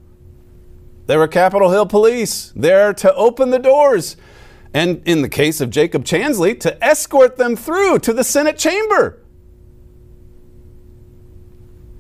There 1.06 1.18
were 1.18 1.28
Capitol 1.28 1.70
Hill 1.70 1.86
police 1.86 2.52
there 2.56 2.94
to 2.94 3.14
open 3.14 3.50
the 3.50 3.58
doors, 3.58 4.16
and 4.72 5.02
in 5.06 5.20
the 5.20 5.28
case 5.28 5.60
of 5.60 5.68
Jacob 5.68 6.04
Chansley, 6.04 6.58
to 6.60 6.82
escort 6.82 7.36
them 7.36 7.56
through 7.56 7.98
to 8.00 8.12
the 8.12 8.24
Senate 8.24 8.56
chamber. 8.56 9.21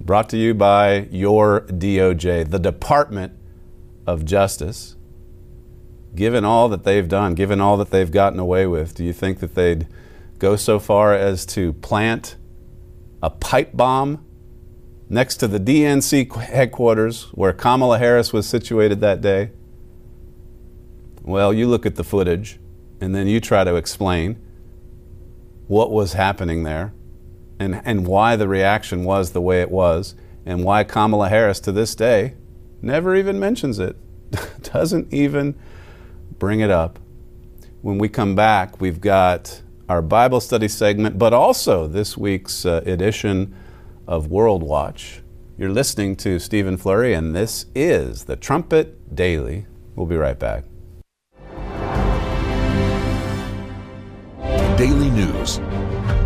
Brought 0.04 0.28
to 0.30 0.36
you 0.36 0.52
by 0.52 1.06
your 1.12 1.60
DOJ, 1.60 2.50
the 2.50 2.58
Department 2.58 3.34
of 4.04 4.24
Justice. 4.24 4.96
given 6.16 6.44
all 6.44 6.68
that 6.68 6.82
they've 6.82 7.08
done, 7.08 7.34
given 7.34 7.60
all 7.60 7.76
that 7.76 7.90
they've 7.90 8.10
gotten 8.10 8.40
away 8.40 8.66
with, 8.66 8.94
do 8.96 9.04
you 9.04 9.12
think 9.12 9.38
that 9.38 9.54
they'd 9.54 9.86
go 10.40 10.56
so 10.56 10.80
far 10.80 11.14
as 11.14 11.46
to 11.46 11.72
plant 11.74 12.36
a 13.22 13.30
pipe 13.30 13.70
bomb 13.74 14.22
next 15.08 15.36
to 15.36 15.46
the 15.46 15.60
DNC 15.60 16.34
headquarters 16.36 17.28
where 17.32 17.52
Kamala 17.52 17.98
Harris 17.98 18.32
was 18.32 18.46
situated 18.46 19.00
that 19.00 19.20
day? 19.20 19.52
Well, 21.22 21.54
you 21.54 21.68
look 21.68 21.86
at 21.86 21.94
the 21.94 22.04
footage 22.04 22.58
and 23.00 23.14
then 23.14 23.28
you 23.28 23.40
try 23.40 23.62
to 23.62 23.76
explain 23.76 24.36
what 25.68 25.92
was 25.92 26.14
happening 26.14 26.64
there 26.64 26.92
and, 27.58 27.80
and 27.84 28.06
why 28.06 28.36
the 28.36 28.48
reaction 28.48 29.04
was 29.04 29.32
the 29.32 29.40
way 29.40 29.60
it 29.60 29.70
was 29.70 30.14
and 30.44 30.64
why 30.64 30.84
Kamala 30.84 31.28
Harris 31.28 31.60
to 31.60 31.72
this 31.72 31.94
day 31.94 32.34
never 32.80 33.14
even 33.14 33.38
mentions 33.38 33.78
it, 33.78 33.96
doesn't 34.62 35.12
even 35.12 35.54
bring 36.38 36.60
it 36.60 36.70
up. 36.70 36.98
When 37.82 37.98
we 37.98 38.08
come 38.08 38.34
back, 38.34 38.80
we've 38.80 39.00
got 39.00 39.62
our 39.88 40.02
Bible 40.02 40.40
study 40.40 40.68
segment, 40.68 41.18
but 41.18 41.32
also 41.32 41.86
this 41.86 42.16
week's 42.16 42.64
uh, 42.64 42.82
edition 42.86 43.54
of 44.06 44.28
World 44.28 44.62
Watch. 44.62 45.22
You're 45.58 45.70
listening 45.70 46.16
to 46.16 46.38
Stephen 46.38 46.76
Flurry, 46.76 47.14
and 47.14 47.36
this 47.36 47.66
is 47.74 48.24
the 48.24 48.36
Trumpet 48.36 49.14
Daily. 49.14 49.66
We'll 49.94 50.06
be 50.06 50.16
right 50.16 50.38
back. 50.38 50.64
Daily 54.76 55.10
News, 55.10 55.58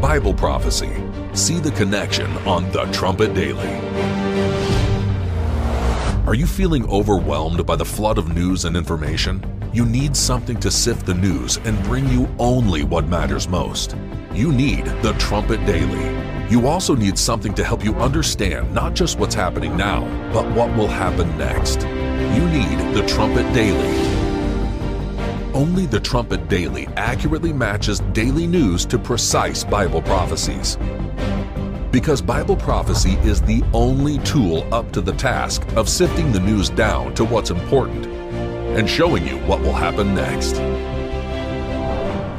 Bible 0.01 0.33
Prophecy. 0.33 1.06
See 1.37 1.59
the 1.59 1.71
connection 1.73 2.31
on 2.49 2.73
The 2.73 2.87
Trumpet 2.93 3.35
Daily. 3.35 3.69
Are 6.27 6.35
you 6.35 6.47
feeling 6.47 6.89
overwhelmed 6.89 7.67
by 7.67 7.77
the 7.77 7.85
flood 7.85 8.17
of 8.17 8.35
news 8.35 8.65
and 8.65 8.75
information? 8.75 9.45
You 9.71 9.85
need 9.85 10.17
something 10.17 10.59
to 10.61 10.71
sift 10.71 11.05
the 11.05 11.13
news 11.13 11.59
and 11.65 11.81
bring 11.83 12.09
you 12.09 12.27
only 12.39 12.85
what 12.85 13.07
matters 13.09 13.49
most. 13.49 13.97
You 14.33 14.51
need 14.51 14.87
The 15.03 15.13
Trumpet 15.19 15.59
Daily. 15.67 16.17
You 16.51 16.69
also 16.69 16.97
need 16.97 17.19
something 17.19 17.53
to 17.53 17.65
help 17.65 17.85
you 17.85 17.95
understand 17.97 18.73
not 18.73 18.95
just 18.95 19.19
what's 19.19 19.35
happening 19.35 19.77
now, 19.77 20.07
but 20.33 20.51
what 20.53 20.75
will 20.75 20.89
happen 20.89 21.37
next. 21.37 21.83
You 21.83 22.49
need 22.49 22.95
The 22.95 23.07
Trumpet 23.07 23.53
Daily. 23.53 24.17
Only 25.53 25.87
the 25.87 26.01
Trumpet 26.01 26.49
Daily 26.49 26.87
accurately 26.97 27.53
matches 27.53 28.01
daily 28.13 28.47
news 28.47 28.85
to 28.87 28.99
precise 28.99 29.65
Bible 29.65 30.03
prophecies. 30.03 30.77
Because 31.97 32.21
Bible 32.21 32.57
prophecy 32.57 33.15
is 33.23 33.41
the 33.41 33.65
only 33.73 34.19
tool 34.19 34.69
up 34.71 34.93
to 34.93 35.01
the 35.01 35.15
task 35.15 35.67
of 35.77 35.89
sifting 35.89 36.31
the 36.31 36.39
news 36.39 36.69
down 36.69 37.15
to 37.15 37.25
what's 37.25 37.49
important 37.49 38.05
and 38.77 38.87
showing 38.87 39.27
you 39.27 39.39
what 39.47 39.63
will 39.63 39.73
happen 39.73 40.15
next. 40.15 40.57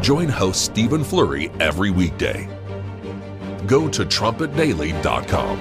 Join 0.06 0.30
host 0.30 0.64
Stephen 0.64 1.04
Flurry 1.04 1.50
every 1.60 1.90
weekday. 1.90 2.48
Go 3.66 3.90
to 3.90 4.06
trumpetdaily.com. 4.06 5.58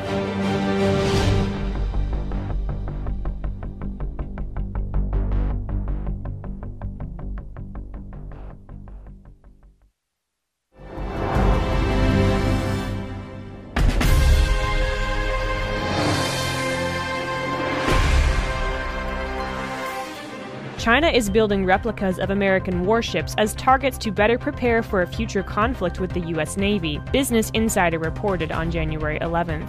China 20.97 21.09
is 21.09 21.29
building 21.29 21.67
replicas 21.67 22.19
of 22.19 22.31
American 22.31 22.87
warships 22.87 23.35
as 23.37 23.55
targets 23.57 23.99
to 23.99 24.11
better 24.11 24.39
prepare 24.39 24.83
for 24.83 25.03
a 25.03 25.07
future 25.07 25.43
conflict 25.43 26.01
with 26.01 26.11
the 26.11 26.21
U.S. 26.29 26.57
Navy, 26.57 27.03
Business 27.13 27.51
Insider 27.51 27.99
reported 27.99 28.51
on 28.51 28.71
January 28.71 29.19
11th. 29.19 29.69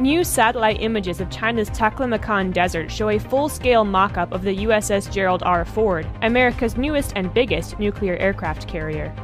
New 0.00 0.24
satellite 0.24 0.80
images 0.80 1.20
of 1.20 1.28
China's 1.28 1.68
Taklamakan 1.68 2.54
Desert 2.54 2.90
show 2.90 3.10
a 3.10 3.18
full 3.18 3.50
scale 3.50 3.84
mock 3.84 4.16
up 4.16 4.32
of 4.32 4.40
the 4.40 4.64
USS 4.64 5.12
Gerald 5.12 5.42
R. 5.42 5.62
Ford, 5.66 6.08
America's 6.22 6.78
newest 6.78 7.12
and 7.16 7.34
biggest 7.34 7.78
nuclear 7.78 8.16
aircraft 8.16 8.66
carrier. 8.66 9.14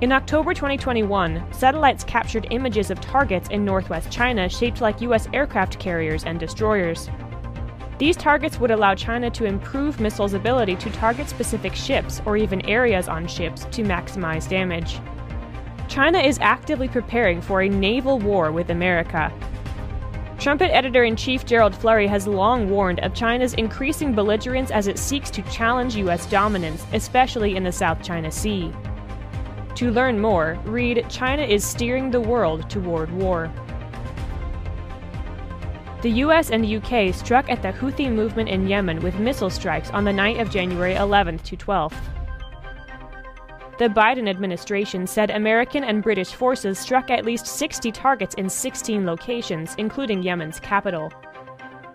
In 0.00 0.12
October 0.12 0.54
2021, 0.54 1.44
satellites 1.52 2.04
captured 2.04 2.46
images 2.50 2.90
of 2.90 3.02
targets 3.02 3.50
in 3.50 3.66
northwest 3.66 4.10
China 4.10 4.48
shaped 4.48 4.80
like 4.80 5.02
U.S. 5.02 5.28
aircraft 5.34 5.78
carriers 5.78 6.24
and 6.24 6.40
destroyers. 6.40 7.10
These 7.98 8.16
targets 8.16 8.60
would 8.60 8.70
allow 8.70 8.94
China 8.94 9.30
to 9.30 9.46
improve 9.46 10.00
missiles' 10.00 10.34
ability 10.34 10.76
to 10.76 10.90
target 10.90 11.28
specific 11.28 11.74
ships 11.74 12.20
or 12.26 12.36
even 12.36 12.64
areas 12.66 13.08
on 13.08 13.26
ships 13.26 13.64
to 13.70 13.82
maximize 13.82 14.48
damage. 14.48 15.00
China 15.88 16.18
is 16.18 16.38
actively 16.40 16.88
preparing 16.88 17.40
for 17.40 17.62
a 17.62 17.68
naval 17.68 18.18
war 18.18 18.52
with 18.52 18.70
America. 18.70 19.32
Trumpet 20.38 20.74
editor 20.74 21.04
in 21.04 21.16
chief 21.16 21.46
Gerald 21.46 21.74
Flurry 21.74 22.06
has 22.06 22.26
long 22.26 22.68
warned 22.68 23.00
of 23.00 23.14
China's 23.14 23.54
increasing 23.54 24.14
belligerence 24.14 24.70
as 24.70 24.86
it 24.86 24.98
seeks 24.98 25.30
to 25.30 25.42
challenge 25.44 25.96
U.S. 25.96 26.26
dominance, 26.26 26.84
especially 26.92 27.56
in 27.56 27.64
the 27.64 27.72
South 27.72 28.02
China 28.02 28.30
Sea. 28.30 28.70
To 29.76 29.90
learn 29.90 30.20
more, 30.20 30.58
read 30.64 31.06
China 31.08 31.42
is 31.42 31.64
Steering 31.64 32.10
the 32.10 32.20
World 32.20 32.68
Toward 32.68 33.10
War. 33.12 33.50
The 36.02 36.10
US 36.10 36.50
and 36.50 36.62
the 36.62 36.76
UK 36.76 37.14
struck 37.14 37.48
at 37.48 37.62
the 37.62 37.72
Houthi 37.72 38.12
movement 38.12 38.50
in 38.50 38.68
Yemen 38.68 39.00
with 39.00 39.18
missile 39.18 39.48
strikes 39.48 39.90
on 39.90 40.04
the 40.04 40.12
night 40.12 40.38
of 40.38 40.50
January 40.50 40.94
11th 40.94 41.42
to 41.44 41.56
12th. 41.56 41.96
The 43.78 43.88
Biden 43.88 44.28
administration 44.28 45.06
said 45.06 45.30
American 45.30 45.84
and 45.84 46.02
British 46.02 46.32
forces 46.32 46.78
struck 46.78 47.10
at 47.10 47.24
least 47.24 47.46
60 47.46 47.92
targets 47.92 48.34
in 48.34 48.48
16 48.48 49.06
locations, 49.06 49.74
including 49.78 50.22
Yemen's 50.22 50.60
capital. 50.60 51.12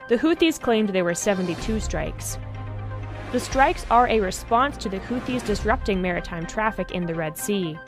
The 0.08 0.18
Houthis 0.18 0.60
claimed 0.60 0.90
there 0.90 1.04
were 1.04 1.16
72 1.16 1.80
strikes. 1.80 2.38
The 3.32 3.40
strikes 3.40 3.86
are 3.90 4.08
a 4.08 4.20
response 4.20 4.78
to 4.78 4.90
the 4.90 5.00
Houthis 5.00 5.46
disrupting 5.46 6.02
maritime 6.02 6.46
traffic 6.46 6.92
in 6.92 7.06
the 7.06 7.16
Red 7.16 7.38
Sea. 7.38 7.80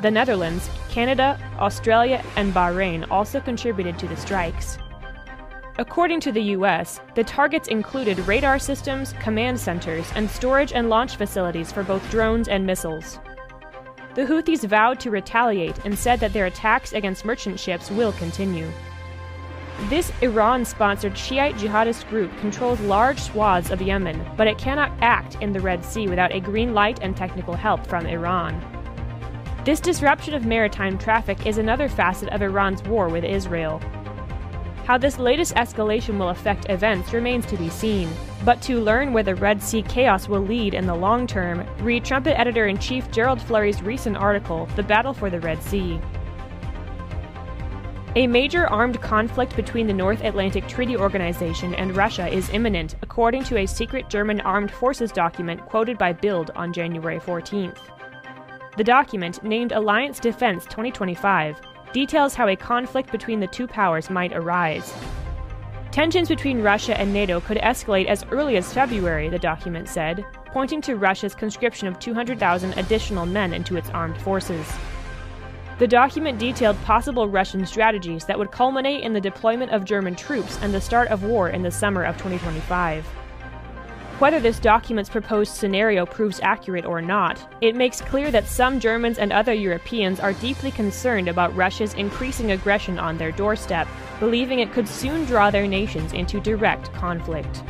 The 0.00 0.10
Netherlands, 0.10 0.68
Canada, 0.90 1.38
Australia, 1.58 2.24
and 2.36 2.52
Bahrain 2.52 3.06
also 3.10 3.40
contributed 3.40 3.98
to 4.00 4.08
the 4.08 4.16
strikes. 4.16 4.78
According 5.78 6.20
to 6.20 6.32
the 6.32 6.42
US, 6.56 7.00
the 7.14 7.24
targets 7.24 7.68
included 7.68 8.18
radar 8.20 8.58
systems, 8.58 9.14
command 9.20 9.58
centers, 9.58 10.10
and 10.14 10.28
storage 10.28 10.72
and 10.72 10.90
launch 10.90 11.16
facilities 11.16 11.72
for 11.72 11.82
both 11.82 12.10
drones 12.10 12.48
and 12.48 12.66
missiles. 12.66 13.18
The 14.14 14.26
Houthis 14.26 14.68
vowed 14.68 15.00
to 15.00 15.10
retaliate 15.10 15.82
and 15.86 15.98
said 15.98 16.20
that 16.20 16.34
their 16.34 16.44
attacks 16.44 16.92
against 16.92 17.24
merchant 17.24 17.58
ships 17.58 17.90
will 17.90 18.12
continue. 18.12 18.70
This 19.88 20.12
Iran 20.20 20.66
sponsored 20.66 21.16
Shiite 21.16 21.56
jihadist 21.56 22.06
group 22.10 22.30
controls 22.38 22.78
large 22.80 23.18
swaths 23.18 23.70
of 23.70 23.80
Yemen, 23.80 24.22
but 24.36 24.46
it 24.46 24.58
cannot 24.58 24.92
act 25.00 25.36
in 25.40 25.54
the 25.54 25.60
Red 25.60 25.82
Sea 25.82 26.06
without 26.06 26.32
a 26.32 26.40
green 26.40 26.74
light 26.74 26.98
and 27.00 27.16
technical 27.16 27.54
help 27.54 27.86
from 27.86 28.04
Iran. 28.04 28.60
This 29.64 29.80
disruption 29.80 30.34
of 30.34 30.44
maritime 30.44 30.98
traffic 30.98 31.46
is 31.46 31.56
another 31.56 31.88
facet 31.88 32.28
of 32.28 32.42
Iran's 32.42 32.82
war 32.82 33.08
with 33.08 33.24
Israel. 33.24 33.80
How 34.84 34.98
this 34.98 35.18
latest 35.18 35.54
escalation 35.54 36.18
will 36.18 36.30
affect 36.30 36.68
events 36.68 37.12
remains 37.12 37.46
to 37.46 37.56
be 37.56 37.68
seen. 37.68 38.08
But 38.44 38.60
to 38.62 38.80
learn 38.80 39.12
where 39.12 39.22
the 39.22 39.36
Red 39.36 39.62
Sea 39.62 39.82
chaos 39.82 40.28
will 40.28 40.40
lead 40.40 40.74
in 40.74 40.86
the 40.86 40.94
long 40.94 41.28
term, 41.28 41.64
read 41.78 42.04
Trumpet 42.04 42.38
editor 42.38 42.66
in 42.66 42.78
chief 42.78 43.08
Gerald 43.12 43.40
Flurry's 43.40 43.80
recent 43.80 44.16
article, 44.16 44.66
The 44.74 44.82
Battle 44.82 45.14
for 45.14 45.30
the 45.30 45.38
Red 45.38 45.62
Sea. 45.62 46.00
A 48.16 48.26
major 48.26 48.66
armed 48.66 49.00
conflict 49.00 49.54
between 49.54 49.86
the 49.86 49.94
North 49.94 50.22
Atlantic 50.24 50.66
Treaty 50.66 50.96
Organization 50.96 51.74
and 51.76 51.96
Russia 51.96 52.28
is 52.28 52.50
imminent, 52.50 52.96
according 53.02 53.44
to 53.44 53.58
a 53.58 53.66
secret 53.66 54.10
German 54.10 54.40
armed 54.40 54.70
forces 54.70 55.12
document 55.12 55.64
quoted 55.64 55.96
by 55.96 56.12
Bild 56.12 56.50
on 56.56 56.72
January 56.72 57.20
14th. 57.20 57.78
The 58.76 58.84
document, 58.84 59.42
named 59.44 59.72
Alliance 59.72 60.18
Defense 60.18 60.64
2025, 60.64 61.60
details 61.92 62.34
how 62.34 62.48
a 62.48 62.56
conflict 62.56 63.12
between 63.12 63.40
the 63.40 63.46
two 63.46 63.66
powers 63.66 64.10
might 64.10 64.32
arise. 64.32 64.94
Tensions 65.90 66.28
between 66.28 66.62
Russia 66.62 66.98
and 66.98 67.12
NATO 67.12 67.40
could 67.40 67.58
escalate 67.58 68.06
as 68.06 68.24
early 68.30 68.56
as 68.56 68.72
February, 68.72 69.28
the 69.28 69.38
document 69.38 69.88
said, 69.88 70.24
pointing 70.46 70.80
to 70.82 70.96
Russia's 70.96 71.34
conscription 71.34 71.86
of 71.86 71.98
200,000 71.98 72.72
additional 72.78 73.26
men 73.26 73.52
into 73.52 73.76
its 73.76 73.90
armed 73.90 74.16
forces. 74.18 74.66
The 75.78 75.86
document 75.88 76.38
detailed 76.38 76.80
possible 76.82 77.28
Russian 77.28 77.66
strategies 77.66 78.24
that 78.26 78.38
would 78.38 78.52
culminate 78.52 79.02
in 79.02 79.12
the 79.12 79.20
deployment 79.20 79.72
of 79.72 79.84
German 79.84 80.14
troops 80.14 80.58
and 80.62 80.72
the 80.72 80.80
start 80.80 81.08
of 81.08 81.24
war 81.24 81.50
in 81.50 81.62
the 81.62 81.70
summer 81.70 82.04
of 82.04 82.16
2025. 82.16 83.21
Whether 84.18 84.38
this 84.38 84.60
document's 84.60 85.10
proposed 85.10 85.52
scenario 85.52 86.06
proves 86.06 86.38
accurate 86.42 86.84
or 86.84 87.02
not, 87.02 87.44
it 87.60 87.74
makes 87.74 88.00
clear 88.00 88.30
that 88.30 88.46
some 88.46 88.78
Germans 88.78 89.18
and 89.18 89.32
other 89.32 89.52
Europeans 89.52 90.20
are 90.20 90.32
deeply 90.34 90.70
concerned 90.70 91.28
about 91.28 91.56
Russia's 91.56 91.94
increasing 91.94 92.52
aggression 92.52 93.00
on 93.00 93.18
their 93.18 93.32
doorstep, 93.32 93.88
believing 94.20 94.60
it 94.60 94.72
could 94.72 94.86
soon 94.86 95.24
draw 95.24 95.50
their 95.50 95.66
nations 95.66 96.12
into 96.12 96.38
direct 96.38 96.92
conflict. 96.92 97.64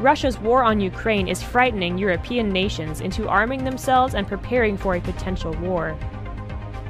Russia's 0.00 0.38
war 0.38 0.64
on 0.64 0.80
Ukraine 0.80 1.28
is 1.28 1.42
frightening 1.42 1.98
European 1.98 2.48
nations 2.50 3.00
into 3.00 3.28
arming 3.28 3.62
themselves 3.62 4.14
and 4.14 4.26
preparing 4.26 4.76
for 4.76 4.96
a 4.96 5.00
potential 5.00 5.52
war. 5.58 5.96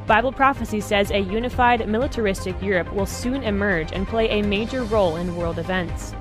Bible 0.07 0.33
prophecy 0.33 0.81
says 0.81 1.11
a 1.11 1.19
unified, 1.19 1.87
militaristic 1.89 2.61
Europe 2.63 2.93
will 2.95 3.07
soon 3.07 3.43
emerge 3.43 3.93
and 3.93 4.09
play 4.09 4.29
a 4.31 4.43
major 4.43 4.85
role 4.85 5.17
in 5.17 5.37
world 5.37 5.59
events. 5.59 6.15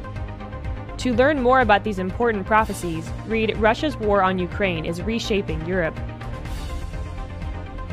To 1.04 1.14
learn 1.14 1.42
more 1.42 1.60
about 1.60 1.84
these 1.84 2.00
important 2.00 2.46
prophecies, 2.46 3.10
read 3.28 3.58
Russia's 3.58 3.98
War 3.98 4.24
on 4.24 4.40
Ukraine 4.40 4.86
is 4.86 5.02
Reshaping 5.02 5.66
Europe. 5.66 6.00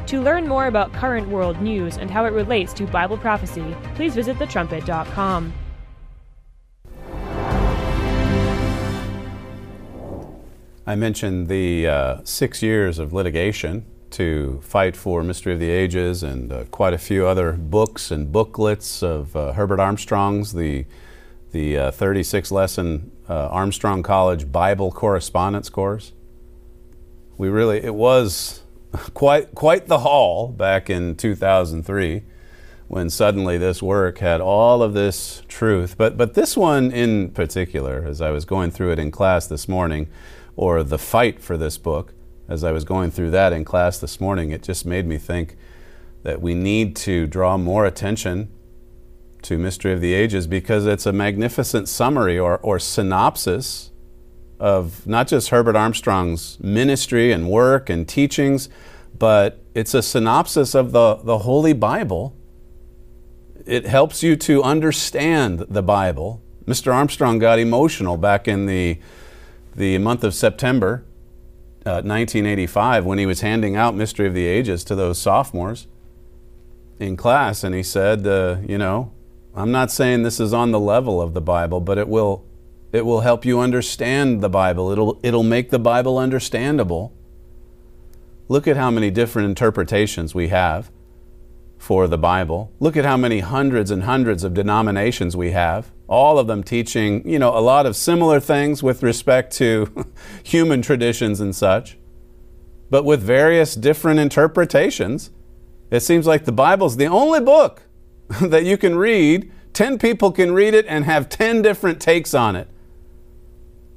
To 0.07 0.21
learn 0.23 0.47
more 0.47 0.69
about 0.69 0.93
current 0.93 1.29
world 1.29 1.61
news 1.61 1.99
and 1.99 2.09
how 2.09 2.25
it 2.25 2.33
relates 2.33 2.73
to 2.75 2.87
Bible 2.87 3.19
prophecy, 3.19 3.77
please 3.97 4.15
visit 4.15 4.37
thetrumpet.com. 4.37 5.53
I 10.87 10.95
mentioned 10.95 11.49
the 11.49 11.89
uh, 11.89 12.21
six 12.23 12.63
years 12.63 13.01
of 13.01 13.13
litigation 13.13 13.87
to 14.11 14.61
fight 14.63 14.95
for 14.95 15.25
Mystery 15.25 15.55
of 15.55 15.59
the 15.59 15.71
Ages 15.71 16.23
and 16.23 16.53
uh, 16.53 16.65
quite 16.71 16.95
a 16.95 16.99
few 16.99 17.27
other 17.27 17.55
books 17.55 18.13
and 18.13 18.31
booklets 18.31 19.03
of 19.03 19.35
uh, 19.35 19.55
Herbert 19.55 19.81
Armstrong's, 19.81 20.53
the, 20.53 20.85
the 21.53 21.77
uh, 21.77 21.91
36 21.91 22.51
lesson 22.51 23.11
uh, 23.29 23.49
Armstrong 23.49 24.03
College 24.03 24.51
Bible 24.51 24.91
correspondence 24.91 25.69
course. 25.69 26.13
We 27.37 27.49
really, 27.49 27.83
it 27.83 27.95
was 27.95 28.63
quite, 29.15 29.55
quite 29.55 29.87
the 29.87 30.01
haul 30.01 30.49
back 30.49 30.91
in 30.91 31.17
2003 31.17 32.23
when 32.89 33.09
suddenly 33.09 33.57
this 33.57 33.83
work 33.83 34.19
had 34.19 34.41
all 34.41 34.83
of 34.83 34.95
this 34.95 35.43
truth. 35.47 35.97
But, 35.97 36.17
but 36.17 36.35
this 36.35 36.57
one 36.57 36.91
in 36.91 37.31
particular, 37.31 38.05
as 38.05 38.21
I 38.21 38.31
was 38.31 38.45
going 38.45 38.73
through 38.73 38.93
it 38.93 38.99
in 38.99 39.11
class 39.13 39.47
this 39.47 39.69
morning, 39.69 40.09
or 40.57 40.83
the 40.83 40.99
fight 40.99 41.41
for 41.41 41.57
this 41.57 41.79
book, 41.79 42.13
as 42.49 42.65
I 42.65 42.73
was 42.73 42.85
going 42.85 43.13
through 43.13 43.31
that 43.31 43.53
in 43.53 43.65
class 43.65 43.99
this 43.99 44.21
morning, 44.21 44.51
it 44.51 44.63
just 44.63 44.85
made 44.85 45.07
me 45.07 45.19
think 45.19 45.57
that 46.25 46.43
we 46.43 46.55
need 46.55 46.97
to 46.97 47.29
draw 47.29 47.57
more 47.57 47.87
attention 47.87 48.51
to 49.43 49.59
Mystery 49.59 49.93
of 49.93 50.01
the 50.01 50.13
Ages 50.15 50.47
because 50.47 50.87
it's 50.87 51.07
a 51.07 51.13
magnificent 51.13 51.89
summary 51.89 52.39
or, 52.39 52.59
or 52.59 52.79
synopsis 52.79 53.91
of 54.59 55.07
not 55.07 55.27
just 55.27 55.49
Herbert 55.49 55.77
Armstrong's 55.77 56.59
ministry 56.61 57.33
and 57.33 57.49
work 57.49 57.89
and 57.89 58.07
teachings, 58.07 58.69
but 59.19 59.63
it's 59.75 59.95
a 59.95 60.03
synopsis 60.03 60.75
of 60.75 60.93
the, 60.93 61.17
the 61.17 61.39
Holy 61.39 61.73
Bible. 61.73 62.37
It 63.67 63.87
helps 63.87 64.23
you 64.23 64.37
to 64.37 64.63
understand 64.63 65.61
the 65.61 65.83
Bible. 65.83 66.43
Mr. 66.67 66.93
Armstrong 66.93 67.39
got 67.39 67.59
emotional 67.59 68.17
back 68.17 68.47
in 68.47 68.67
the, 68.67 69.01
the 69.75 69.99
month 69.99 70.25
of 70.25 70.35
September 70.35 71.05
uh, 71.87 72.05
1985 72.05 73.07
when 73.07 73.19
he 73.19 73.25
was 73.25 73.41
handing 73.41 73.77
out 73.77 73.95
Mystery 73.95 74.27
of 74.27 74.35
the 74.35 74.47
Ages 74.47 74.85
to 74.85 74.95
those 74.95 75.19
sophomores 75.19 75.87
in 76.99 77.17
class, 77.17 77.65
and 77.65 77.75
he 77.75 77.83
said, 77.83 78.27
uh, 78.27 78.59
You 78.67 78.77
know, 78.77 79.13
I'm 79.55 79.73
not 79.73 79.91
saying 79.91 80.23
this 80.23 80.39
is 80.41 80.53
on 80.53 80.71
the 80.71 80.81
level 80.81 81.21
of 81.21 81.35
the 81.35 81.41
Bible, 81.41 81.81
but 81.81 81.99
it 81.99 82.09
will, 82.09 82.45
it 82.93 83.05
will 83.05 83.21
help 83.21 83.45
you 83.45 83.61
understand 83.61 84.43
the 84.43 84.49
Bible. 84.49 84.91
It'll, 84.91 85.19
it'll 85.23 85.43
make 85.43 85.71
the 85.71 85.79
Bible 85.79 86.19
understandable. 86.19 87.13
Look 88.49 88.69
at 88.69 88.77
how 88.77 88.91
many 88.91 89.11
different 89.11 89.49
interpretations 89.49 90.35
we 90.35 90.49
have 90.49 90.91
for 91.79 92.07
the 92.07 92.19
Bible. 92.19 92.71
Look 92.79 92.97
at 92.97 93.05
how 93.05 93.17
many 93.17 93.41
hundreds 93.41 93.91
and 93.91 94.05
hundreds 94.05 94.45
of 94.45 94.55
denominations 94.55 95.37
we 95.37 95.53
have, 95.53 95.91
all 96.09 96.39
of 96.39 96.47
them 96.47 96.63
teaching, 96.63 97.27
you 97.27 97.39
know, 97.39 97.57
a 97.57 97.61
lot 97.61 97.87
of 97.87 97.97
similar 97.97 98.39
things 98.39 98.83
with 98.83 99.03
respect 99.03 99.53
to 99.55 100.07
human 100.43 100.83
traditions 100.83 101.41
and 101.41 101.57
such, 101.57 101.97
but 102.91 103.05
with 103.05 103.23
various 103.23 103.75
different 103.75 104.21
interpretations. 104.21 105.31
It 105.91 106.01
seems 106.01 106.27
like 106.27 106.45
the 106.45 106.53
Bible's 106.53 106.97
the 106.97 107.07
only 107.07 107.41
book 107.41 107.83
that 108.41 108.65
you 108.65 108.77
can 108.77 108.97
read, 108.97 109.51
10 109.73 109.99
people 109.99 110.31
can 110.31 110.53
read 110.53 110.75
it 110.75 110.87
and 110.87 111.05
have 111.05 111.29
10 111.29 111.63
different 111.63 112.01
takes 112.01 112.33
on 112.33 112.55
it. 112.55 112.69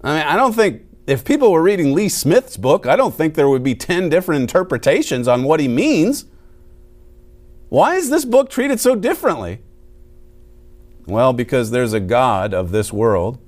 I 0.03 0.17
mean, 0.17 0.27
I 0.27 0.35
don't 0.35 0.53
think 0.53 0.83
if 1.05 1.23
people 1.23 1.51
were 1.51 1.61
reading 1.61 1.93
Lee 1.93 2.09
Smith's 2.09 2.57
book, 2.57 2.87
I 2.87 2.95
don't 2.95 3.13
think 3.13 3.35
there 3.35 3.47
would 3.47 3.63
be 3.63 3.75
10 3.75 4.09
different 4.09 4.41
interpretations 4.41 5.27
on 5.27 5.43
what 5.43 5.59
he 5.59 5.67
means. 5.67 6.25
Why 7.69 7.95
is 7.95 8.09
this 8.09 8.25
book 8.25 8.49
treated 8.49 8.79
so 8.79 8.95
differently? 8.95 9.59
Well, 11.05 11.33
because 11.33 11.71
there's 11.71 11.93
a 11.93 11.99
God 11.99 12.53
of 12.53 12.71
this 12.71 12.91
world 12.91 13.39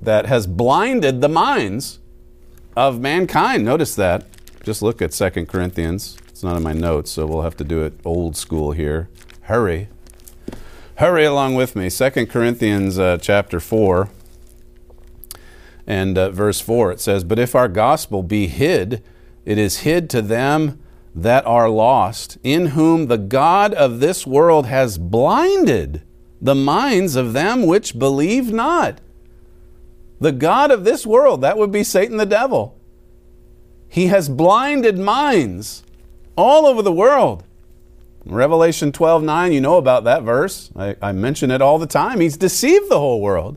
that 0.00 0.26
has 0.26 0.46
blinded 0.46 1.20
the 1.20 1.28
minds 1.28 2.00
of 2.76 3.00
mankind. 3.00 3.64
Notice 3.64 3.94
that. 3.94 4.26
Just 4.64 4.82
look 4.82 5.00
at 5.00 5.12
2 5.12 5.46
Corinthians. 5.46 6.16
It's 6.28 6.42
not 6.42 6.56
in 6.56 6.62
my 6.62 6.72
notes, 6.72 7.10
so 7.10 7.26
we'll 7.26 7.42
have 7.42 7.56
to 7.58 7.64
do 7.64 7.84
it 7.84 7.94
old 8.04 8.36
school 8.36 8.72
here. 8.72 9.08
Hurry. 9.46 9.86
Hurry 10.96 11.24
along 11.24 11.54
with 11.54 11.76
me. 11.76 11.88
2 11.88 12.26
Corinthians 12.26 12.98
uh, 12.98 13.16
chapter 13.20 13.60
4 13.60 14.10
and 15.86 16.18
uh, 16.18 16.30
verse 16.32 16.60
4 16.60 16.90
it 16.90 17.00
says, 17.00 17.22
But 17.22 17.38
if 17.38 17.54
our 17.54 17.68
gospel 17.68 18.24
be 18.24 18.48
hid, 18.48 19.04
it 19.44 19.56
is 19.56 19.78
hid 19.78 20.10
to 20.10 20.20
them 20.20 20.82
that 21.14 21.46
are 21.46 21.70
lost, 21.70 22.38
in 22.42 22.66
whom 22.66 23.06
the 23.06 23.18
God 23.18 23.72
of 23.72 24.00
this 24.00 24.26
world 24.26 24.66
has 24.66 24.98
blinded 24.98 26.02
the 26.42 26.56
minds 26.56 27.14
of 27.14 27.32
them 27.32 27.66
which 27.66 27.96
believe 27.96 28.52
not. 28.52 29.00
The 30.18 30.32
God 30.32 30.72
of 30.72 30.82
this 30.82 31.06
world, 31.06 31.40
that 31.42 31.56
would 31.56 31.70
be 31.70 31.84
Satan 31.84 32.16
the 32.16 32.26
devil. 32.26 32.76
He 33.88 34.08
has 34.08 34.28
blinded 34.28 34.98
minds 34.98 35.84
all 36.36 36.66
over 36.66 36.82
the 36.82 36.90
world. 36.90 37.44
Revelation 38.26 38.90
12 38.90 39.22
9, 39.22 39.52
you 39.52 39.60
know 39.60 39.76
about 39.76 40.04
that 40.04 40.22
verse. 40.24 40.70
I, 40.76 40.96
I 41.00 41.12
mention 41.12 41.50
it 41.50 41.62
all 41.62 41.78
the 41.78 41.86
time. 41.86 42.20
He's 42.20 42.36
deceived 42.36 42.90
the 42.90 42.98
whole 42.98 43.20
world. 43.20 43.56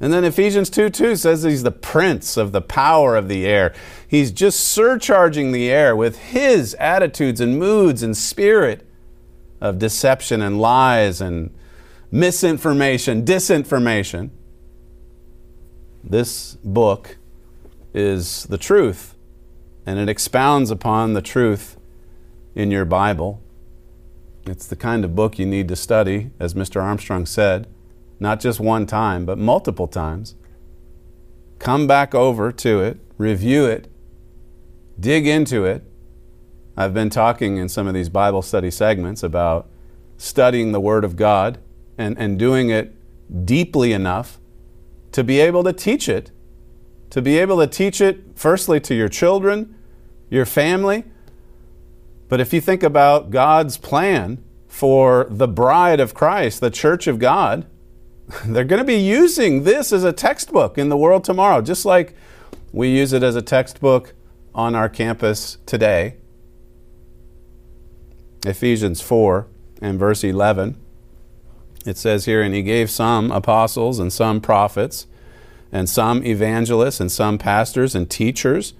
And 0.00 0.12
then 0.12 0.24
Ephesians 0.24 0.68
2 0.70 0.90
2 0.90 1.16
says 1.16 1.44
he's 1.44 1.62
the 1.62 1.70
prince 1.70 2.36
of 2.36 2.50
the 2.50 2.60
power 2.60 3.16
of 3.16 3.28
the 3.28 3.46
air. 3.46 3.72
He's 4.08 4.32
just 4.32 4.60
surcharging 4.60 5.52
the 5.52 5.70
air 5.70 5.94
with 5.94 6.18
his 6.18 6.74
attitudes 6.74 7.40
and 7.40 7.58
moods 7.58 8.02
and 8.02 8.16
spirit 8.16 8.86
of 9.60 9.78
deception 9.78 10.42
and 10.42 10.60
lies 10.60 11.20
and 11.20 11.54
misinformation, 12.10 13.24
disinformation. 13.24 14.30
This 16.02 16.56
book 16.64 17.16
is 17.94 18.46
the 18.46 18.58
truth, 18.58 19.14
and 19.86 19.98
it 20.00 20.08
expounds 20.08 20.72
upon 20.72 21.14
the 21.14 21.22
truth 21.22 21.76
in 22.56 22.72
your 22.72 22.84
Bible. 22.84 23.40
It's 24.46 24.66
the 24.66 24.76
kind 24.76 25.04
of 25.04 25.14
book 25.14 25.38
you 25.38 25.46
need 25.46 25.68
to 25.68 25.76
study, 25.76 26.30
as 26.38 26.54
Mr. 26.54 26.82
Armstrong 26.82 27.26
said 27.26 27.66
not 28.20 28.40
just 28.40 28.60
one 28.60 28.86
time, 28.86 29.24
but 29.24 29.38
multiple 29.38 29.88
times. 29.88 30.34
Come 31.58 31.86
back 31.86 32.14
over 32.14 32.52
to 32.52 32.80
it, 32.80 32.98
review 33.18 33.66
it, 33.66 33.88
dig 34.98 35.26
into 35.26 35.64
it. 35.64 35.82
I've 36.76 36.94
been 36.94 37.10
talking 37.10 37.56
in 37.56 37.68
some 37.68 37.86
of 37.86 37.94
these 37.94 38.08
Bible 38.08 38.42
study 38.42 38.70
segments 38.70 39.22
about 39.22 39.68
studying 40.16 40.72
the 40.72 40.80
Word 40.80 41.04
of 41.04 41.16
God 41.16 41.58
and, 41.96 42.16
and 42.18 42.38
doing 42.38 42.70
it 42.70 42.94
deeply 43.44 43.92
enough 43.92 44.38
to 45.12 45.24
be 45.24 45.40
able 45.40 45.62
to 45.64 45.72
teach 45.72 46.08
it, 46.08 46.30
to 47.10 47.22
be 47.22 47.38
able 47.38 47.58
to 47.58 47.66
teach 47.66 48.00
it 48.00 48.20
firstly 48.34 48.80
to 48.80 48.94
your 48.94 49.08
children, 49.08 49.74
your 50.30 50.44
family. 50.44 51.04
But 52.28 52.40
if 52.40 52.52
you 52.52 52.60
think 52.60 52.82
about 52.82 53.30
God's 53.30 53.76
plan 53.76 54.42
for 54.66 55.26
the 55.30 55.48
bride 55.48 56.00
of 56.00 56.14
Christ, 56.14 56.60
the 56.60 56.70
church 56.70 57.06
of 57.06 57.18
God, 57.18 57.66
they're 58.46 58.64
going 58.64 58.80
to 58.80 58.84
be 58.84 58.96
using 58.96 59.64
this 59.64 59.92
as 59.92 60.04
a 60.04 60.12
textbook 60.12 60.78
in 60.78 60.88
the 60.88 60.96
world 60.96 61.24
tomorrow, 61.24 61.60
just 61.60 61.84
like 61.84 62.14
we 62.72 62.88
use 62.88 63.12
it 63.12 63.22
as 63.22 63.36
a 63.36 63.42
textbook 63.42 64.14
on 64.54 64.74
our 64.74 64.88
campus 64.88 65.58
today. 65.66 66.16
Ephesians 68.44 69.00
4 69.00 69.46
and 69.80 69.98
verse 69.98 70.24
11. 70.24 70.80
It 71.86 71.98
says 71.98 72.24
here, 72.24 72.42
And 72.42 72.54
he 72.54 72.62
gave 72.62 72.90
some 72.90 73.30
apostles 73.30 73.98
and 73.98 74.12
some 74.12 74.40
prophets, 74.40 75.06
and 75.70 75.88
some 75.88 76.24
evangelists, 76.24 77.00
and 77.00 77.10
some 77.10 77.36
pastors 77.36 77.94
and 77.94 78.08
teachers 78.08 78.74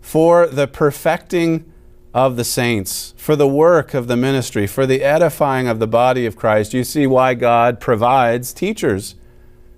for 0.00 0.46
the 0.46 0.66
perfecting 0.66 1.71
of 2.14 2.36
the 2.36 2.44
saints, 2.44 3.14
for 3.16 3.36
the 3.36 3.48
work 3.48 3.94
of 3.94 4.06
the 4.06 4.16
ministry, 4.16 4.66
for 4.66 4.86
the 4.86 5.02
edifying 5.02 5.66
of 5.66 5.78
the 5.78 5.86
body 5.86 6.26
of 6.26 6.36
Christ. 6.36 6.74
You 6.74 6.84
see 6.84 7.06
why 7.06 7.34
God 7.34 7.80
provides 7.80 8.52
teachers, 8.52 9.14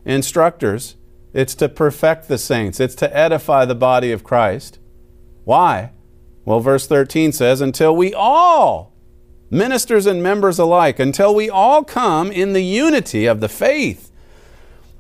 instructors. 0.05 0.97
It's 1.33 1.55
to 1.57 1.69
perfect 1.69 2.29
the 2.29 2.39
saints, 2.39 2.81
it's 2.81 2.95
to 2.97 3.17
edify 3.17 3.65
the 3.65 3.75
body 3.75 4.13
of 4.13 4.25
Christ. 4.25 4.79
Why? 5.45 5.91
Well, 6.45 6.61
verse 6.61 6.87
13 6.87 7.33
says, 7.33 7.61
Until 7.61 7.95
we 7.97 8.13
all, 8.13 8.93
ministers 9.51 10.07
and 10.07 10.23
members 10.23 10.59
alike, 10.59 10.99
until 10.99 11.35
we 11.35 11.49
all 11.49 11.85
come 11.85 12.31
in 12.31 12.53
the 12.53 12.65
unity 12.65 13.27
of 13.27 13.41
the 13.41 13.49
faith 13.49 14.11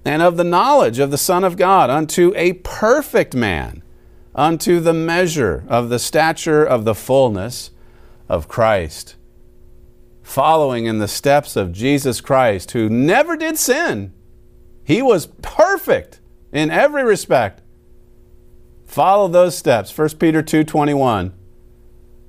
and 0.05 0.22
of 0.22 0.37
the 0.37 0.45
knowledge 0.45 0.99
of 0.99 1.11
the 1.11 1.18
Son 1.18 1.45
of 1.45 1.57
God 1.57 1.91
unto 1.91 2.32
a 2.37 2.55
perfect 2.55 3.35
man, 3.35 3.82
unto 4.35 4.80
the 4.80 4.93
measure 4.93 5.64
of 5.68 5.89
the 5.89 5.99
stature 5.99 6.64
of 6.64 6.85
the 6.85 6.95
fullness 6.95 7.70
of 8.28 8.49
Christ. 8.49 9.16
Following 10.22 10.87
in 10.87 10.99
the 10.99 11.09
steps 11.09 11.57
of 11.57 11.72
Jesus 11.72 12.20
Christ, 12.20 12.72
who 12.72 12.89
never 12.89 13.37
did 13.37 13.59
sin. 13.59 14.12
He 14.82 15.03
was 15.03 15.26
perfect 15.43 16.20
in 16.53 16.70
every 16.70 17.05
respect. 17.05 17.62
Follow 18.87 19.28
those 19.28 19.57
steps. 19.57 19.91
1 19.91 20.18
Peter 20.18 20.43
2:21. 20.43 21.32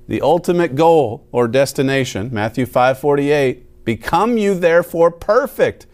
The 0.08 0.20
ultimate 0.20 0.74
goal 0.74 1.26
or 1.32 1.48
destination, 1.48 2.30
Matthew 2.32 2.66
5:48, 2.66 3.84
become 3.84 4.38
you 4.38 4.54
therefore 4.54 5.10
perfect 5.10 5.86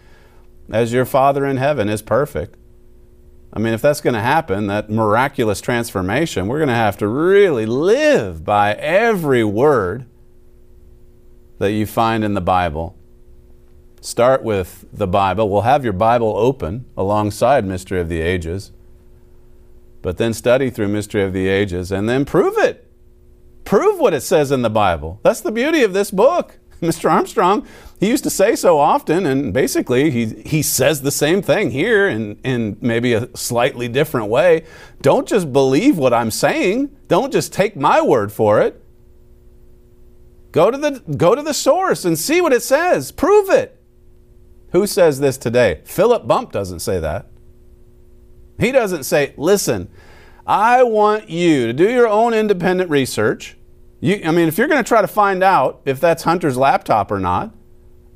as 0.70 0.92
your 0.92 1.04
Father 1.04 1.46
in 1.46 1.56
heaven 1.56 1.88
is 1.88 2.02
perfect. 2.02 2.56
I 3.52 3.58
mean, 3.58 3.74
if 3.74 3.82
that's 3.82 4.00
going 4.00 4.14
to 4.14 4.20
happen, 4.20 4.66
that 4.68 4.88
miraculous 4.88 5.60
transformation, 5.60 6.46
we're 6.46 6.58
going 6.58 6.68
to 6.68 6.74
have 6.74 6.96
to 6.98 7.08
really 7.08 7.66
live 7.66 8.44
by 8.44 8.72
every 8.74 9.44
word 9.44 10.06
that 11.58 11.72
you 11.72 11.86
find 11.86 12.24
in 12.24 12.34
the 12.34 12.40
Bible. 12.40 12.96
Start 14.00 14.42
with 14.42 14.86
the 14.92 15.06
Bible. 15.06 15.48
We'll 15.48 15.60
have 15.62 15.84
your 15.84 15.92
Bible 15.92 16.34
open 16.36 16.86
alongside 16.96 17.64
Mystery 17.64 18.00
of 18.00 18.08
the 18.08 18.20
Ages, 18.20 18.72
but 20.00 20.16
then 20.16 20.32
study 20.32 20.70
through 20.70 20.88
Mystery 20.88 21.22
of 21.22 21.32
the 21.32 21.46
Ages 21.46 21.92
and 21.92 22.08
then 22.08 22.24
prove 22.24 22.56
it. 22.56 22.88
Prove 23.64 24.00
what 24.00 24.14
it 24.14 24.22
says 24.22 24.50
in 24.50 24.62
the 24.62 24.70
Bible. 24.70 25.20
That's 25.22 25.40
the 25.40 25.52
beauty 25.52 25.82
of 25.82 25.92
this 25.92 26.10
book. 26.10 26.58
Mr. 26.80 27.08
Armstrong, 27.08 27.66
he 28.02 28.08
used 28.08 28.24
to 28.24 28.30
say 28.30 28.56
so 28.56 28.80
often, 28.80 29.26
and 29.26 29.54
basically 29.54 30.10
he, 30.10 30.26
he 30.44 30.60
says 30.60 31.02
the 31.02 31.12
same 31.12 31.40
thing 31.40 31.70
here 31.70 32.08
in, 32.08 32.34
in 32.42 32.76
maybe 32.80 33.12
a 33.12 33.28
slightly 33.36 33.86
different 33.86 34.26
way. 34.26 34.64
Don't 35.02 35.28
just 35.28 35.52
believe 35.52 35.98
what 35.98 36.12
I'm 36.12 36.32
saying, 36.32 36.90
don't 37.06 37.32
just 37.32 37.52
take 37.52 37.76
my 37.76 38.02
word 38.02 38.32
for 38.32 38.60
it. 38.60 38.84
Go 40.50 40.68
to 40.68 40.76
the, 40.76 40.98
go 41.16 41.36
to 41.36 41.42
the 41.42 41.54
source 41.54 42.04
and 42.04 42.18
see 42.18 42.40
what 42.40 42.52
it 42.52 42.64
says, 42.64 43.12
prove 43.12 43.48
it. 43.48 43.80
Who 44.72 44.88
says 44.88 45.20
this 45.20 45.38
today? 45.38 45.80
Philip 45.84 46.26
Bump 46.26 46.50
doesn't 46.50 46.80
say 46.80 46.98
that. 46.98 47.26
He 48.58 48.72
doesn't 48.72 49.04
say, 49.04 49.32
listen, 49.36 49.88
I 50.44 50.82
want 50.82 51.30
you 51.30 51.68
to 51.68 51.72
do 51.72 51.88
your 51.88 52.08
own 52.08 52.34
independent 52.34 52.90
research. 52.90 53.56
You, 54.00 54.22
I 54.24 54.32
mean, 54.32 54.48
if 54.48 54.58
you're 54.58 54.66
going 54.66 54.82
to 54.82 54.88
try 54.88 55.02
to 55.02 55.06
find 55.06 55.44
out 55.44 55.82
if 55.84 56.00
that's 56.00 56.24
Hunter's 56.24 56.56
laptop 56.56 57.12
or 57.12 57.20
not, 57.20 57.54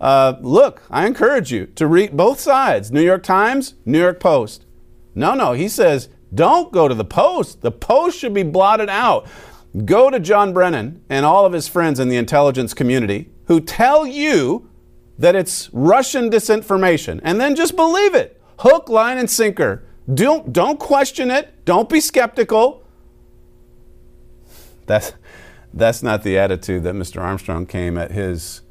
uh, 0.00 0.34
look, 0.40 0.82
I 0.90 1.06
encourage 1.06 1.52
you 1.52 1.66
to 1.66 1.86
read 1.86 2.16
both 2.16 2.40
sides 2.40 2.92
New 2.92 3.02
York 3.02 3.22
Times, 3.22 3.74
New 3.84 4.00
York 4.00 4.20
Post. 4.20 4.66
No, 5.14 5.34
no, 5.34 5.52
he 5.52 5.68
says, 5.68 6.08
don't 6.34 6.72
go 6.72 6.88
to 6.88 6.94
the 6.94 7.04
Post. 7.04 7.62
The 7.62 7.70
Post 7.70 8.18
should 8.18 8.34
be 8.34 8.42
blotted 8.42 8.90
out. 8.90 9.26
Go 9.84 10.10
to 10.10 10.20
John 10.20 10.52
Brennan 10.52 11.02
and 11.08 11.24
all 11.24 11.46
of 11.46 11.52
his 11.52 11.68
friends 11.68 11.98
in 11.98 12.08
the 12.08 12.16
intelligence 12.16 12.74
community 12.74 13.30
who 13.46 13.60
tell 13.60 14.06
you 14.06 14.68
that 15.18 15.34
it's 15.34 15.70
Russian 15.72 16.30
disinformation 16.30 17.20
and 17.22 17.40
then 17.40 17.54
just 17.54 17.76
believe 17.76 18.14
it. 18.14 18.40
Hook, 18.60 18.88
line, 18.88 19.18
and 19.18 19.30
sinker. 19.30 19.84
Don't, 20.12 20.52
don't 20.52 20.78
question 20.78 21.30
it. 21.30 21.64
Don't 21.64 21.88
be 21.88 22.00
skeptical. 22.00 22.86
That's, 24.86 25.12
that's 25.74 26.02
not 26.02 26.22
the 26.22 26.38
attitude 26.38 26.82
that 26.84 26.94
Mr. 26.94 27.20
Armstrong 27.20 27.66
came 27.66 27.98
at 27.98 28.12
his 28.12 28.62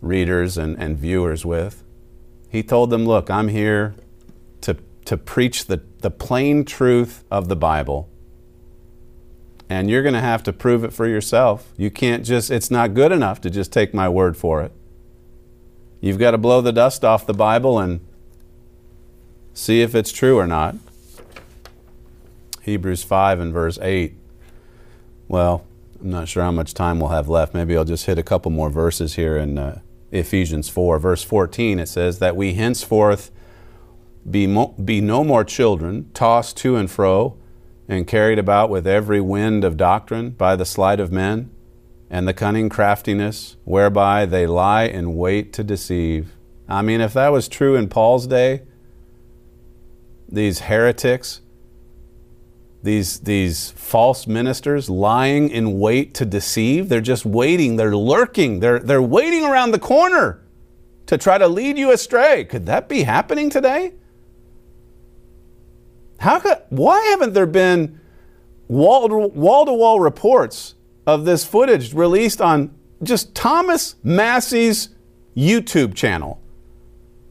readers 0.00 0.56
and, 0.56 0.78
and 0.78 0.98
viewers 0.98 1.44
with. 1.44 1.82
He 2.48 2.62
told 2.62 2.90
them, 2.90 3.06
Look, 3.06 3.30
I'm 3.30 3.48
here 3.48 3.94
to, 4.62 4.76
to 5.04 5.16
preach 5.16 5.66
the, 5.66 5.82
the 6.00 6.10
plain 6.10 6.64
truth 6.64 7.24
of 7.30 7.48
the 7.48 7.56
Bible 7.56 8.10
and 9.70 9.88
you're 9.88 10.02
going 10.02 10.14
to 10.14 10.20
have 10.20 10.42
to 10.42 10.52
prove 10.52 10.82
it 10.82 10.92
for 10.92 11.06
yourself. 11.06 11.72
You 11.76 11.92
can't 11.92 12.24
just, 12.24 12.50
it's 12.50 12.72
not 12.72 12.92
good 12.92 13.12
enough 13.12 13.40
to 13.42 13.50
just 13.50 13.72
take 13.72 13.94
my 13.94 14.08
word 14.08 14.36
for 14.36 14.62
it. 14.62 14.72
You've 16.00 16.18
got 16.18 16.32
to 16.32 16.38
blow 16.38 16.60
the 16.60 16.72
dust 16.72 17.04
off 17.04 17.24
the 17.24 17.32
Bible 17.32 17.78
and 17.78 18.00
see 19.54 19.80
if 19.80 19.94
it's 19.94 20.10
true 20.10 20.36
or 20.36 20.46
not. 20.48 20.74
Hebrews 22.62 23.04
5 23.04 23.38
and 23.38 23.52
verse 23.52 23.78
8. 23.80 24.14
Well, 25.28 25.64
I'm 26.00 26.10
not 26.10 26.26
sure 26.26 26.42
how 26.42 26.50
much 26.50 26.74
time 26.74 26.98
we'll 26.98 27.10
have 27.10 27.28
left. 27.28 27.54
Maybe 27.54 27.76
I'll 27.76 27.84
just 27.84 28.06
hit 28.06 28.18
a 28.18 28.24
couple 28.24 28.50
more 28.50 28.70
verses 28.70 29.14
here 29.14 29.36
in 29.36 29.56
uh, 29.56 29.80
Ephesians 30.12 30.68
4. 30.68 30.98
Verse 30.98 31.22
14, 31.22 31.78
it 31.78 31.88
says, 31.88 32.18
That 32.18 32.36
we 32.36 32.54
henceforth 32.54 33.30
be, 34.28 34.46
mo- 34.46 34.74
be 34.82 35.00
no 35.00 35.24
more 35.24 35.44
children, 35.44 36.10
tossed 36.14 36.56
to 36.58 36.76
and 36.76 36.90
fro 36.90 37.36
and 37.88 38.06
carried 38.06 38.38
about 38.38 38.70
with 38.70 38.86
every 38.86 39.20
wind 39.20 39.64
of 39.64 39.76
doctrine 39.76 40.30
by 40.30 40.54
the 40.54 40.64
sleight 40.64 41.00
of 41.00 41.10
men 41.10 41.50
and 42.08 42.26
the 42.26 42.34
cunning 42.34 42.68
craftiness 42.68 43.56
whereby 43.64 44.26
they 44.26 44.46
lie 44.46 44.84
in 44.84 45.16
wait 45.16 45.52
to 45.52 45.64
deceive. 45.64 46.32
I 46.68 46.82
mean, 46.82 47.00
if 47.00 47.14
that 47.14 47.30
was 47.30 47.48
true 47.48 47.76
in 47.76 47.88
Paul's 47.88 48.26
day, 48.26 48.62
these 50.28 50.60
heretics, 50.60 51.40
these, 52.82 53.20
these 53.20 53.70
false 53.72 54.26
ministers 54.26 54.88
lying 54.88 55.50
in 55.50 55.78
wait 55.78 56.14
to 56.14 56.24
deceive, 56.24 56.88
they're 56.88 57.00
just 57.00 57.26
waiting, 57.26 57.76
they're 57.76 57.96
lurking, 57.96 58.60
they're, 58.60 58.78
they're 58.78 59.02
waiting 59.02 59.44
around 59.44 59.72
the 59.72 59.78
corner 59.78 60.42
to 61.06 61.18
try 61.18 61.36
to 61.36 61.48
lead 61.48 61.76
you 61.76 61.92
astray. 61.92 62.44
Could 62.44 62.66
that 62.66 62.88
be 62.88 63.02
happening 63.02 63.50
today? 63.50 63.94
How 66.20 66.38
could, 66.38 66.58
why 66.68 67.00
haven't 67.10 67.32
there 67.32 67.46
been 67.46 68.00
wall 68.68 69.08
to 69.08 69.72
wall 69.72 70.00
reports 70.00 70.74
of 71.06 71.24
this 71.24 71.44
footage 71.44 71.92
released 71.92 72.40
on 72.40 72.74
just 73.02 73.34
Thomas 73.34 73.96
Massie's 74.02 74.90
YouTube 75.36 75.94
channel? 75.94 76.40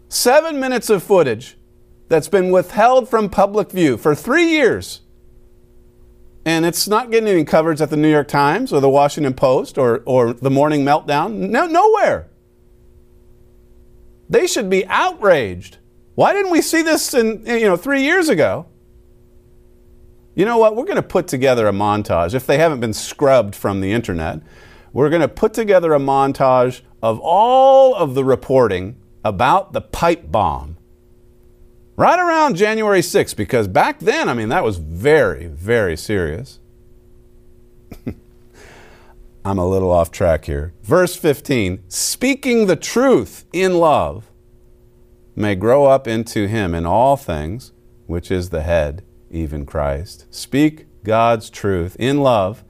Seven 0.10 0.60
minutes 0.60 0.90
of 0.90 1.04
footage 1.04 1.58
that's 2.08 2.28
been 2.28 2.52
withheld 2.52 3.08
from 3.08 3.30
public 3.30 3.72
view 3.72 3.96
for 3.96 4.14
three 4.14 4.50
years. 4.50 5.02
And 6.46 6.66
it's 6.66 6.88
not 6.88 7.12
getting 7.12 7.30
any 7.30 7.44
coverage 7.44 7.82
at 7.82 7.90
the 7.90 7.98
New 7.98 8.10
York 8.10 8.28
Times 8.28 8.72
or 8.72 8.80
the 8.80 8.90
Washington 8.90 9.34
Post 9.34 9.78
or, 9.78 10.02
or 10.06 10.34
the 10.34 10.50
Morning 10.50 10.84
Meltdown. 10.86 11.50
No, 11.50 11.68
nowhere. 11.68 12.30
They 14.30 14.48
should 14.48 14.70
be 14.70 14.86
outraged. 14.88 15.78
Why 16.16 16.34
didn't 16.34 16.52
we 16.52 16.62
see 16.62 16.82
this 16.82 17.14
in, 17.14 17.46
you 17.46 17.66
know, 17.66 17.78
three 17.78 18.04
years 18.04 18.30
ago? 18.30 18.68
You 20.36 20.46
know 20.46 20.58
what? 20.58 20.76
We're 20.76 20.86
going 20.86 20.96
to 20.96 21.02
put 21.02 21.28
together 21.28 21.68
a 21.68 21.72
montage. 21.72 22.34
If 22.34 22.46
they 22.46 22.58
haven't 22.58 22.80
been 22.80 22.94
scrubbed 22.94 23.56
from 23.56 23.82
the 23.82 23.92
internet, 23.92 24.42
we're 24.94 25.10
going 25.10 25.22
to 25.22 25.28
put 25.28 25.54
together 25.54 25.94
a 25.94 26.00
montage 26.00 26.82
of 27.02 27.20
all 27.20 27.96
of 27.96 28.16
the 28.16 28.24
reporting 28.24 28.96
about 29.24 29.74
the 29.74 29.82
pipe 29.82 30.32
bomb 30.32 30.78
right 32.00 32.18
around 32.18 32.56
January 32.56 33.02
6th, 33.02 33.36
because 33.36 33.68
back 33.68 34.00
then, 34.00 34.30
I 34.30 34.34
mean, 34.34 34.48
that 34.50 34.64
was 34.64 34.78
very, 34.78 35.48
very 35.48 35.98
serious. 35.98 36.60
I'm 39.46 39.58
a 39.58 39.68
little 39.68 39.92
off 39.92 40.10
track 40.10 40.46
here. 40.46 40.74
Verse 40.82 41.18
15 41.18 41.84
speaking 41.90 42.68
the 42.68 42.78
truth 42.78 43.44
in 43.52 43.80
love 43.80 44.32
may 45.36 45.56
grow 45.56 45.88
up 45.88 46.08
into 46.08 46.48
him 46.48 46.74
in 46.74 46.86
all 46.86 47.18
things, 47.18 47.74
which 48.08 48.32
is 48.32 48.50
the 48.50 48.62
head 48.62 49.04
even 49.30 49.66
Christ. 49.66 50.26
Speak 50.34 50.88
God's 51.04 51.50
truth 51.50 51.98
in 52.00 52.22
love 52.22 52.64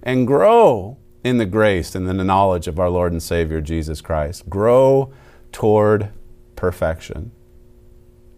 and 0.00 0.28
grow 0.28 0.96
in 1.24 1.38
the 1.38 1.46
grace 1.46 1.96
and 1.96 2.08
in 2.08 2.18
the 2.18 2.24
knowledge 2.24 2.68
of 2.68 2.78
our 2.78 2.90
Lord 2.90 3.10
and 3.10 3.22
Savior 3.22 3.60
Jesus 3.60 4.00
Christ. 4.00 4.48
Grow 4.48 5.12
toward 5.50 6.10
perfection. 6.54 7.32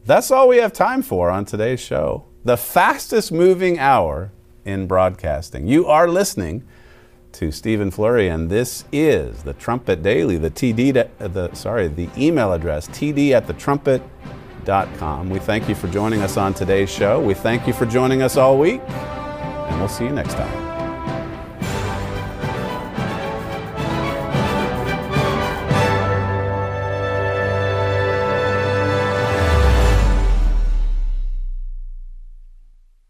That's 0.08 0.30
all 0.30 0.48
we 0.48 0.56
have 0.56 0.72
time 0.72 1.02
for 1.02 1.28
on 1.28 1.44
today's 1.44 1.80
show. 1.80 2.24
The 2.42 2.56
fastest 2.56 3.30
moving 3.30 3.78
hour 3.78 4.32
in 4.64 4.86
broadcasting. 4.86 5.66
You 5.66 5.86
are 5.86 6.08
listening 6.08 6.66
to 7.32 7.52
Stephen 7.52 7.90
Flurry, 7.90 8.26
and 8.28 8.48
this 8.48 8.86
is 8.90 9.42
the 9.42 9.52
Trumpet 9.52 10.02
Daily. 10.02 10.38
The 10.38 10.50
TD, 10.50 10.94
the 11.18 11.54
sorry, 11.54 11.88
the 11.88 12.08
email 12.16 12.54
address 12.54 12.88
TD 12.88 13.32
at 13.32 13.46
the 13.46 13.52
Trumpet 13.52 14.00
we 15.30 15.38
thank 15.38 15.68
you 15.68 15.74
for 15.74 15.88
joining 15.88 16.22
us 16.22 16.38
on 16.38 16.54
today's 16.54 16.90
show. 16.90 17.20
We 17.20 17.34
thank 17.34 17.66
you 17.66 17.74
for 17.74 17.84
joining 17.84 18.22
us 18.22 18.38
all 18.38 18.58
week, 18.58 18.80
and 18.88 19.78
we'll 19.78 19.88
see 19.88 20.04
you 20.04 20.10
next 20.10 20.34
time. 20.34 20.67